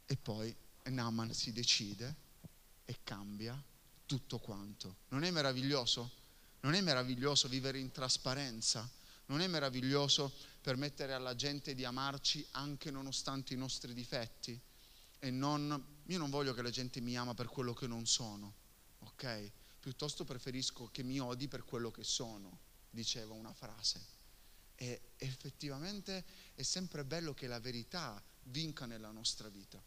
E 0.07 0.17
poi 0.17 0.55
Naaman 0.85 1.31
si 1.35 1.51
decide 1.51 2.15
e 2.83 3.01
cambia 3.03 3.63
tutto 4.07 4.39
quanto. 4.39 5.01
Non 5.09 5.23
è 5.23 5.29
meraviglioso? 5.29 6.11
Non 6.61 6.73
è 6.73 6.81
meraviglioso 6.81 7.47
vivere 7.47 7.77
in 7.77 7.91
trasparenza? 7.91 8.91
Non 9.27 9.39
è 9.39 9.45
meraviglioso 9.45 10.33
permettere 10.61 11.13
alla 11.13 11.35
gente 11.35 11.75
di 11.75 11.85
amarci 11.85 12.43
anche 12.53 12.89
nonostante 12.89 13.53
i 13.53 13.57
nostri 13.57 13.93
difetti? 13.93 14.59
E 15.19 15.31
non, 15.31 16.01
io 16.05 16.17
non 16.17 16.29
voglio 16.29 16.53
che 16.53 16.61
la 16.61 16.69
gente 16.69 16.99
mi 17.01 17.17
ama 17.17 17.33
per 17.33 17.47
quello 17.47 17.73
che 17.73 17.87
non 17.87 18.05
sono, 18.05 18.53
ok? 18.99 19.51
Piuttosto 19.79 20.23
preferisco 20.23 20.89
che 20.91 21.03
mi 21.03 21.19
odi 21.19 21.47
per 21.47 21.63
quello 21.63 21.91
che 21.91 22.03
sono, 22.03 22.59
diceva 22.89 23.33
una 23.33 23.53
frase. 23.53 24.13
E 24.75 25.13
effettivamente 25.17 26.25
è 26.53 26.63
sempre 26.63 27.05
bello 27.05 27.33
che 27.33 27.47
la 27.47 27.59
verità 27.59 28.21
vinca 28.43 28.85
nella 28.85 29.11
nostra 29.11 29.47
vita. 29.49 29.81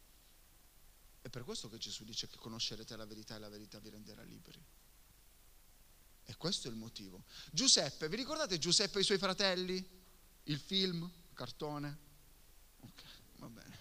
È 1.21 1.29
per 1.29 1.45
questo 1.45 1.69
che 1.69 1.79
Gesù 1.79 2.05
dice 2.05 2.29
che 2.29 2.39
conoscerete 2.39 2.97
la 2.97 3.05
verità 3.05 3.37
e 3.37 3.39
la 3.39 3.49
verità 3.49 3.79
vi 3.81 3.91
renderà 3.91 4.23
liberi. 4.23 4.65
E 6.25 6.37
questo 6.37 6.69
è 6.69 6.71
il 6.71 6.77
motivo. 6.77 7.25
Giuseppe, 7.51 8.09
vi 8.09 8.17
ricordate 8.17 8.59
Giuseppe 8.59 8.99
e 8.99 9.01
i 9.01 9.05
suoi 9.05 9.19
fratelli? 9.19 9.85
Il 10.45 10.59
film, 10.59 11.03
il 11.03 11.35
cartone? 11.35 11.99
Ok, 12.81 13.03
va 13.37 13.49
bene. 13.49 13.78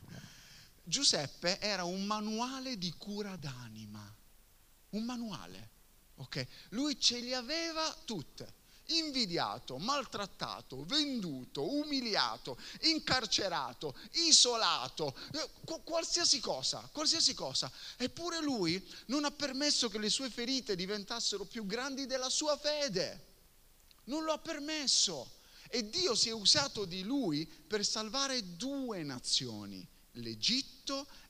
Giuseppe 0.88 1.60
era 1.60 1.84
un 1.84 2.06
manuale 2.06 2.78
di 2.78 2.94
cura 2.98 3.36
d'anima. 3.36 4.16
Un 4.92 5.04
manuale. 5.04 5.70
Ok? 6.16 6.48
Lui 6.70 6.98
ce 6.98 7.20
li 7.20 7.34
aveva 7.34 7.94
tutte 8.06 8.56
invidiato, 8.88 9.78
maltrattato, 9.80 10.86
venduto, 10.86 11.70
umiliato, 11.74 12.58
incarcerato, 12.84 13.98
isolato, 14.14 15.14
eh, 15.34 15.50
qualsiasi 15.84 16.40
cosa, 16.40 16.88
qualsiasi 16.94 17.34
cosa. 17.34 17.70
Eppure 17.98 18.42
lui 18.42 18.82
non 19.08 19.26
ha 19.26 19.32
permesso 19.32 19.90
che 19.90 20.00
le 20.00 20.10
sue 20.10 20.30
ferite 20.30 20.78
diventassero 20.78 21.44
più 21.44 21.66
grandi 21.66 22.06
della 22.06 22.30
sua 22.30 22.58
fede. 22.58 23.26
Non 24.06 24.24
lo 24.24 24.32
ha 24.32 24.40
permesso. 24.40 25.36
E 25.70 25.90
Dio 25.90 26.16
si 26.16 26.30
è 26.30 26.34
usato 26.34 26.86
di 26.86 27.04
lui 27.04 27.46
per 27.46 27.86
salvare 27.86 28.56
due 28.56 29.04
nazioni, 29.04 29.86
l'Egitto 30.14 30.77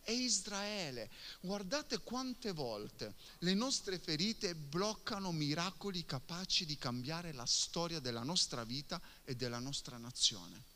e 0.03 0.13
Israele. 0.13 1.09
Guardate 1.41 1.99
quante 1.99 2.51
volte 2.51 3.15
le 3.39 3.53
nostre 3.53 3.97
ferite 3.97 4.55
bloccano 4.55 5.31
miracoli 5.31 6.05
capaci 6.05 6.65
di 6.65 6.77
cambiare 6.77 7.33
la 7.33 7.45
storia 7.45 7.99
della 7.99 8.23
nostra 8.23 8.63
vita 8.63 9.01
e 9.23 9.35
della 9.35 9.59
nostra 9.59 9.97
nazione. 9.97 10.75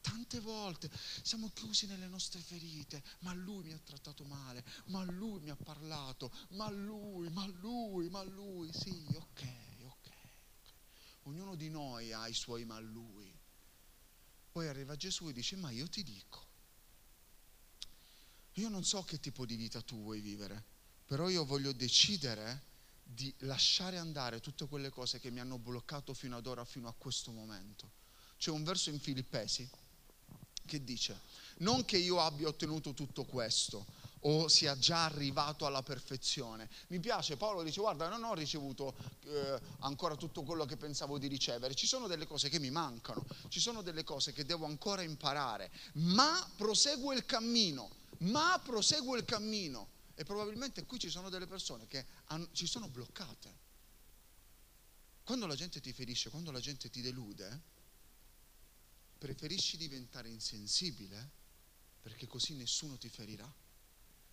Tante 0.00 0.38
volte 0.38 0.88
siamo 1.22 1.50
chiusi 1.52 1.86
nelle 1.86 2.06
nostre 2.06 2.40
ferite, 2.40 3.02
ma 3.20 3.34
lui 3.34 3.64
mi 3.64 3.72
ha 3.72 3.80
trattato 3.82 4.22
male, 4.24 4.64
ma 4.86 5.02
lui 5.02 5.40
mi 5.40 5.50
ha 5.50 5.56
parlato, 5.56 6.32
ma 6.50 6.70
lui, 6.70 7.28
ma 7.30 7.44
lui, 7.46 8.08
ma 8.08 8.22
lui, 8.22 8.70
sì, 8.72 9.04
ok, 9.12 9.44
ok. 9.82 10.10
Ognuno 11.24 11.56
di 11.56 11.68
noi 11.68 12.12
ha 12.12 12.28
i 12.28 12.34
suoi 12.34 12.64
ma 12.64 12.78
lui. 12.78 13.36
Poi 14.52 14.68
arriva 14.68 14.94
Gesù 14.94 15.28
e 15.28 15.32
dice, 15.32 15.56
ma 15.56 15.70
io 15.70 15.88
ti 15.88 16.04
dico, 16.04 16.45
io 18.58 18.68
non 18.68 18.84
so 18.84 19.02
che 19.02 19.20
tipo 19.20 19.44
di 19.44 19.56
vita 19.56 19.82
tu 19.82 20.00
vuoi 20.02 20.20
vivere, 20.20 20.62
però 21.04 21.28
io 21.28 21.44
voglio 21.44 21.72
decidere 21.72 22.62
di 23.02 23.32
lasciare 23.40 23.98
andare 23.98 24.40
tutte 24.40 24.66
quelle 24.66 24.88
cose 24.88 25.20
che 25.20 25.30
mi 25.30 25.40
hanno 25.40 25.58
bloccato 25.58 26.14
fino 26.14 26.36
ad 26.36 26.46
ora, 26.46 26.64
fino 26.64 26.88
a 26.88 26.94
questo 26.96 27.30
momento. 27.32 27.90
C'è 28.38 28.50
un 28.50 28.64
verso 28.64 28.90
in 28.90 28.98
Filippesi 28.98 29.68
che 30.64 30.82
dice, 30.82 31.20
non 31.58 31.84
che 31.84 31.98
io 31.98 32.20
abbia 32.20 32.48
ottenuto 32.48 32.92
tutto 32.94 33.24
questo 33.24 33.84
o 34.20 34.48
sia 34.48 34.76
già 34.78 35.04
arrivato 35.04 35.66
alla 35.66 35.82
perfezione. 35.82 36.68
Mi 36.88 36.98
piace, 36.98 37.36
Paolo 37.36 37.62
dice, 37.62 37.80
guarda, 37.80 38.08
non 38.08 38.24
ho 38.24 38.34
ricevuto 38.34 38.94
eh, 39.24 39.60
ancora 39.80 40.16
tutto 40.16 40.42
quello 40.42 40.64
che 40.64 40.76
pensavo 40.76 41.18
di 41.18 41.28
ricevere, 41.28 41.74
ci 41.74 41.86
sono 41.86 42.06
delle 42.06 42.26
cose 42.26 42.48
che 42.48 42.58
mi 42.58 42.70
mancano, 42.70 43.24
ci 43.48 43.60
sono 43.60 43.82
delle 43.82 44.02
cose 44.02 44.32
che 44.32 44.46
devo 44.46 44.64
ancora 44.64 45.02
imparare, 45.02 45.70
ma 45.92 46.50
proseguo 46.56 47.12
il 47.12 47.24
cammino 47.26 48.04
ma 48.18 48.60
proseguo 48.62 49.16
il 49.16 49.24
cammino. 49.24 49.94
E 50.14 50.24
probabilmente 50.24 50.84
qui 50.86 50.98
ci 50.98 51.10
sono 51.10 51.28
delle 51.28 51.46
persone 51.46 51.86
che 51.86 52.06
hanno, 52.26 52.48
ci 52.52 52.66
sono 52.66 52.88
bloccate. 52.88 53.64
Quando 55.24 55.46
la 55.46 55.54
gente 55.54 55.80
ti 55.80 55.92
ferisce, 55.92 56.30
quando 56.30 56.50
la 56.50 56.60
gente 56.60 56.88
ti 56.88 57.02
delude, 57.02 57.62
preferisci 59.18 59.76
diventare 59.76 60.28
insensibile 60.28 61.30
perché 62.00 62.26
così 62.26 62.54
nessuno 62.54 62.96
ti 62.96 63.08
ferirà. 63.08 63.52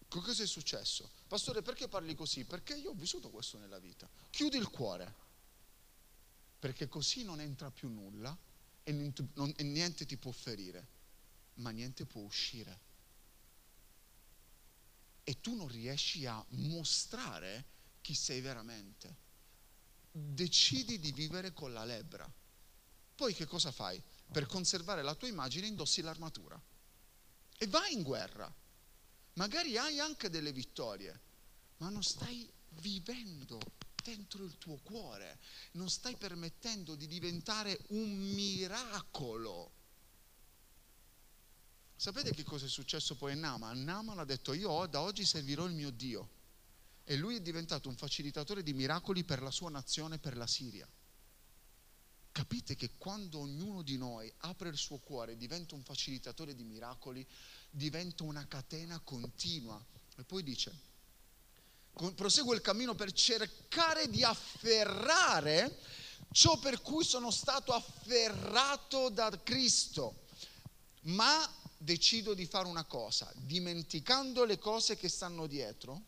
Cosa 0.08 0.44
è 0.44 0.48
successo? 0.48 1.10
Pastore, 1.28 1.64
perché 1.64 1.88
parli 1.88 2.14
così? 2.14 2.46
Perché 2.46 2.76
io 2.76 2.92
ho 2.92 2.94
vissuto 2.94 3.32
questo 3.32 3.58
nella 3.58 3.80
vita. 3.80 4.08
Chiudi 4.30 4.58
il 4.58 4.70
cuore, 4.70 5.14
perché 6.60 6.88
così 6.88 7.24
non 7.24 7.42
entra 7.42 7.72
più 7.72 7.90
nulla 7.90 8.38
e 8.84 8.92
niente 8.94 10.06
ti 10.06 10.18
può 10.18 10.32
ferire, 10.32 10.88
ma 11.56 11.72
niente 11.72 12.06
può 12.06 12.22
uscire 12.22 12.83
e 15.24 15.40
tu 15.40 15.56
non 15.56 15.68
riesci 15.68 16.26
a 16.26 16.44
mostrare 16.50 17.66
chi 18.02 18.14
sei 18.14 18.42
veramente. 18.42 19.22
Decidi 20.12 21.00
di 21.00 21.12
vivere 21.12 21.54
con 21.54 21.74
la 21.74 21.86
lebbra. 21.86 22.32
Poi 23.16 23.34
che 23.34 23.46
cosa 23.46 23.72
fai? 23.72 24.02
Per 24.32 24.46
conservare 24.46 25.02
la 25.02 25.16
tua 25.16 25.28
immagine 25.28 25.68
indossi 25.68 26.02
l'armatura 26.02 26.62
e 27.58 27.68
vai 27.68 27.94
in 27.94 28.04
guerra. 28.04 28.54
Magari 29.36 29.78
hai 29.78 30.00
anche 30.00 30.30
delle 30.30 30.52
vittorie, 30.52 31.20
ma 31.78 31.90
non 31.90 32.04
stai 32.04 32.52
vivendo 32.82 33.60
dentro 34.04 34.44
il 34.44 34.58
tuo 34.58 34.78
cuore, 34.84 35.40
non 35.74 35.90
stai 35.90 36.18
permettendo 36.18 36.96
di 36.96 37.08
diventare 37.08 37.80
un 37.90 38.12
miracolo 38.34 39.72
Sapete 41.96 42.34
che 42.34 42.44
cosa 42.44 42.66
è 42.66 42.70
successo 42.70 43.16
poi 43.16 43.32
a 43.32 43.36
Naaman? 43.36 43.84
Naaman 43.84 44.20
ha 44.20 44.26
detto 44.26 44.54
io 44.54 44.86
da 44.88 45.02
oggi 45.02 45.26
servirò 45.26 45.66
il 45.66 45.74
mio 45.74 45.92
Dio 45.92 46.30
e 47.04 47.16
lui 47.16 47.36
è 47.36 47.42
diventato 47.42 47.90
un 47.90 47.96
facilitatore 47.96 48.64
di 48.64 48.74
miracoli 48.74 49.24
per 49.24 49.42
la 49.42 49.52
sua 49.52 49.70
nazione, 49.70 50.20
per 50.20 50.38
la 50.38 50.48
Siria. 50.48 50.88
Capite 52.32 52.76
che 52.76 52.92
quando 52.98 53.40
ognuno 53.40 53.84
di 53.84 53.98
noi 53.98 54.32
apre 54.40 54.70
il 54.70 54.78
suo 54.78 54.98
cuore 54.98 55.38
diventa 55.38 55.76
un 55.76 55.84
facilitatore 55.84 56.56
di 56.56 56.64
miracoli, 56.64 57.26
diventa 57.70 58.24
una 58.24 58.48
catena 58.48 59.00
continua. 59.00 59.84
E 60.18 60.24
poi 60.24 60.42
dice, 60.42 60.74
proseguo 62.16 62.54
il 62.54 62.62
cammino 62.62 62.96
per 62.96 63.12
cercare 63.12 64.10
di 64.10 64.24
afferrare 64.24 65.78
ciò 66.32 66.58
per 66.58 66.82
cui 66.82 67.04
sono 67.04 67.30
stato 67.30 67.72
afferrato 67.72 69.10
da 69.10 69.30
Cristo. 69.44 70.22
Ma 71.02 71.48
decido 71.84 72.34
di 72.34 72.46
fare 72.46 72.68
una 72.68 72.86
cosa, 72.86 73.32
dimenticando 73.36 74.46
le 74.46 74.58
cose 74.58 74.96
che 74.96 75.10
stanno 75.10 75.48
dietro. 75.48 76.02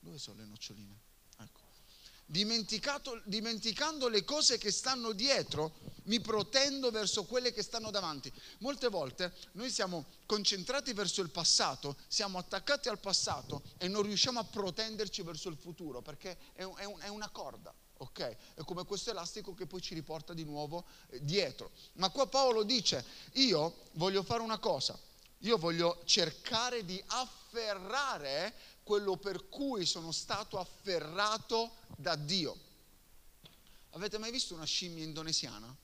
Dove 0.00 0.18
sono 0.18 0.38
le 0.38 0.46
noccioline? 0.46 0.98
Ecco. 1.38 1.60
dimenticando 2.26 4.08
le 4.08 4.24
cose 4.24 4.56
che 4.56 4.70
stanno 4.70 5.12
dietro, 5.12 5.92
mi 6.04 6.20
protendo 6.20 6.90
verso 6.90 7.24
quelle 7.24 7.52
che 7.52 7.62
stanno 7.62 7.90
davanti. 7.90 8.32
Molte 8.58 8.88
volte 8.88 9.32
noi 9.52 9.70
siamo 9.70 10.06
concentrati 10.26 10.92
verso 10.94 11.20
il 11.20 11.30
passato, 11.30 11.96
siamo 12.08 12.38
attaccati 12.38 12.88
al 12.88 12.98
passato 12.98 13.62
e 13.76 13.88
non 13.88 14.02
riusciamo 14.02 14.38
a 14.40 14.44
protenderci 14.44 15.22
verso 15.22 15.48
il 15.48 15.56
futuro 15.56 16.00
perché 16.00 16.38
è, 16.54 16.62
è, 16.62 16.84
un, 16.84 16.98
è 17.00 17.08
una 17.08 17.28
corda. 17.28 17.74
Ok? 17.98 18.36
È 18.54 18.62
come 18.64 18.84
questo 18.84 19.10
elastico 19.10 19.54
che 19.54 19.66
poi 19.66 19.80
ci 19.80 19.94
riporta 19.94 20.34
di 20.34 20.44
nuovo 20.44 20.84
eh, 21.08 21.22
dietro. 21.24 21.70
Ma 21.94 22.10
qua 22.10 22.26
Paolo 22.26 22.62
dice, 22.62 23.04
io 23.34 23.82
voglio 23.92 24.22
fare 24.22 24.42
una 24.42 24.58
cosa, 24.58 24.98
io 25.38 25.56
voglio 25.58 26.02
cercare 26.04 26.84
di 26.84 27.02
afferrare 27.06 28.54
quello 28.82 29.16
per 29.16 29.48
cui 29.48 29.86
sono 29.86 30.12
stato 30.12 30.58
afferrato 30.58 31.76
da 31.96 32.16
Dio. 32.16 32.56
Avete 33.90 34.18
mai 34.18 34.30
visto 34.30 34.54
una 34.54 34.64
scimmia 34.64 35.04
indonesiana? 35.04 35.74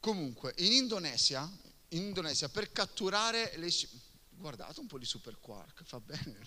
Comunque, 0.00 0.54
in 0.56 0.72
Indonesia, 0.72 1.48
in 1.88 2.02
Indonesia 2.02 2.48
per 2.48 2.72
catturare 2.72 3.56
le 3.56 3.70
scimmie, 3.70 4.00
guardate 4.30 4.80
un 4.80 4.86
po' 4.86 4.98
di 4.98 5.04
super 5.04 5.38
quark, 5.38 5.84
fa 5.84 6.00
bene. 6.00 6.38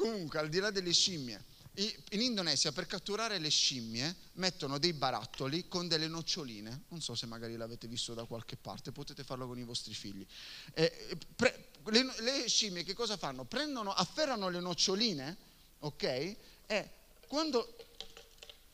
Comunque, 0.00 0.38
al 0.38 0.48
di 0.48 0.58
là 0.60 0.70
delle 0.70 0.94
scimmie, 0.94 1.44
in 1.74 2.22
Indonesia 2.22 2.72
per 2.72 2.86
catturare 2.86 3.36
le 3.36 3.50
scimmie 3.50 4.16
mettono 4.34 4.78
dei 4.78 4.94
barattoli 4.94 5.68
con 5.68 5.88
delle 5.88 6.08
noccioline, 6.08 6.84
non 6.88 7.02
so 7.02 7.14
se 7.14 7.26
magari 7.26 7.54
l'avete 7.54 7.86
visto 7.86 8.14
da 8.14 8.24
qualche 8.24 8.56
parte, 8.56 8.92
potete 8.92 9.24
farlo 9.24 9.46
con 9.46 9.58
i 9.58 9.62
vostri 9.62 9.92
figli. 9.92 10.26
E, 10.72 11.18
pre, 11.36 11.72
le, 11.88 12.14
le, 12.20 12.48
scimmie 12.48 12.82
che 12.82 12.94
cosa 12.94 13.18
fanno? 13.18 13.44
Prendono, 13.44 13.92
afferrano 13.92 14.48
le 14.48 14.60
noccioline, 14.60 15.36
ok? 15.80 16.02
E, 16.02 16.90
quando, 17.28 17.76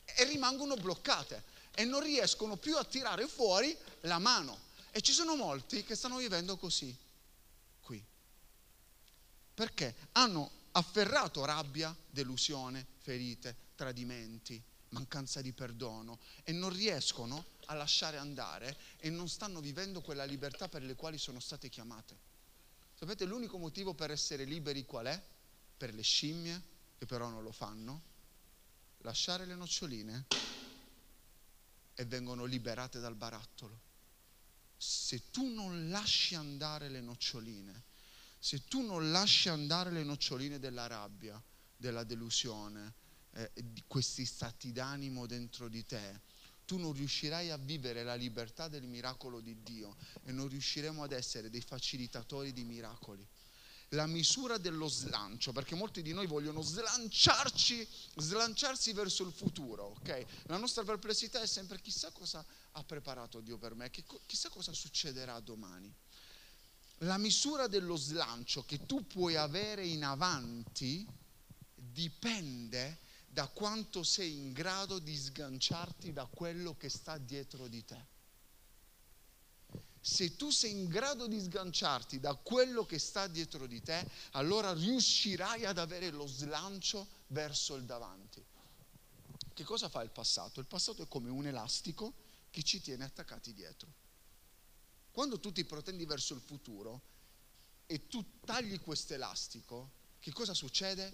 e 0.04 0.24
rimangono 0.26 0.76
bloccate 0.76 1.42
e 1.74 1.84
non 1.84 2.02
riescono 2.04 2.54
più 2.56 2.76
a 2.76 2.84
tirare 2.84 3.26
fuori 3.26 3.76
la 4.02 4.20
mano. 4.20 4.56
E 4.92 5.00
ci 5.00 5.10
sono 5.10 5.34
molti 5.34 5.82
che 5.82 5.96
stanno 5.96 6.18
vivendo 6.18 6.56
così, 6.56 6.96
qui. 7.80 8.00
Perché 9.54 9.96
hanno 10.12 10.55
afferrato 10.76 11.44
rabbia, 11.44 11.94
delusione, 12.10 12.86
ferite, 12.98 13.56
tradimenti, 13.74 14.62
mancanza 14.90 15.40
di 15.40 15.52
perdono 15.52 16.18
e 16.44 16.52
non 16.52 16.70
riescono 16.70 17.44
a 17.66 17.74
lasciare 17.74 18.18
andare 18.18 18.76
e 18.98 19.10
non 19.10 19.28
stanno 19.28 19.60
vivendo 19.60 20.00
quella 20.00 20.24
libertà 20.24 20.68
per 20.68 20.82
le 20.82 20.94
quali 20.94 21.18
sono 21.18 21.40
state 21.40 21.68
chiamate. 21.68 22.34
Sapete 22.94 23.24
l'unico 23.24 23.58
motivo 23.58 23.94
per 23.94 24.10
essere 24.10 24.44
liberi 24.44 24.84
qual 24.84 25.06
è? 25.06 25.22
Per 25.76 25.94
le 25.94 26.02
scimmie, 26.02 26.62
che 26.98 27.06
però 27.06 27.28
non 27.28 27.42
lo 27.42 27.52
fanno, 27.52 28.02
lasciare 28.98 29.44
le 29.46 29.54
noccioline 29.54 30.24
e 31.94 32.04
vengono 32.04 32.44
liberate 32.44 33.00
dal 33.00 33.14
barattolo. 33.14 33.80
Se 34.76 35.30
tu 35.30 35.52
non 35.54 35.88
lasci 35.88 36.34
andare 36.34 36.88
le 36.90 37.00
noccioline, 37.00 37.85
se 38.46 38.62
tu 38.62 38.80
non 38.80 39.10
lasci 39.10 39.48
andare 39.48 39.90
le 39.90 40.04
noccioline 40.04 40.60
della 40.60 40.86
rabbia, 40.86 41.42
della 41.76 42.04
delusione, 42.04 42.94
eh, 43.32 43.50
questi 43.88 44.24
stati 44.24 44.70
d'animo 44.70 45.26
dentro 45.26 45.66
di 45.66 45.84
te, 45.84 46.20
tu 46.64 46.78
non 46.78 46.92
riuscirai 46.92 47.50
a 47.50 47.56
vivere 47.56 48.04
la 48.04 48.14
libertà 48.14 48.68
del 48.68 48.86
miracolo 48.86 49.40
di 49.40 49.64
Dio 49.64 49.96
e 50.22 50.30
non 50.30 50.46
riusciremo 50.46 51.02
ad 51.02 51.10
essere 51.10 51.50
dei 51.50 51.60
facilitatori 51.60 52.52
di 52.52 52.62
miracoli 52.62 53.26
la 53.90 54.06
misura 54.06 54.58
dello 54.58 54.88
slancio, 54.88 55.52
perché 55.52 55.74
molti 55.74 56.02
di 56.02 56.12
noi 56.12 56.26
vogliono 56.26 56.60
slanciarci, 56.60 57.86
slanciarsi 58.16 58.92
verso 58.92 59.24
il 59.24 59.32
futuro, 59.32 59.96
ok? 59.98 60.24
La 60.46 60.56
nostra 60.56 60.82
perplessità 60.82 61.40
è 61.40 61.46
sempre 61.46 61.80
chissà 61.80 62.10
cosa 62.10 62.44
ha 62.72 62.84
preparato 62.84 63.40
Dio 63.40 63.58
per 63.58 63.74
me, 63.74 63.90
chissà 63.90 64.48
cosa 64.48 64.72
succederà 64.72 65.38
domani. 65.40 65.92
La 67.00 67.18
misura 67.18 67.66
dello 67.66 67.96
slancio 67.96 68.64
che 68.64 68.86
tu 68.86 69.06
puoi 69.06 69.36
avere 69.36 69.86
in 69.86 70.04
avanti 70.04 71.06
dipende 71.74 72.98
da 73.26 73.46
quanto 73.48 74.02
sei 74.02 74.32
in 74.32 74.52
grado 74.52 74.98
di 74.98 75.14
sganciarti 75.14 76.12
da 76.12 76.24
quello 76.26 76.76
che 76.76 76.88
sta 76.88 77.18
dietro 77.18 77.68
di 77.68 77.84
te 77.84 78.14
se 80.06 80.36
tu 80.36 80.50
sei 80.50 80.70
in 80.70 80.86
grado 80.86 81.26
di 81.26 81.40
sganciarti 81.40 82.20
da 82.20 82.36
quello 82.36 82.86
che 82.86 82.96
sta 82.96 83.26
dietro 83.26 83.66
di 83.66 83.82
te, 83.82 84.08
allora 84.32 84.72
riuscirai 84.72 85.64
ad 85.64 85.78
avere 85.78 86.10
lo 86.10 86.28
slancio 86.28 87.08
verso 87.28 87.74
il 87.74 87.82
davanti. 87.86 88.40
Che 89.52 89.64
cosa 89.64 89.88
fa 89.88 90.02
il 90.02 90.10
passato? 90.10 90.60
Il 90.60 90.66
passato 90.66 91.02
è 91.02 91.08
come 91.08 91.28
un 91.28 91.44
elastico 91.44 92.14
che 92.50 92.62
ci 92.62 92.80
tiene 92.80 93.02
attaccati 93.02 93.52
dietro. 93.52 93.88
Quando 95.16 95.40
tu 95.40 95.50
ti 95.50 95.64
protendi 95.64 96.04
verso 96.04 96.34
il 96.34 96.42
futuro 96.42 97.00
e 97.86 98.06
tu 98.06 98.22
tagli 98.44 98.78
questo 98.78 99.14
elastico, 99.14 99.92
che 100.18 100.30
cosa 100.30 100.52
succede? 100.52 101.10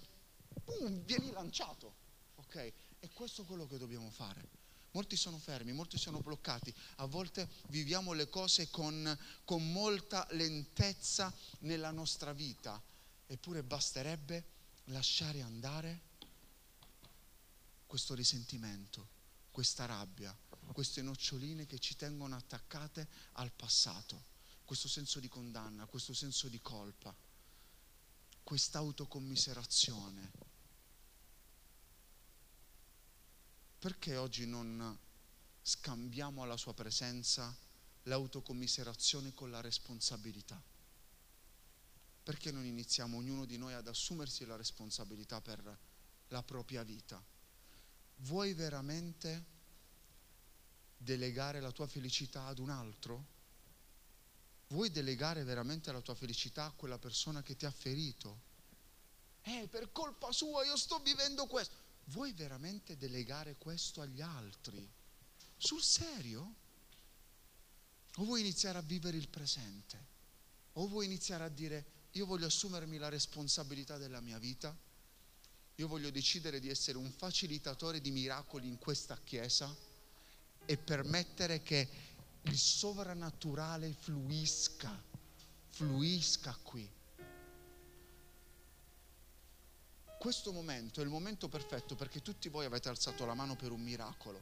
Pum, 0.65 1.05
vieni 1.05 1.31
lanciato. 1.31 1.95
Ok? 2.35 2.73
E 2.99 3.09
questo 3.13 3.43
è 3.43 3.45
quello 3.45 3.65
che 3.65 3.77
dobbiamo 3.77 4.09
fare 4.09 4.45
Molti 4.91 5.15
sono 5.15 5.37
fermi, 5.37 5.71
molti 5.71 5.97
sono 5.97 6.19
bloccati. 6.19 6.73
A 6.97 7.05
volte 7.05 7.47
viviamo 7.69 8.11
le 8.11 8.27
cose 8.27 8.69
con, 8.69 9.17
con 9.45 9.71
molta 9.71 10.27
lentezza 10.31 11.33
nella 11.59 11.91
nostra 11.91 12.33
vita. 12.33 12.83
Eppure 13.25 13.63
basterebbe 13.63 14.43
lasciare 14.87 15.41
andare 15.41 16.01
questo 17.87 18.15
risentimento, 18.15 19.07
questa 19.49 19.85
rabbia, 19.85 20.37
queste 20.73 21.01
noccioline 21.01 21.65
che 21.65 21.79
ci 21.79 21.95
tengono 21.95 22.35
attaccate 22.35 23.07
al 23.33 23.51
passato, 23.51 24.25
questo 24.65 24.89
senso 24.89 25.21
di 25.21 25.29
condanna, 25.29 25.85
questo 25.85 26.13
senso 26.13 26.49
di 26.49 26.59
colpa, 26.59 27.15
questa 28.43 28.79
autocommiserazione 28.79 30.51
perché 33.83 34.15
oggi 34.15 34.45
non 34.45 34.97
scambiamo 35.61 36.41
alla 36.41 36.55
sua 36.55 36.73
presenza 36.73 37.53
l'autocommiserazione 38.03 39.33
con 39.33 39.51
la 39.51 39.59
responsabilità? 39.59 40.57
Perché 42.23 42.49
non 42.53 42.63
iniziamo 42.63 43.17
ognuno 43.17 43.43
di 43.43 43.57
noi 43.57 43.73
ad 43.73 43.85
assumersi 43.89 44.45
la 44.45 44.55
responsabilità 44.55 45.41
per 45.41 45.77
la 46.29 46.43
propria 46.43 46.81
vita? 46.83 47.21
Vuoi 48.19 48.53
veramente 48.53 49.43
delegare 51.03 51.59
la 51.59 51.71
tua 51.71 51.87
felicità 51.87 52.45
ad 52.45 52.59
un 52.59 52.69
altro? 52.69 53.31
Vuoi 54.67 54.89
delegare 54.89 55.43
veramente 55.43 55.91
la 55.91 56.01
tua 56.01 56.15
felicità 56.15 56.65
a 56.65 56.71
quella 56.71 56.97
persona 56.97 57.43
che 57.43 57.55
ti 57.55 57.65
ha 57.65 57.71
ferito? 57.71 58.51
Eh, 59.43 59.67
per 59.69 59.91
colpa 59.91 60.31
sua 60.31 60.63
io 60.63 60.77
sto 60.77 60.99
vivendo 60.99 61.45
questo 61.47 61.75
vuoi 62.05 62.31
veramente 62.33 62.97
delegare 62.97 63.55
questo 63.57 64.01
agli 64.01 64.21
altri? 64.21 64.89
Sul 65.57 65.81
serio? 65.81 66.55
O 68.17 68.25
vuoi 68.25 68.41
iniziare 68.41 68.77
a 68.77 68.81
vivere 68.81 69.17
il 69.17 69.27
presente? 69.27 70.11
O 70.73 70.87
vuoi 70.87 71.05
iniziare 71.05 71.43
a 71.43 71.49
dire 71.49 71.85
io 72.11 72.25
voglio 72.25 72.45
assumermi 72.45 72.97
la 72.97 73.09
responsabilità 73.09 73.97
della 73.97 74.21
mia 74.21 74.37
vita? 74.37 74.75
Io 75.75 75.87
voglio 75.87 76.11
decidere 76.11 76.59
di 76.59 76.69
essere 76.69 76.97
un 76.97 77.11
facilitatore 77.11 77.99
di 77.99 78.11
miracoli 78.11 78.67
in 78.67 78.77
questa 78.77 79.17
chiesa 79.17 79.75
e 80.65 80.77
permettere 80.77 81.61
che 81.61 81.89
il 82.41 82.57
sovrannaturale 82.57 83.93
fluisca, 83.93 85.01
fluisca 85.69 86.57
qui 86.61 86.89
questo 90.23 90.53
momento 90.53 91.01
è 91.01 91.03
il 91.03 91.09
momento 91.09 91.49
perfetto 91.49 91.95
perché 91.95 92.21
tutti 92.21 92.47
voi 92.47 92.63
avete 92.63 92.87
alzato 92.87 93.25
la 93.25 93.33
mano 93.33 93.57
per 93.57 93.73
un 93.73 93.81
miracolo. 93.81 94.41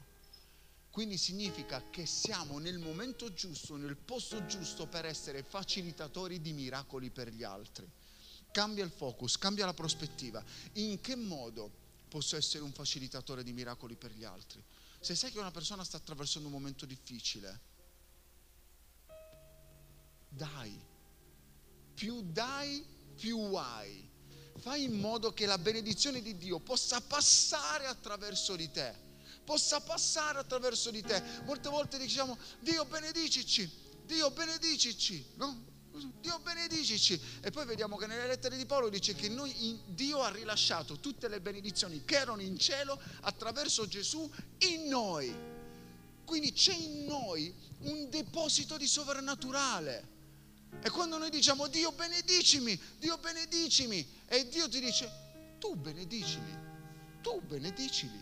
Quindi 0.92 1.18
significa 1.18 1.82
che 1.90 2.06
siamo 2.06 2.60
nel 2.60 2.78
momento 2.78 3.32
giusto, 3.32 3.74
nel 3.74 3.96
posto 3.96 4.46
giusto 4.46 4.86
per 4.86 5.06
essere 5.06 5.42
facilitatori 5.42 6.40
di 6.40 6.52
miracoli 6.52 7.10
per 7.10 7.30
gli 7.30 7.42
altri. 7.42 7.84
Cambia 8.52 8.84
il 8.84 8.92
focus, 8.92 9.36
cambia 9.38 9.66
la 9.66 9.74
prospettiva. 9.74 10.40
In 10.74 11.00
che 11.00 11.16
modo 11.16 11.68
posso 12.08 12.36
essere 12.36 12.62
un 12.62 12.70
facilitatore 12.70 13.42
di 13.42 13.52
miracoli 13.52 13.96
per 13.96 14.12
gli 14.12 14.22
altri? 14.22 14.62
Se 15.02 15.14
sai 15.14 15.30
che 15.30 15.38
una 15.38 15.50
persona 15.50 15.84
sta 15.84 15.98
attraversando 15.98 16.48
un 16.48 16.54
momento 16.54 16.86
difficile, 16.86 17.60
dai. 20.28 20.90
Più 21.92 22.22
dai, 22.22 22.82
più 23.14 23.38
hai 23.54 24.10
fai 24.58 24.84
in 24.84 24.98
modo 24.98 25.32
che 25.32 25.46
la 25.46 25.58
benedizione 25.58 26.20
di 26.22 26.36
Dio 26.36 26.60
possa 26.60 27.00
passare 27.00 27.86
attraverso 27.86 28.54
di 28.54 28.70
te, 28.70 28.94
possa 29.44 29.80
passare 29.80 30.38
attraverso 30.38 30.90
di 30.90 31.02
te. 31.02 31.20
Molte 31.44 31.68
volte 31.68 31.98
diciamo, 31.98 32.38
Dio 32.60 32.84
benedicici, 32.84 33.68
Dio 34.04 34.30
benedicici, 34.30 35.32
no? 35.34 35.70
Dio 36.20 36.38
benedicici. 36.38 37.20
E 37.40 37.50
poi 37.50 37.66
vediamo 37.66 37.96
che 37.96 38.06
nelle 38.06 38.26
lettere 38.26 38.56
di 38.56 38.66
Paolo 38.66 38.88
dice 38.88 39.14
che 39.14 39.28
noi, 39.28 39.80
Dio 39.86 40.22
ha 40.22 40.30
rilasciato 40.30 40.98
tutte 40.98 41.28
le 41.28 41.40
benedizioni 41.40 42.04
che 42.04 42.16
erano 42.16 42.40
in 42.40 42.58
cielo 42.58 43.00
attraverso 43.20 43.86
Gesù 43.86 44.30
in 44.58 44.88
noi. 44.88 45.34
Quindi 46.24 46.52
c'è 46.52 46.74
in 46.74 47.04
noi 47.04 47.54
un 47.80 48.08
deposito 48.08 48.76
di 48.76 48.86
sovrannaturale. 48.86 50.10
E 50.80 50.88
quando 50.90 51.18
noi 51.18 51.30
diciamo 51.30 51.66
Dio 51.68 51.92
benedicimi, 51.92 52.80
Dio 52.98 53.18
benedicimi, 53.18 54.06
e 54.26 54.48
Dio 54.48 54.68
ti 54.68 54.80
dice 54.80 55.10
tu 55.58 55.76
benedicili, 55.76 56.58
tu 57.20 57.40
benedicili, 57.42 58.18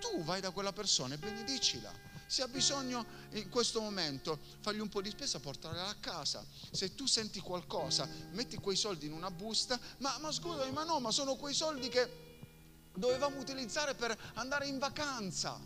tu 0.00 0.22
vai 0.24 0.40
da 0.40 0.50
quella 0.50 0.72
persona 0.72 1.14
e 1.14 1.18
benedicila. 1.18 2.09
Se 2.30 2.42
ha 2.42 2.46
bisogno 2.46 3.04
in 3.32 3.48
questo 3.48 3.80
momento, 3.80 4.38
fagli 4.60 4.78
un 4.78 4.88
po' 4.88 5.02
di 5.02 5.10
spesa, 5.10 5.40
portala 5.40 5.88
a 5.88 5.96
casa. 5.96 6.46
Se 6.70 6.94
tu 6.94 7.06
senti 7.06 7.40
qualcosa, 7.40 8.08
metti 8.30 8.56
quei 8.58 8.76
soldi 8.76 9.06
in 9.06 9.12
una 9.12 9.32
busta, 9.32 9.76
ma, 9.98 10.16
ma 10.20 10.30
scusami, 10.30 10.70
ma 10.70 10.84
no, 10.84 11.00
ma 11.00 11.10
sono 11.10 11.34
quei 11.34 11.54
soldi 11.54 11.88
che 11.88 12.38
dovevamo 12.94 13.40
utilizzare 13.40 13.96
per 13.96 14.16
andare 14.34 14.68
in 14.68 14.78
vacanza. 14.78 15.58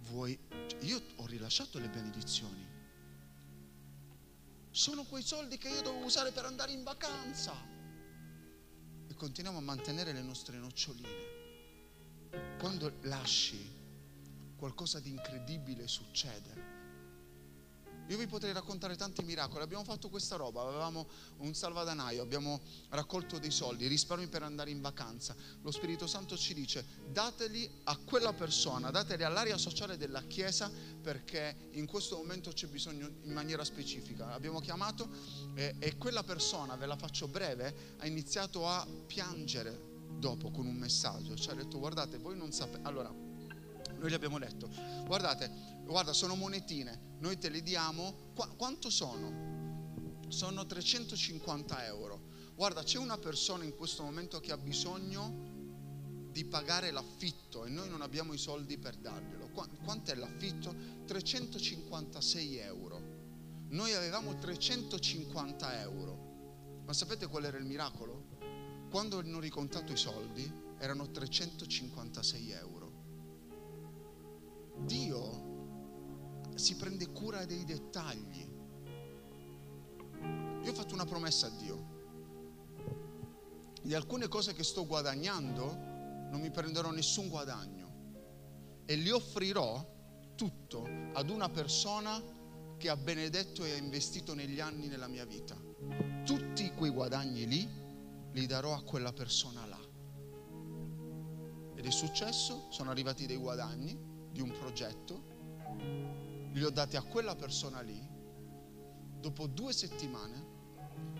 Vuoi, 0.00 0.38
io 0.80 1.02
ho 1.14 1.24
rilasciato 1.24 1.78
le 1.78 1.88
benedizioni. 1.88 2.68
Sono 4.70 5.04
quei 5.04 5.22
soldi 5.22 5.56
che 5.56 5.70
io 5.70 5.80
dovevo 5.80 6.04
usare 6.04 6.30
per 6.30 6.44
andare 6.44 6.72
in 6.72 6.82
vacanza 6.82 7.75
continuiamo 9.16 9.58
a 9.58 9.62
mantenere 9.62 10.12
le 10.12 10.22
nostre 10.22 10.58
noccioline, 10.58 11.08
quando 12.58 12.92
lasci 13.02 13.74
qualcosa 14.56 15.00
di 15.00 15.10
incredibile 15.10 15.88
succede. 15.88 16.65
Io 18.08 18.16
vi 18.16 18.26
potrei 18.26 18.52
raccontare 18.52 18.96
tanti 18.96 19.22
miracoli. 19.22 19.62
Abbiamo 19.62 19.84
fatto 19.84 20.08
questa 20.08 20.36
roba, 20.36 20.62
avevamo 20.62 21.08
un 21.38 21.54
salvadanaio, 21.54 22.22
abbiamo 22.22 22.60
raccolto 22.90 23.38
dei 23.38 23.50
soldi, 23.50 23.86
risparmi 23.88 24.28
per 24.28 24.42
andare 24.42 24.70
in 24.70 24.80
vacanza. 24.80 25.34
Lo 25.62 25.70
Spirito 25.70 26.06
Santo 26.06 26.36
ci 26.36 26.54
dice 26.54 26.84
dateli 27.10 27.68
a 27.84 27.96
quella 27.96 28.32
persona, 28.32 28.90
dateli 28.90 29.24
all'area 29.24 29.58
sociale 29.58 29.96
della 29.96 30.22
Chiesa 30.22 30.70
perché 31.02 31.68
in 31.72 31.86
questo 31.86 32.16
momento 32.16 32.52
c'è 32.52 32.68
bisogno 32.68 33.10
in 33.22 33.32
maniera 33.32 33.64
specifica. 33.64 34.32
Abbiamo 34.32 34.60
chiamato 34.60 35.08
e, 35.54 35.74
e 35.78 35.96
quella 35.96 36.22
persona, 36.22 36.76
ve 36.76 36.86
la 36.86 36.96
faccio 36.96 37.26
breve, 37.26 37.96
ha 37.98 38.06
iniziato 38.06 38.68
a 38.68 38.86
piangere 39.06 39.94
dopo 40.18 40.50
con 40.50 40.66
un 40.66 40.76
messaggio. 40.76 41.34
Ci 41.34 41.50
ha 41.50 41.54
detto 41.54 41.78
guardate, 41.78 42.18
voi 42.18 42.36
non 42.36 42.52
sapete... 42.52 42.86
Allora, 42.86 43.08
noi 43.08 44.10
gli 44.10 44.14
abbiamo 44.14 44.38
detto, 44.38 44.68
guardate, 45.04 45.50
guarda, 45.84 46.12
sono 46.12 46.34
monetine, 46.34 47.05
noi 47.18 47.38
te 47.38 47.48
le 47.48 47.62
diamo, 47.62 48.32
Qu- 48.34 48.56
quanto 48.56 48.90
sono? 48.90 50.18
Sono 50.28 50.66
350 50.66 51.86
euro. 51.86 52.28
Guarda, 52.54 52.82
c'è 52.82 52.98
una 52.98 53.18
persona 53.18 53.64
in 53.64 53.74
questo 53.74 54.02
momento 54.02 54.40
che 54.40 54.52
ha 54.52 54.56
bisogno 54.56 55.54
di 56.30 56.44
pagare 56.44 56.90
l'affitto 56.90 57.64
e 57.64 57.70
noi 57.70 57.88
non 57.88 58.02
abbiamo 58.02 58.32
i 58.34 58.38
soldi 58.38 58.76
per 58.78 58.96
darglielo. 58.96 59.48
Qu- 59.48 59.82
quanto 59.84 60.10
è 60.10 60.14
l'affitto? 60.14 60.74
356 61.06 62.56
euro. 62.58 63.00
Noi 63.68 63.94
avevamo 63.94 64.36
350 64.36 65.80
euro. 65.80 66.82
Ma 66.84 66.92
sapete 66.92 67.26
qual 67.26 67.44
era 67.44 67.56
il 67.56 67.64
miracolo? 67.64 68.34
Quando 68.90 69.18
hanno 69.18 69.40
ricontato 69.40 69.92
i 69.92 69.96
soldi 69.96 70.50
erano 70.78 71.10
356 71.10 72.50
euro. 72.50 72.92
Dio 74.84 75.55
si 76.56 76.74
prende 76.76 77.10
cura 77.12 77.44
dei 77.44 77.64
dettagli. 77.64 78.54
Io 80.62 80.70
ho 80.70 80.74
fatto 80.74 80.94
una 80.94 81.04
promessa 81.04 81.46
a 81.46 81.50
Dio. 81.50 81.94
Di 83.82 83.94
alcune 83.94 84.26
cose 84.26 84.52
che 84.52 84.64
sto 84.64 84.86
guadagnando 84.86 85.94
non 86.30 86.40
mi 86.40 86.50
prenderò 86.50 86.90
nessun 86.90 87.28
guadagno 87.28 87.84
e 88.84 88.96
li 88.96 89.10
offrirò 89.10 89.94
tutto 90.34 90.88
ad 91.12 91.30
una 91.30 91.48
persona 91.48 92.20
che 92.76 92.88
ha 92.88 92.96
benedetto 92.96 93.64
e 93.64 93.72
ha 93.72 93.76
investito 93.76 94.34
negli 94.34 94.60
anni 94.60 94.88
nella 94.88 95.06
mia 95.06 95.24
vita. 95.24 95.56
Tutti 96.24 96.72
quei 96.72 96.90
guadagni 96.90 97.46
lì 97.46 97.68
li 98.32 98.46
darò 98.46 98.74
a 98.74 98.82
quella 98.82 99.12
persona 99.12 99.64
là. 99.66 99.80
Ed 101.76 101.84
è 101.84 101.90
successo, 101.90 102.66
sono 102.70 102.90
arrivati 102.90 103.26
dei 103.26 103.36
guadagni 103.36 103.96
di 104.30 104.40
un 104.40 104.50
progetto 104.50 105.34
li 106.56 106.64
ho 106.64 106.70
dati 106.70 106.96
a 106.96 107.02
quella 107.02 107.36
persona 107.36 107.82
lì, 107.82 108.02
dopo 109.20 109.46
due 109.46 109.74
settimane 109.74 110.54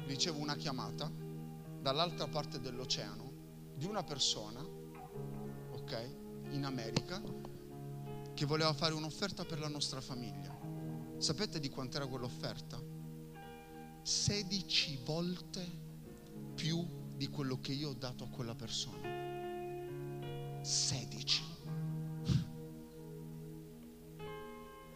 ricevo 0.07 0.39
una 0.39 0.57
chiamata 0.57 1.13
dall'altra 1.81 2.27
parte 2.27 2.59
dell'oceano 2.59 3.33
di 3.75 3.85
una 3.85 4.03
persona, 4.03 4.63
ok, 4.63 6.17
in 6.53 6.65
America, 6.65 7.23
che 8.33 8.47
voleva 8.47 8.73
fare 8.73 8.95
un'offerta 8.95 9.45
per 9.45 9.59
la 9.59 9.69
nostra 9.69 10.01
famiglia. 10.01 10.59
Sapete 11.19 11.61
di 11.61 11.69
quant'era 11.69 12.07
quell'offerta? 12.07 12.83
16 14.03 15.01
volte 15.05 15.85
più 16.55 17.13
di 17.15 17.29
quello 17.29 17.61
che 17.61 17.73
io 17.73 17.91
ho 17.91 17.95
dato 17.95 18.25
a 18.25 18.29
quella 18.29 18.55
persona. 18.55 20.63
16. 20.63 21.43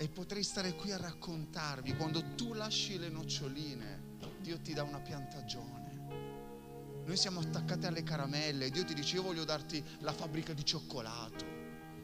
E 0.00 0.08
potrei 0.08 0.42
stare 0.42 0.74
qui 0.76 0.92
a 0.92 0.96
raccontarvi, 0.96 1.94
quando 1.94 2.34
tu 2.34 2.54
lasci 2.54 2.96
le 2.96 3.10
noccioline, 3.10 4.16
Dio 4.40 4.58
ti 4.58 4.72
dà 4.72 4.82
una 4.82 4.98
piantagione. 4.98 7.02
Noi 7.04 7.16
siamo 7.18 7.40
attaccati 7.40 7.84
alle 7.84 8.02
caramelle, 8.02 8.70
Dio 8.70 8.82
ti 8.82 8.94
dice 8.94 9.16
io 9.16 9.22
voglio 9.22 9.44
darti 9.44 9.84
la 9.98 10.14
fabbrica 10.14 10.54
di 10.54 10.64
cioccolato. 10.64 11.44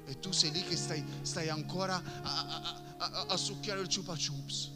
E 0.05 0.19
tu 0.19 0.31
sei 0.31 0.51
lì 0.51 0.63
che 0.63 0.77
stai, 0.77 1.03
stai 1.23 1.49
ancora 1.49 1.95
a, 1.95 2.47
a, 2.47 2.97
a, 2.99 3.27
a 3.29 3.37
succhiare 3.39 3.81
il 3.81 3.89
chupa 3.89 4.15
chups. 4.15 4.73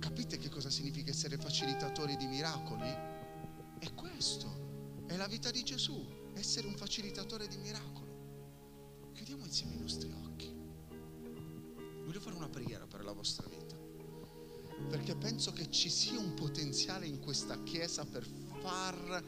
Capite 0.00 0.38
che 0.38 0.48
cosa 0.48 0.70
significa 0.70 1.10
essere 1.10 1.36
facilitatori 1.36 2.16
di 2.16 2.26
miracoli? 2.26 2.90
È 3.78 3.94
questo, 3.94 5.04
è 5.06 5.14
la 5.14 5.28
vita 5.28 5.52
di 5.52 5.62
Gesù, 5.62 6.04
essere 6.34 6.66
un 6.66 6.74
facilitatore 6.74 7.46
di 7.46 7.58
miracolo. 7.58 9.12
Chiudiamo 9.12 9.44
insieme 9.44 9.74
i 9.74 9.78
nostri 9.78 10.10
occhi 10.10 10.55
voglio 12.06 12.20
fare 12.20 12.36
una 12.36 12.48
preghiera 12.48 12.86
per 12.86 13.04
la 13.04 13.12
vostra 13.12 13.46
vita. 13.48 13.74
Perché 14.88 15.16
penso 15.16 15.52
che 15.52 15.70
ci 15.70 15.90
sia 15.90 16.18
un 16.18 16.34
potenziale 16.34 17.06
in 17.06 17.18
questa 17.18 17.60
chiesa 17.64 18.04
per 18.04 18.24
far 18.60 19.24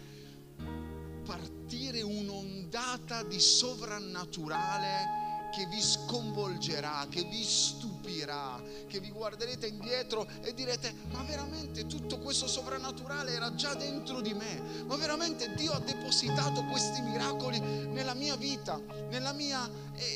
partire 1.25 2.03
un'ondata 2.03 3.25
di 3.25 3.41
sovrannaturale 3.41 5.18
che 5.51 5.67
vi 5.67 5.81
sconvolgerà, 5.81 7.07
che 7.09 7.23
vi 7.25 7.43
stupirà, 7.43 8.61
che 8.87 9.01
vi 9.01 9.11
guarderete 9.11 9.67
indietro 9.67 10.27
e 10.43 10.55
direte, 10.55 10.95
ma 11.11 11.23
veramente 11.23 11.87
tutto 11.87 12.19
questo 12.19 12.47
sovrannaturale 12.47 13.33
era 13.33 13.55
già 13.55 13.75
dentro 13.75 14.21
di 14.21 14.35
me, 14.35 14.85
ma 14.87 14.97
veramente 14.97 15.55
Dio 15.55 15.73
ha 15.73 15.81
depositato 15.81 16.65
questi 16.65 17.01
miracoli 17.03 17.59
nella 17.61 18.15
mia 18.15 18.37
vita, 18.37 18.81
nella 19.11 19.33
mia 19.33 19.69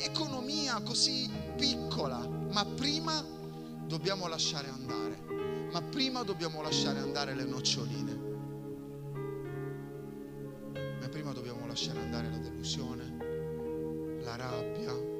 economia 0.03 0.81
così 0.81 1.29
piccola? 1.57 2.17
Ma 2.51 2.65
prima 2.65 3.23
dobbiamo 3.85 4.27
lasciare 4.27 4.69
andare, 4.69 5.69
ma 5.71 5.81
prima 5.81 6.23
dobbiamo 6.23 6.61
lasciare 6.61 6.99
andare 6.99 7.33
le 7.33 7.43
noccioline, 7.45 8.21
ma 10.99 11.07
prima 11.09 11.31
dobbiamo 11.31 11.65
lasciare 11.67 11.99
andare 11.99 12.29
la 12.29 12.37
delusione, 12.37 14.21
la 14.23 14.35
rabbia, 14.35 15.12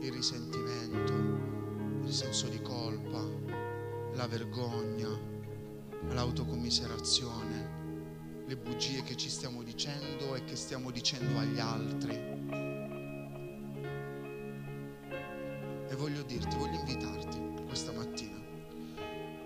il 0.00 0.12
risentimento, 0.12 2.06
il 2.06 2.12
senso 2.12 2.48
di 2.48 2.60
colpa, 2.60 3.24
la 4.14 4.26
vergogna, 4.26 5.08
l'autocommiserazione, 6.10 7.76
le 8.46 8.56
bugie 8.56 9.02
che 9.02 9.16
ci 9.16 9.28
stiamo 9.28 9.62
dicendo 9.62 10.34
e 10.34 10.44
che 10.44 10.56
stiamo 10.56 10.90
dicendo 10.90 11.38
agli 11.38 11.58
altri 11.58 12.38
voglio 15.98 16.22
dirti, 16.22 16.56
voglio 16.56 16.78
invitarti 16.78 17.64
questa 17.66 17.92
mattina. 17.92 18.36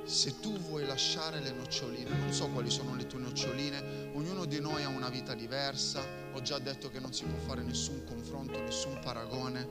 Se 0.05 0.39
tu 0.41 0.57
vuoi 0.59 0.85
lasciare 0.85 1.41
le 1.41 1.53
noccioline, 1.53 2.11
non 2.11 2.31
so 2.31 2.49
quali 2.49 2.69
sono 2.69 2.95
le 2.95 3.07
tue 3.07 3.21
noccioline, 3.21 4.11
ognuno 4.13 4.45
di 4.45 4.61
noi 4.61 4.83
ha 4.83 4.89
una 4.89 5.09
vita 5.09 5.35
diversa, 5.35 6.05
ho 6.33 6.43
già 6.43 6.59
detto 6.59 6.91
che 6.91 7.01
non 7.01 7.13
si 7.13 7.25
può 7.25 7.39
fare 7.39 7.63
nessun 7.63 8.05
confronto, 8.05 8.61
nessun 8.61 9.01
paragone, 9.03 9.67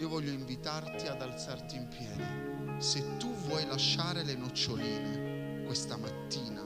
io 0.00 0.08
voglio 0.08 0.30
invitarti 0.30 1.06
ad 1.08 1.20
alzarti 1.20 1.76
in 1.76 1.86
piedi. 1.88 2.24
Se 2.78 3.18
tu 3.18 3.34
vuoi 3.46 3.66
lasciare 3.66 4.22
le 4.22 4.34
noccioline 4.34 5.64
questa 5.66 5.98
mattina, 5.98 6.62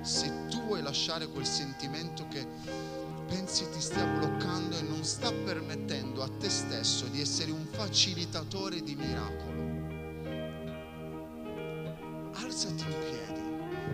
se 0.00 0.46
tu 0.48 0.62
vuoi 0.62 0.80
lasciare 0.80 1.26
quel 1.26 1.44
sentimento 1.44 2.28
che 2.28 2.46
pensi 3.26 3.68
ti 3.68 3.80
stia 3.80 4.06
bloccando 4.06 4.76
e 4.76 4.82
non 4.82 5.02
sta 5.02 5.32
permettendo 5.32 6.22
a 6.22 6.28
te 6.28 6.48
stesso 6.48 7.06
di 7.06 7.20
essere 7.20 7.50
un 7.50 7.66
facilitatore 7.66 8.80
di 8.82 8.94
miracolo, 8.94 9.60
alzati 12.32 12.82
in 12.82 12.98
piedi. 13.00 13.09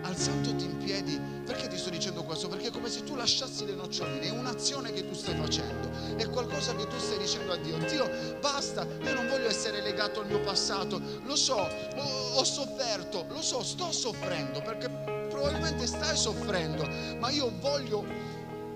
Alzandoti 0.07 0.63
in 0.63 0.77
piedi, 0.77 1.19
perché 1.45 1.67
ti 1.67 1.77
sto 1.77 1.89
dicendo 1.89 2.23
questo? 2.23 2.47
Perché 2.47 2.67
è 2.67 2.71
come 2.71 2.89
se 2.89 3.03
tu 3.03 3.15
lasciassi 3.15 3.65
le 3.65 3.73
noccioline, 3.73 4.27
è 4.27 4.29
un'azione 4.29 4.93
che 4.93 5.05
tu 5.05 5.13
stai 5.13 5.35
facendo, 5.35 5.89
è 6.15 6.29
qualcosa 6.29 6.73
che 6.75 6.87
tu 6.87 6.97
stai 6.97 7.17
dicendo 7.17 7.51
a 7.51 7.57
Dio. 7.57 7.77
Dio, 7.77 8.09
basta, 8.39 8.87
io 9.03 9.13
non 9.13 9.27
voglio 9.27 9.47
essere 9.47 9.81
legato 9.81 10.21
al 10.21 10.27
mio 10.27 10.39
passato, 10.39 11.01
lo 11.23 11.35
so, 11.35 11.55
ho, 11.57 12.33
ho 12.35 12.43
sofferto, 12.45 13.25
lo 13.27 13.41
so, 13.41 13.61
sto 13.63 13.91
soffrendo, 13.91 14.61
perché 14.61 14.89
probabilmente 15.29 15.85
stai 15.85 16.15
soffrendo, 16.15 16.87
ma 17.19 17.29
io 17.29 17.51
voglio 17.59 18.05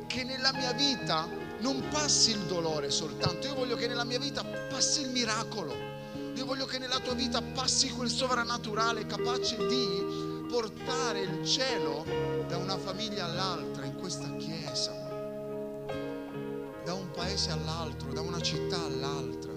che 0.08 0.26
nella 0.26 0.52
mia 0.52 0.74
vita 0.74 1.30
non 1.60 1.82
passi 1.90 2.32
il 2.32 2.40
dolore 2.40 2.90
soltanto, 2.90 3.48
io 3.48 3.56
voglio 3.56 3.78
che 3.78 3.88
nella 3.88 4.04
mia 4.04 4.20
vita 4.20 4.44
passi 4.44 5.02
il 5.02 5.12
miracolo. 5.12 5.90
Io 6.36 6.46
voglio 6.46 6.66
che 6.66 6.78
nella 6.78 7.00
tua 7.00 7.14
vita 7.14 7.42
passi 7.42 7.90
quel 7.90 8.10
sovrannaturale 8.10 9.06
capace 9.06 9.58
di 9.68 10.31
portare 10.52 11.22
il 11.22 11.46
cielo 11.46 12.04
da 12.46 12.58
una 12.58 12.78
famiglia 12.78 13.24
all'altra 13.24 13.86
in 13.86 13.96
questa 13.96 14.36
chiesa, 14.36 14.92
da 16.84 16.94
un 16.94 17.10
paese 17.12 17.52
all'altro, 17.52 18.12
da 18.12 18.20
una 18.20 18.42
città 18.42 18.84
all'altra. 18.84 19.54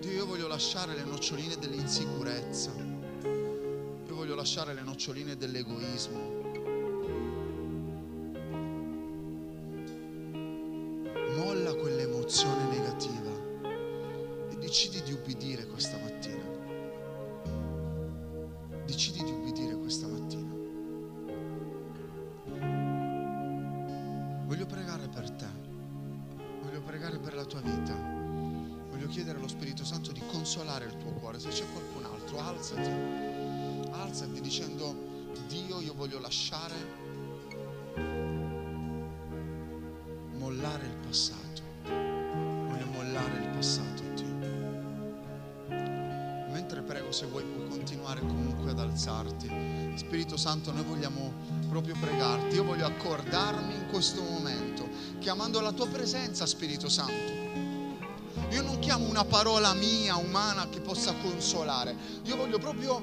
Dio, 0.00 0.10
io 0.10 0.24
voglio 0.24 0.48
lasciare 0.48 0.94
le 0.94 1.04
noccioline 1.04 1.58
dell'insicurezza, 1.58 2.72
io 2.72 4.14
voglio 4.14 4.34
lasciare 4.34 4.72
le 4.72 4.80
noccioline 4.80 5.36
dell'egoismo. 5.36 6.36
Molla 11.36 11.74
quell'emozione 11.74 12.64
negativa 12.64 13.30
e 14.48 14.56
decidi 14.56 15.02
di 15.02 15.12
ubbidire 15.12 15.57
voglio 35.98 36.20
lasciare, 36.20 36.74
mollare 40.36 40.86
il 40.86 40.96
passato, 41.04 41.62
voglio 41.82 42.86
mollare 42.92 43.38
il 43.42 43.48
passato, 43.48 44.02
Dio. 44.14 44.36
Mentre 46.52 46.82
prego, 46.82 47.10
se 47.10 47.26
vuoi, 47.26 47.42
puoi 47.42 47.68
continuare 47.68 48.20
comunque 48.20 48.70
ad 48.70 48.78
alzarti. 48.78 49.92
Spirito 49.96 50.36
Santo, 50.36 50.70
noi 50.70 50.84
vogliamo 50.84 51.32
proprio 51.68 51.96
pregarti. 51.98 52.54
Io 52.54 52.62
voglio 52.62 52.86
accordarmi 52.86 53.74
in 53.74 53.88
questo 53.90 54.22
momento, 54.22 54.88
chiamando 55.18 55.60
la 55.60 55.72
tua 55.72 55.88
presenza, 55.88 56.46
Spirito 56.46 56.88
Santo. 56.88 57.32
Io 58.50 58.62
non 58.62 58.78
chiamo 58.78 59.08
una 59.08 59.24
parola 59.24 59.72
mia, 59.74 60.14
umana, 60.14 60.68
che 60.68 60.80
possa 60.80 61.12
consolare. 61.14 61.96
Io 62.22 62.36
voglio 62.36 62.60
proprio 62.60 63.02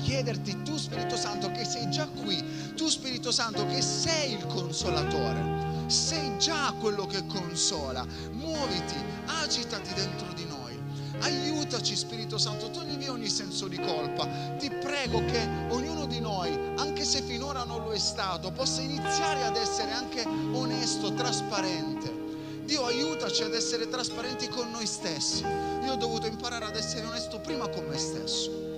chiederti, 0.00 0.62
tu 0.62 0.76
Spirito 0.76 1.16
Santo, 1.16 1.50
che 1.50 1.64
sei 1.64 1.90
già 1.90 2.06
qui, 2.06 2.72
tu 2.74 2.88
Spirito 2.88 3.30
Santo, 3.30 3.66
che 3.66 3.82
sei 3.82 4.32
il 4.32 4.46
consolatore, 4.46 5.86
sei 5.86 6.36
già 6.38 6.74
quello 6.78 7.06
che 7.06 7.24
consola. 7.26 8.04
Muoviti, 8.32 8.96
agitati 9.26 9.92
dentro 9.94 10.32
di 10.34 10.44
noi. 10.44 10.78
Aiutaci 11.20 11.94
Spirito 11.94 12.38
Santo, 12.38 12.70
togli 12.70 12.96
via 12.96 13.12
ogni 13.12 13.28
senso 13.28 13.68
di 13.68 13.78
colpa. 13.78 14.26
Ti 14.58 14.70
prego 14.70 15.24
che 15.26 15.46
ognuno 15.68 16.06
di 16.06 16.20
noi, 16.20 16.58
anche 16.76 17.04
se 17.04 17.22
finora 17.22 17.64
non 17.64 17.82
lo 17.82 17.92
è 17.92 17.98
stato, 17.98 18.50
possa 18.50 18.80
iniziare 18.80 19.44
ad 19.44 19.56
essere 19.56 19.92
anche 19.92 20.24
onesto, 20.24 21.12
trasparente. 21.12 22.28
Dio 22.64 22.86
aiutaci 22.86 23.42
ad 23.42 23.52
essere 23.52 23.88
trasparenti 23.88 24.48
con 24.48 24.70
noi 24.70 24.86
stessi. 24.86 25.42
Io 25.84 25.92
ho 25.92 25.96
dovuto 25.96 26.26
imparare 26.26 26.66
ad 26.66 26.76
essere 26.76 27.04
onesto 27.04 27.40
prima 27.40 27.68
con 27.68 27.84
me 27.84 27.98
stesso. 27.98 28.69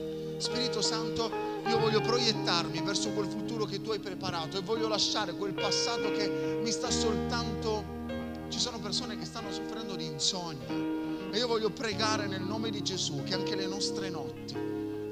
Spirito 0.42 0.82
Santo, 0.82 1.30
io 1.68 1.78
voglio 1.78 2.00
proiettarmi 2.00 2.82
verso 2.82 3.10
quel 3.10 3.28
futuro 3.28 3.64
che 3.64 3.80
tu 3.80 3.92
hai 3.92 4.00
preparato 4.00 4.58
e 4.58 4.60
voglio 4.60 4.88
lasciare 4.88 5.34
quel 5.34 5.52
passato 5.52 6.10
che 6.10 6.58
mi 6.60 6.70
sta 6.72 6.90
soltanto... 6.90 8.00
Ci 8.48 8.58
sono 8.58 8.80
persone 8.80 9.16
che 9.16 9.24
stanno 9.24 9.52
soffrendo 9.52 9.94
di 9.94 10.04
insonnia 10.04 10.66
e 11.30 11.38
io 11.38 11.46
voglio 11.46 11.70
pregare 11.70 12.26
nel 12.26 12.42
nome 12.42 12.70
di 12.70 12.82
Gesù 12.82 13.22
che 13.22 13.34
anche 13.34 13.54
le 13.54 13.66
nostre 13.66 14.10
notti, 14.10 14.54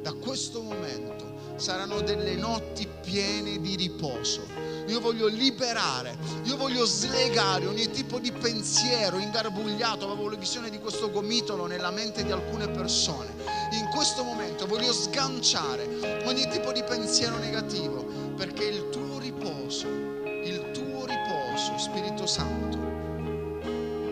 da 0.03 0.13
questo 0.15 0.63
momento, 0.63 1.55
saranno 1.57 2.01
delle 2.01 2.35
notti 2.35 2.89
piene 3.01 3.61
di 3.61 3.77
riposo. 3.77 4.43
Io 4.91 4.99
voglio 4.99 5.29
liberare, 5.29 6.19
io 6.43 6.57
voglio 6.57 6.85
slegare 6.85 7.65
ogni 7.67 7.89
tipo 7.91 8.19
di 8.19 8.33
pensiero 8.33 9.19
ingarbugliato. 9.19 10.11
Avevo 10.11 10.29
la 10.29 10.37
visione 10.37 10.69
di 10.69 10.81
questo 10.81 11.13
gomitolo 11.13 11.67
nella 11.67 11.93
mente 11.93 12.25
di 12.25 12.33
alcune 12.33 12.69
persone. 12.69 13.29
In 13.71 13.89
questo 13.95 14.25
momento 14.25 14.67
voglio 14.67 14.93
sganciare 14.93 16.23
ogni 16.25 16.49
tipo 16.49 16.73
di 16.73 16.83
pensiero 16.83 17.39
negativo 17.39 18.05
perché 18.37 18.65
il 18.65 18.89
tuo 18.89 19.21
riposo, 19.21 19.87
il 19.87 20.71
tuo 20.73 21.07
riposo, 21.07 21.79
Spirito 21.79 22.27
Santo, 22.27 22.79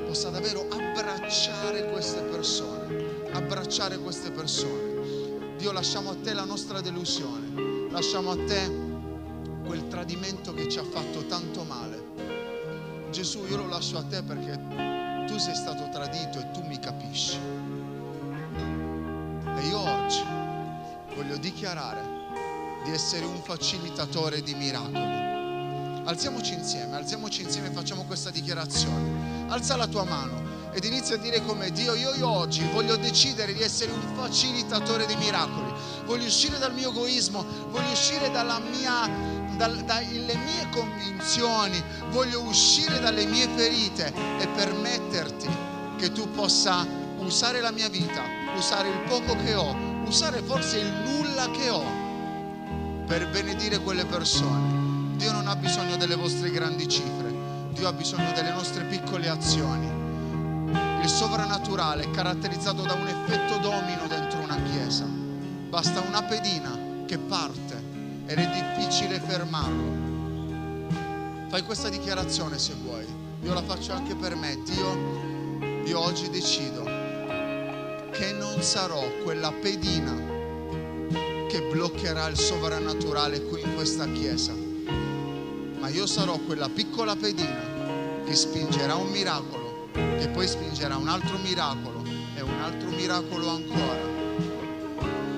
possa 0.07 0.31
davvero 0.31 0.64
abbracciare 0.70 1.91
queste 1.91 2.20
persone, 2.20 3.26
abbracciare 3.33 3.99
queste 3.99 4.31
persone. 4.31 5.57
Dio, 5.57 5.72
lasciamo 5.72 6.11
a 6.11 6.16
te 6.22 6.33
la 6.35 6.45
nostra 6.45 6.81
delusione, 6.81 7.91
lasciamo 7.91 8.31
a 8.31 8.37
te 8.37 8.88
quel 9.69 9.87
tradimento 9.89 10.55
che 10.55 10.66
ci 10.71 10.79
ha 10.79 10.83
fatto 10.83 11.27
tanto 11.27 11.62
male. 11.62 12.03
Gesù, 13.11 13.45
io 13.47 13.59
lo 13.59 13.66
lascio 13.69 13.99
a 13.99 14.03
te 14.03 14.23
perché 14.23 14.59
tu 15.27 15.37
sei 15.37 15.55
stato 15.55 15.91
tradito 15.91 16.39
e 16.39 16.51
tu 16.53 16.62
mi 16.62 16.79
capisci. 16.79 17.37
E 19.45 19.66
io 19.66 19.79
oggi 19.79 20.25
voglio 21.14 21.37
dichiarare 21.37 22.01
di 22.83 22.93
essere 22.93 23.27
un 23.27 23.43
facilitatore 23.43 24.41
di 24.41 24.55
miracoli. 24.55 25.27
Alziamoci 26.07 26.55
insieme, 26.55 26.97
alziamoci 26.97 27.43
insieme 27.43 27.69
e 27.69 27.73
facciamo 27.73 28.05
questa 28.05 28.31
dichiarazione. 28.31 29.49
Alza 29.49 29.77
la 29.77 29.87
tua 29.87 30.05
mano 30.05 30.49
ed 30.73 30.85
inizia 30.85 31.16
a 31.16 31.19
dire 31.19 31.45
come 31.45 31.71
Dio, 31.73 31.95
io, 31.95 32.14
io 32.14 32.29
oggi 32.29 32.62
voglio 32.73 32.97
decidere 32.97 33.53
di 33.53 33.61
essere 33.61 33.93
un 33.93 34.01
facilitatore 34.14 35.05
di 35.05 35.16
miracoli. 35.16 35.73
Voglio 36.07 36.25
uscire 36.25 36.57
dal 36.59 36.73
mio 36.73 36.89
egoismo, 36.89 37.45
voglio 37.69 37.91
uscire 37.91 38.31
dalla 38.31 38.59
mia 38.59 39.38
dalle 39.57 40.34
mie 40.34 40.68
convinzioni, 40.70 41.82
voglio 42.11 42.42
uscire 42.42 43.01
dalle 43.01 43.26
mie 43.26 43.49
ferite 43.49 44.12
e 44.38 44.46
permetterti 44.49 45.49
che 45.96 46.12
tu 46.12 46.30
possa 46.30 46.86
usare 47.18 47.61
la 47.61 47.70
mia 47.72 47.88
vita, 47.88 48.22
usare 48.57 48.88
il 48.88 48.99
poco 49.09 49.36
che 49.42 49.55
ho, 49.55 49.74
usare 50.07 50.42
forse 50.42 50.78
il 50.78 50.92
nulla 51.05 51.51
che 51.51 51.68
ho 51.70 51.84
per 53.07 53.28
benedire 53.30 53.78
quelle 53.80 54.05
persone. 54.05 55.16
Dio 55.16 55.32
non 55.32 55.49
ha 55.49 55.57
bisogno 55.57 55.96
delle 55.96 56.14
vostre 56.14 56.51
grandi 56.51 56.86
cifre, 56.86 57.34
Dio 57.72 57.88
ha 57.88 57.92
bisogno 57.92 58.32
delle 58.32 58.53
nostre 58.53 58.84
piccole 58.84 59.28
azioni. 59.28 59.86
Il 61.03 61.09
sovrannaturale 61.09 62.05
è 62.05 62.11
caratterizzato 62.11 62.82
da 62.82 62.92
un 62.92 63.09
effetto 63.09 63.59
domino 63.59 64.07
dentro 64.07 64.40
una 64.40 64.61
chiesa. 64.62 65.05
Basta 65.05 66.01
una 66.01 66.22
pedina 66.22 66.76
che 67.07 67.18
parte 67.18 67.68
ed 68.29 68.39
è 68.39 68.76
difficile 68.76 69.18
fermarlo. 69.20 70.07
Fai 71.49 71.62
questa 71.62 71.89
dichiarazione 71.89 72.59
se 72.59 72.74
vuoi. 72.83 73.07
Io 73.43 73.55
la 73.55 73.62
faccio 73.62 73.93
anche 73.93 74.14
per 74.14 74.37
me. 74.37 74.59
Dio, 74.64 75.87
io 75.87 75.99
oggi 75.99 76.29
decido 76.29 76.85
che 78.11 78.33
non 78.33 78.61
sarò 78.61 79.03
quella 79.24 79.51
pedina 79.51 80.14
che 81.49 81.62
bloccherà 81.72 82.26
il 82.29 82.37
sovrannaturale 82.37 83.45
qui 83.45 83.62
in 83.62 83.74
questa 83.74 84.07
chiesa, 84.12 84.53
ma 84.53 85.89
io 85.89 86.07
sarò 86.07 86.37
quella 86.37 86.68
piccola 86.68 87.16
pedina 87.16 88.24
che 88.26 88.35
spingerà 88.35 88.95
un 88.97 89.09
miracolo, 89.09 89.89
che 89.93 90.29
poi 90.29 90.47
spingerà 90.47 90.97
un 90.97 91.09
altro 91.09 91.39
miracolo 91.39 92.05
e 92.37 92.43
un 92.43 92.61
altro 92.61 92.91
miracolo 92.91 93.49
ancora. 93.49 94.05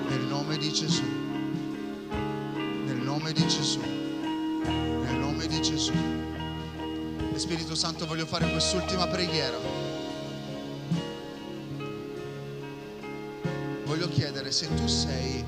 Nel 0.09 0.25
nome 0.27 0.57
di 0.57 0.73
Gesù 0.73 1.20
nome 3.21 3.33
di 3.33 3.47
Gesù, 3.47 3.79
nel 3.79 5.15
nome 5.15 5.45
di 5.45 5.61
Gesù. 5.61 5.91
E 5.91 7.37
Spirito 7.37 7.75
Santo 7.75 8.07
voglio 8.07 8.25
fare 8.25 8.49
quest'ultima 8.49 9.05
preghiera. 9.05 9.59
Voglio 13.83 14.09
chiedere 14.09 14.51
se 14.51 14.73
tu 14.73 14.87
sei, 14.87 15.45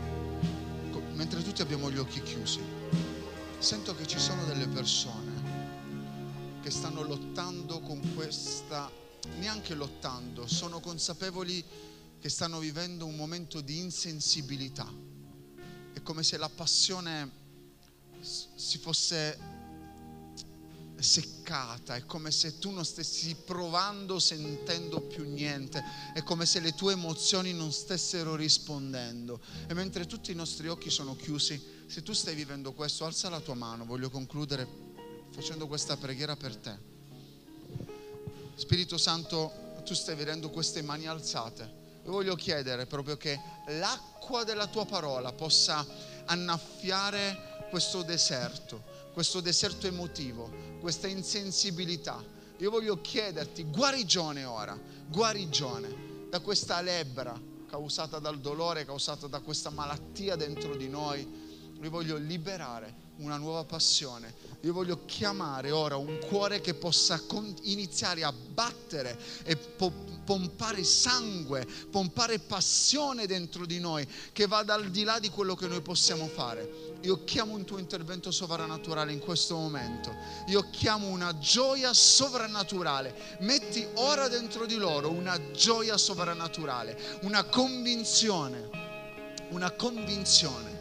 mentre 1.14 1.42
tutti 1.42 1.64
abbiamo 1.64 1.90
gli 1.90 1.98
occhi 1.98 2.22
chiusi, 2.22 2.60
sento 3.58 3.96
che 3.96 4.06
ci 4.06 4.20
sono 4.20 4.46
delle 4.46 4.68
persone 4.68 5.32
che 6.62 6.70
stanno 6.70 7.02
lottando 7.02 7.80
con 7.80 8.14
questa, 8.14 8.88
neanche 9.40 9.74
lottando, 9.74 10.46
sono 10.46 10.80
consapevoli 10.80 11.66
che 12.20 12.30
stanno 12.30 12.60
vivendo 12.60 13.08
un 13.08 13.16
momento 13.16 13.62
di 13.62 13.80
insensibilità. 13.80 14.88
È 15.92 16.02
come 16.04 16.22
se 16.22 16.38
la 16.38 16.50
passione 16.50 17.42
si 18.24 18.78
fosse 18.78 19.52
seccata, 21.04 21.96
è 21.96 22.06
come 22.06 22.32
se 22.32 22.58
tu 22.58 22.72
non 22.72 22.86
stessi 22.86 23.36
provando, 23.36 24.20
sentendo 24.20 25.02
più 25.02 25.30
niente, 25.30 25.84
è 26.14 26.24
come 26.24 26.46
se 26.46 26.60
le 26.60 26.74
tue 26.74 26.94
emozioni 26.94 27.54
non 27.54 27.72
stessero 27.72 28.36
rispondendo. 28.36 29.40
E 29.68 29.74
mentre 29.74 30.08
tutti 30.08 30.32
i 30.32 30.36
nostri 30.36 30.70
occhi 30.70 30.90
sono 30.90 31.16
chiusi, 31.16 31.62
se 31.88 32.02
tu 32.02 32.14
stai 32.14 32.34
vivendo 32.34 32.74
questo, 32.74 33.06
alza 33.06 33.30
la 33.30 33.42
tua 33.42 33.54
mano, 33.54 33.86
voglio 33.86 34.10
concludere 34.10 34.68
facendo 35.32 35.68
questa 35.68 35.98
preghiera 35.98 36.36
per 36.36 36.56
te. 36.56 36.92
Spirito 38.56 38.98
Santo, 38.98 39.82
tu 39.84 39.94
stai 39.94 40.16
vedendo 40.16 40.50
queste 40.50 40.82
mani 40.82 41.08
alzate. 41.08 41.82
Io 42.06 42.12
voglio 42.12 42.36
chiedere 42.36 42.86
proprio 42.86 43.18
che 43.18 43.40
l'acqua 43.68 44.44
della 44.44 44.68
tua 44.68 44.86
parola 44.86 45.32
possa 45.34 45.86
annaffiare 46.26 47.53
questo 47.74 48.04
deserto, 48.04 48.84
questo 49.14 49.42
deserto 49.42 49.88
emotivo, 49.88 50.48
questa 50.80 51.08
insensibilità. 51.08 52.24
Io 52.60 52.70
voglio 52.70 53.02
chiederti 53.02 53.64
guarigione 53.64 54.44
ora, 54.44 54.80
guarigione 55.08 56.28
da 56.30 56.40
questa 56.40 56.80
lebbra 56.82 57.34
causata 57.68 58.20
dal 58.20 58.40
dolore, 58.40 58.86
causata 58.86 59.26
da 59.26 59.40
questa 59.40 59.72
malattia 59.72 60.36
dentro 60.36 60.76
di 60.76 60.88
noi. 60.88 61.28
Io 61.82 61.90
voglio 61.90 62.16
liberare 62.18 62.94
una 63.18 63.38
nuova 63.38 63.64
passione. 63.64 64.34
Io 64.62 64.74
voglio 64.74 65.04
chiamare 65.06 65.72
ora 65.72 65.98
un 65.98 66.20
cuore 66.28 66.62
che 66.62 66.74
possa 66.74 67.22
iniziare 67.64 68.24
a 68.24 68.32
battere 68.32 69.20
e 69.44 69.56
po- 69.56 69.92
pompare 70.24 70.84
sangue, 70.84 71.68
pompare 71.92 72.40
passione 72.40 73.28
dentro 73.28 73.66
di 73.66 73.80
noi, 73.80 74.08
che 74.32 74.48
vada 74.48 74.74
al 74.74 74.90
di 74.90 75.04
là 75.04 75.20
di 75.20 75.30
quello 75.30 75.56
che 75.56 75.68
noi 75.68 75.82
possiamo 75.82 76.28
fare. 76.28 76.96
Io 77.02 77.24
chiamo 77.26 77.54
un 77.54 77.66
tuo 77.66 77.78
intervento 77.78 78.32
sovrannaturale 78.32 79.12
in 79.12 79.20
questo 79.20 79.56
momento. 79.56 80.16
Io 80.48 80.70
chiamo 80.72 81.08
una 81.08 81.38
gioia 81.38 81.94
sovrannaturale. 81.94 83.38
Metti 83.40 83.86
ora 83.96 84.28
dentro 84.28 84.66
di 84.66 84.76
loro 84.76 85.12
una 85.12 85.40
gioia 85.52 85.98
sovrannaturale, 85.98 87.20
una 87.24 87.44
convinzione, 87.44 88.70
una 89.50 89.72
convinzione 89.72 90.73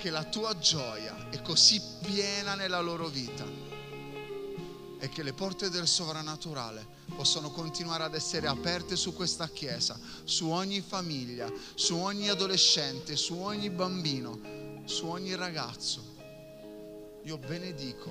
che 0.00 0.08
la 0.08 0.24
tua 0.24 0.56
gioia 0.58 1.28
è 1.28 1.42
così 1.42 1.78
piena 2.00 2.54
nella 2.54 2.80
loro 2.80 3.08
vita 3.08 3.44
e 4.98 5.08
che 5.10 5.22
le 5.22 5.34
porte 5.34 5.68
del 5.68 5.86
sovrannaturale 5.86 6.86
possono 7.14 7.50
continuare 7.50 8.04
ad 8.04 8.14
essere 8.14 8.46
aperte 8.46 8.96
su 8.96 9.12
questa 9.12 9.46
chiesa, 9.50 10.00
su 10.24 10.48
ogni 10.48 10.80
famiglia, 10.80 11.52
su 11.74 11.96
ogni 11.96 12.30
adolescente, 12.30 13.14
su 13.14 13.36
ogni 13.36 13.68
bambino, 13.68 14.82
su 14.86 15.04
ogni 15.06 15.34
ragazzo. 15.34 16.02
Io 17.24 17.36
benedico 17.36 18.10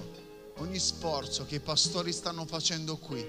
ogni 0.57 0.77
sforzo 0.77 1.47
che 1.47 1.55
i 1.55 1.59
pastori 1.59 2.13
stanno 2.13 2.45
facendo 2.45 2.97
qui, 2.97 3.25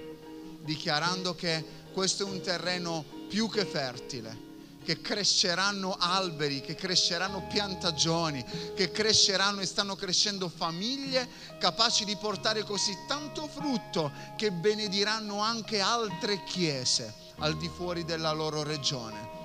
dichiarando 0.61 1.33
che 1.33 1.65
questo 1.91 2.27
è 2.27 2.29
un 2.29 2.41
terreno 2.41 3.03
più 3.27 3.49
che 3.49 3.65
fertile 3.65 4.50
che 4.83 5.01
cresceranno 5.01 5.95
alberi, 5.99 6.61
che 6.61 6.75
cresceranno 6.75 7.45
piantagioni, 7.47 8.43
che 8.75 8.91
cresceranno 8.91 9.61
e 9.61 9.65
stanno 9.65 9.95
crescendo 9.95 10.49
famiglie 10.49 11.27
capaci 11.59 12.05
di 12.05 12.15
portare 12.15 12.63
così 12.63 12.97
tanto 13.07 13.47
frutto 13.47 14.11
che 14.35 14.51
benediranno 14.51 15.39
anche 15.39 15.79
altre 15.79 16.43
chiese 16.43 17.13
al 17.37 17.57
di 17.57 17.69
fuori 17.69 18.03
della 18.03 18.31
loro 18.31 18.63
regione. 18.63 19.39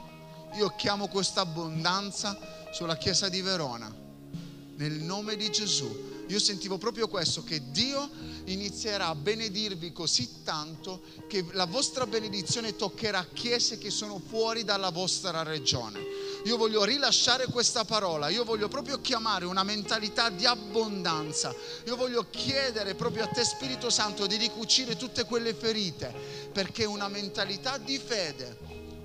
Io 0.55 0.75
chiamo 0.77 1.09
questa 1.09 1.43
abbondanza 1.43 2.39
sulla 2.73 2.97
chiesa 2.97 3.29
di 3.29 3.43
Verona, 3.43 3.95
nel 4.77 4.93
nome 4.93 5.37
di 5.37 5.51
Gesù 5.51 6.15
io 6.29 6.41
sentivo 6.41 6.77
proprio 6.77 7.07
questo, 7.07 7.45
che 7.45 7.71
Dio 7.71 8.11
inizierà 8.47 9.09
a 9.09 9.15
benedirvi 9.15 9.93
così 9.93 10.43
tanto 10.45 11.03
che 11.29 11.45
la 11.53 11.67
vostra 11.67 12.07
benedizione 12.07 12.77
toccherà 12.77 13.27
chiese 13.33 13.79
che 13.79 13.91
sono 13.91 14.21
fuori 14.25 14.65
dalla 14.65 14.91
vostra 14.91 15.43
regione. 15.43 16.01
Io 16.45 16.57
voglio 16.57 16.85
rilasciare 16.85 17.47
questa 17.47 17.85
parola, 17.85 18.29
io 18.29 18.45
voglio 18.45 18.69
proprio 18.69 19.01
chiamare 19.01 19.45
una 19.45 19.65
mentalità 19.65 20.31
di 20.31 20.47
abbondanza. 20.47 21.55
Io 21.87 21.97
voglio 21.97 22.27
chiedere 22.31 22.95
proprio 22.95 23.25
a 23.25 23.29
te 23.29 23.45
Spirito 23.45 23.91
Santo 23.91 24.27
di 24.27 24.37
ricucire 24.37 24.97
tutte 24.97 25.25
quelle 25.25 25.55
ferite, 25.55 26.13
perché 26.53 26.85
una 26.85 27.09
mentalità 27.09 27.79
di 27.79 27.99
fede 27.99 28.57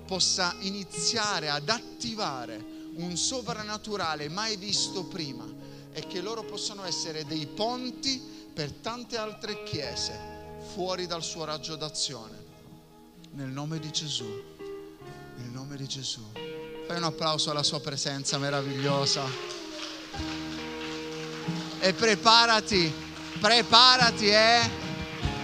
possa 0.06 0.54
iniziare 0.60 1.48
ad 1.48 1.68
attivare 1.68 2.62
un 2.94 3.16
sovrannaturale 3.16 4.28
mai 4.28 4.56
visto 4.56 5.04
prima 5.04 5.44
e 5.92 6.06
che 6.06 6.20
loro 6.20 6.42
possano 6.44 6.84
essere 6.84 7.24
dei 7.24 7.46
ponti 7.46 8.40
per 8.54 8.70
tante 8.70 9.16
altre 9.16 9.62
chiese 9.62 10.18
fuori 10.74 11.06
dal 11.06 11.22
suo 11.22 11.44
raggio 11.44 11.74
d'azione. 11.74 12.40
Nel 13.32 13.48
nome 13.48 13.78
di 13.78 13.90
Gesù, 13.90 14.26
nel 15.36 15.48
nome 15.50 15.76
di 15.76 15.86
Gesù. 15.86 16.20
Fai 16.86 16.96
un 16.98 17.04
applauso 17.04 17.50
alla 17.50 17.62
sua 17.62 17.80
presenza 17.80 18.36
meravigliosa. 18.36 19.22
E 21.80 21.92
preparati, 21.94 22.92
preparati, 23.40 24.28
eh? 24.28 24.70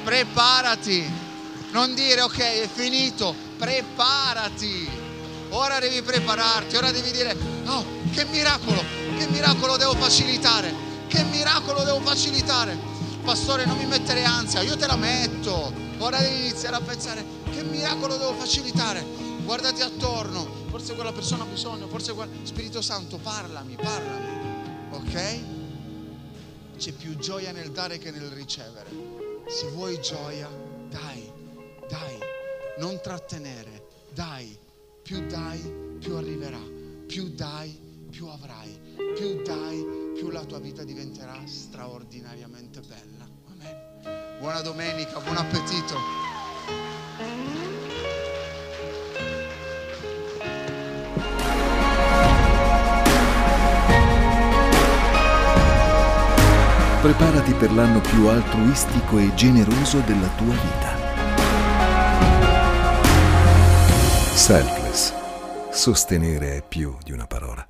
Preparati. 0.05 1.27
Non 1.73 1.95
dire 1.95 2.21
ok, 2.21 2.39
è 2.39 2.69
finito, 2.69 3.35
preparati. 3.57 5.07
Ora 5.51 5.79
devi 5.79 6.03
prepararti, 6.03 6.77
ora 6.77 6.91
devi 6.91 7.11
dire, 7.11 7.35
oh, 7.67 7.85
che 8.13 8.27
miracolo, 8.27 8.83
che 9.17 9.27
miracolo 9.29 9.79
devo 9.79 9.95
facilitare? 9.95 10.75
Che 11.09 11.23
miracolo 11.25 11.85
devo 11.85 12.01
facilitare? 12.01 12.98
Pastore, 13.29 13.67
non 13.67 13.77
mi 13.77 13.85
mettere 13.85 14.25
ansia, 14.25 14.63
io 14.63 14.75
te 14.75 14.87
la 14.87 14.97
metto. 14.97 15.71
Ora 15.99 16.19
devi 16.19 16.47
iniziare 16.47 16.77
a 16.77 16.81
pensare, 16.81 17.23
che 17.53 17.63
miracolo 17.63 18.17
devo 18.17 18.33
facilitare? 18.33 19.05
Guardati 19.45 19.83
attorno, 19.83 20.51
forse 20.71 20.95
quella 20.95 21.13
persona 21.13 21.43
ha 21.43 21.47
bisogno, 21.47 21.89
forse 21.89 22.15
quel... 22.15 22.31
Spirito 22.45 22.81
Santo, 22.81 23.19
parlami, 23.19 23.75
parlami. 23.75 24.93
Ok? 24.93 25.41
C'è 26.79 26.93
più 26.93 27.19
gioia 27.19 27.53
nel 27.53 27.71
dare 27.71 27.99
che 27.99 28.11
nel 28.11 28.31
ricevere. 28.31 28.89
Se 29.47 29.69
vuoi 29.73 30.01
gioia, 30.01 30.49
dai, 30.89 31.31
dai, 31.87 32.19
non 32.79 32.99
trattenere, 33.03 33.89
dai, 34.11 34.59
più 35.03 35.27
dai, 35.27 35.61
più 35.99 36.15
arriverà, 36.15 36.63
più 37.07 37.29
dai, 37.29 37.79
più 38.09 38.27
avrai 38.27 38.89
più 39.19 39.43
dai, 39.43 39.85
più 40.15 40.31
la 40.31 40.45
tua 40.45 40.59
vita 40.59 40.85
diventerà 40.85 41.45
straordinariamente 41.47 42.81
bella. 42.81 43.08
Buona 44.39 44.61
domenica, 44.61 45.19
buon 45.19 45.37
appetito. 45.37 45.97
Preparati 57.03 57.53
per 57.55 57.73
l'anno 57.73 58.01
più 58.01 58.29
altruistico 58.29 59.19
e 59.19 59.35
generoso 59.35 59.99
della 60.07 60.29
tua 60.37 60.55
vita. 60.55 60.97
Selfless. 64.35 65.15
Sostenere 65.71 66.59
è 66.59 66.63
più 66.63 66.97
di 67.03 67.11
una 67.11 67.27
parola. 67.27 67.69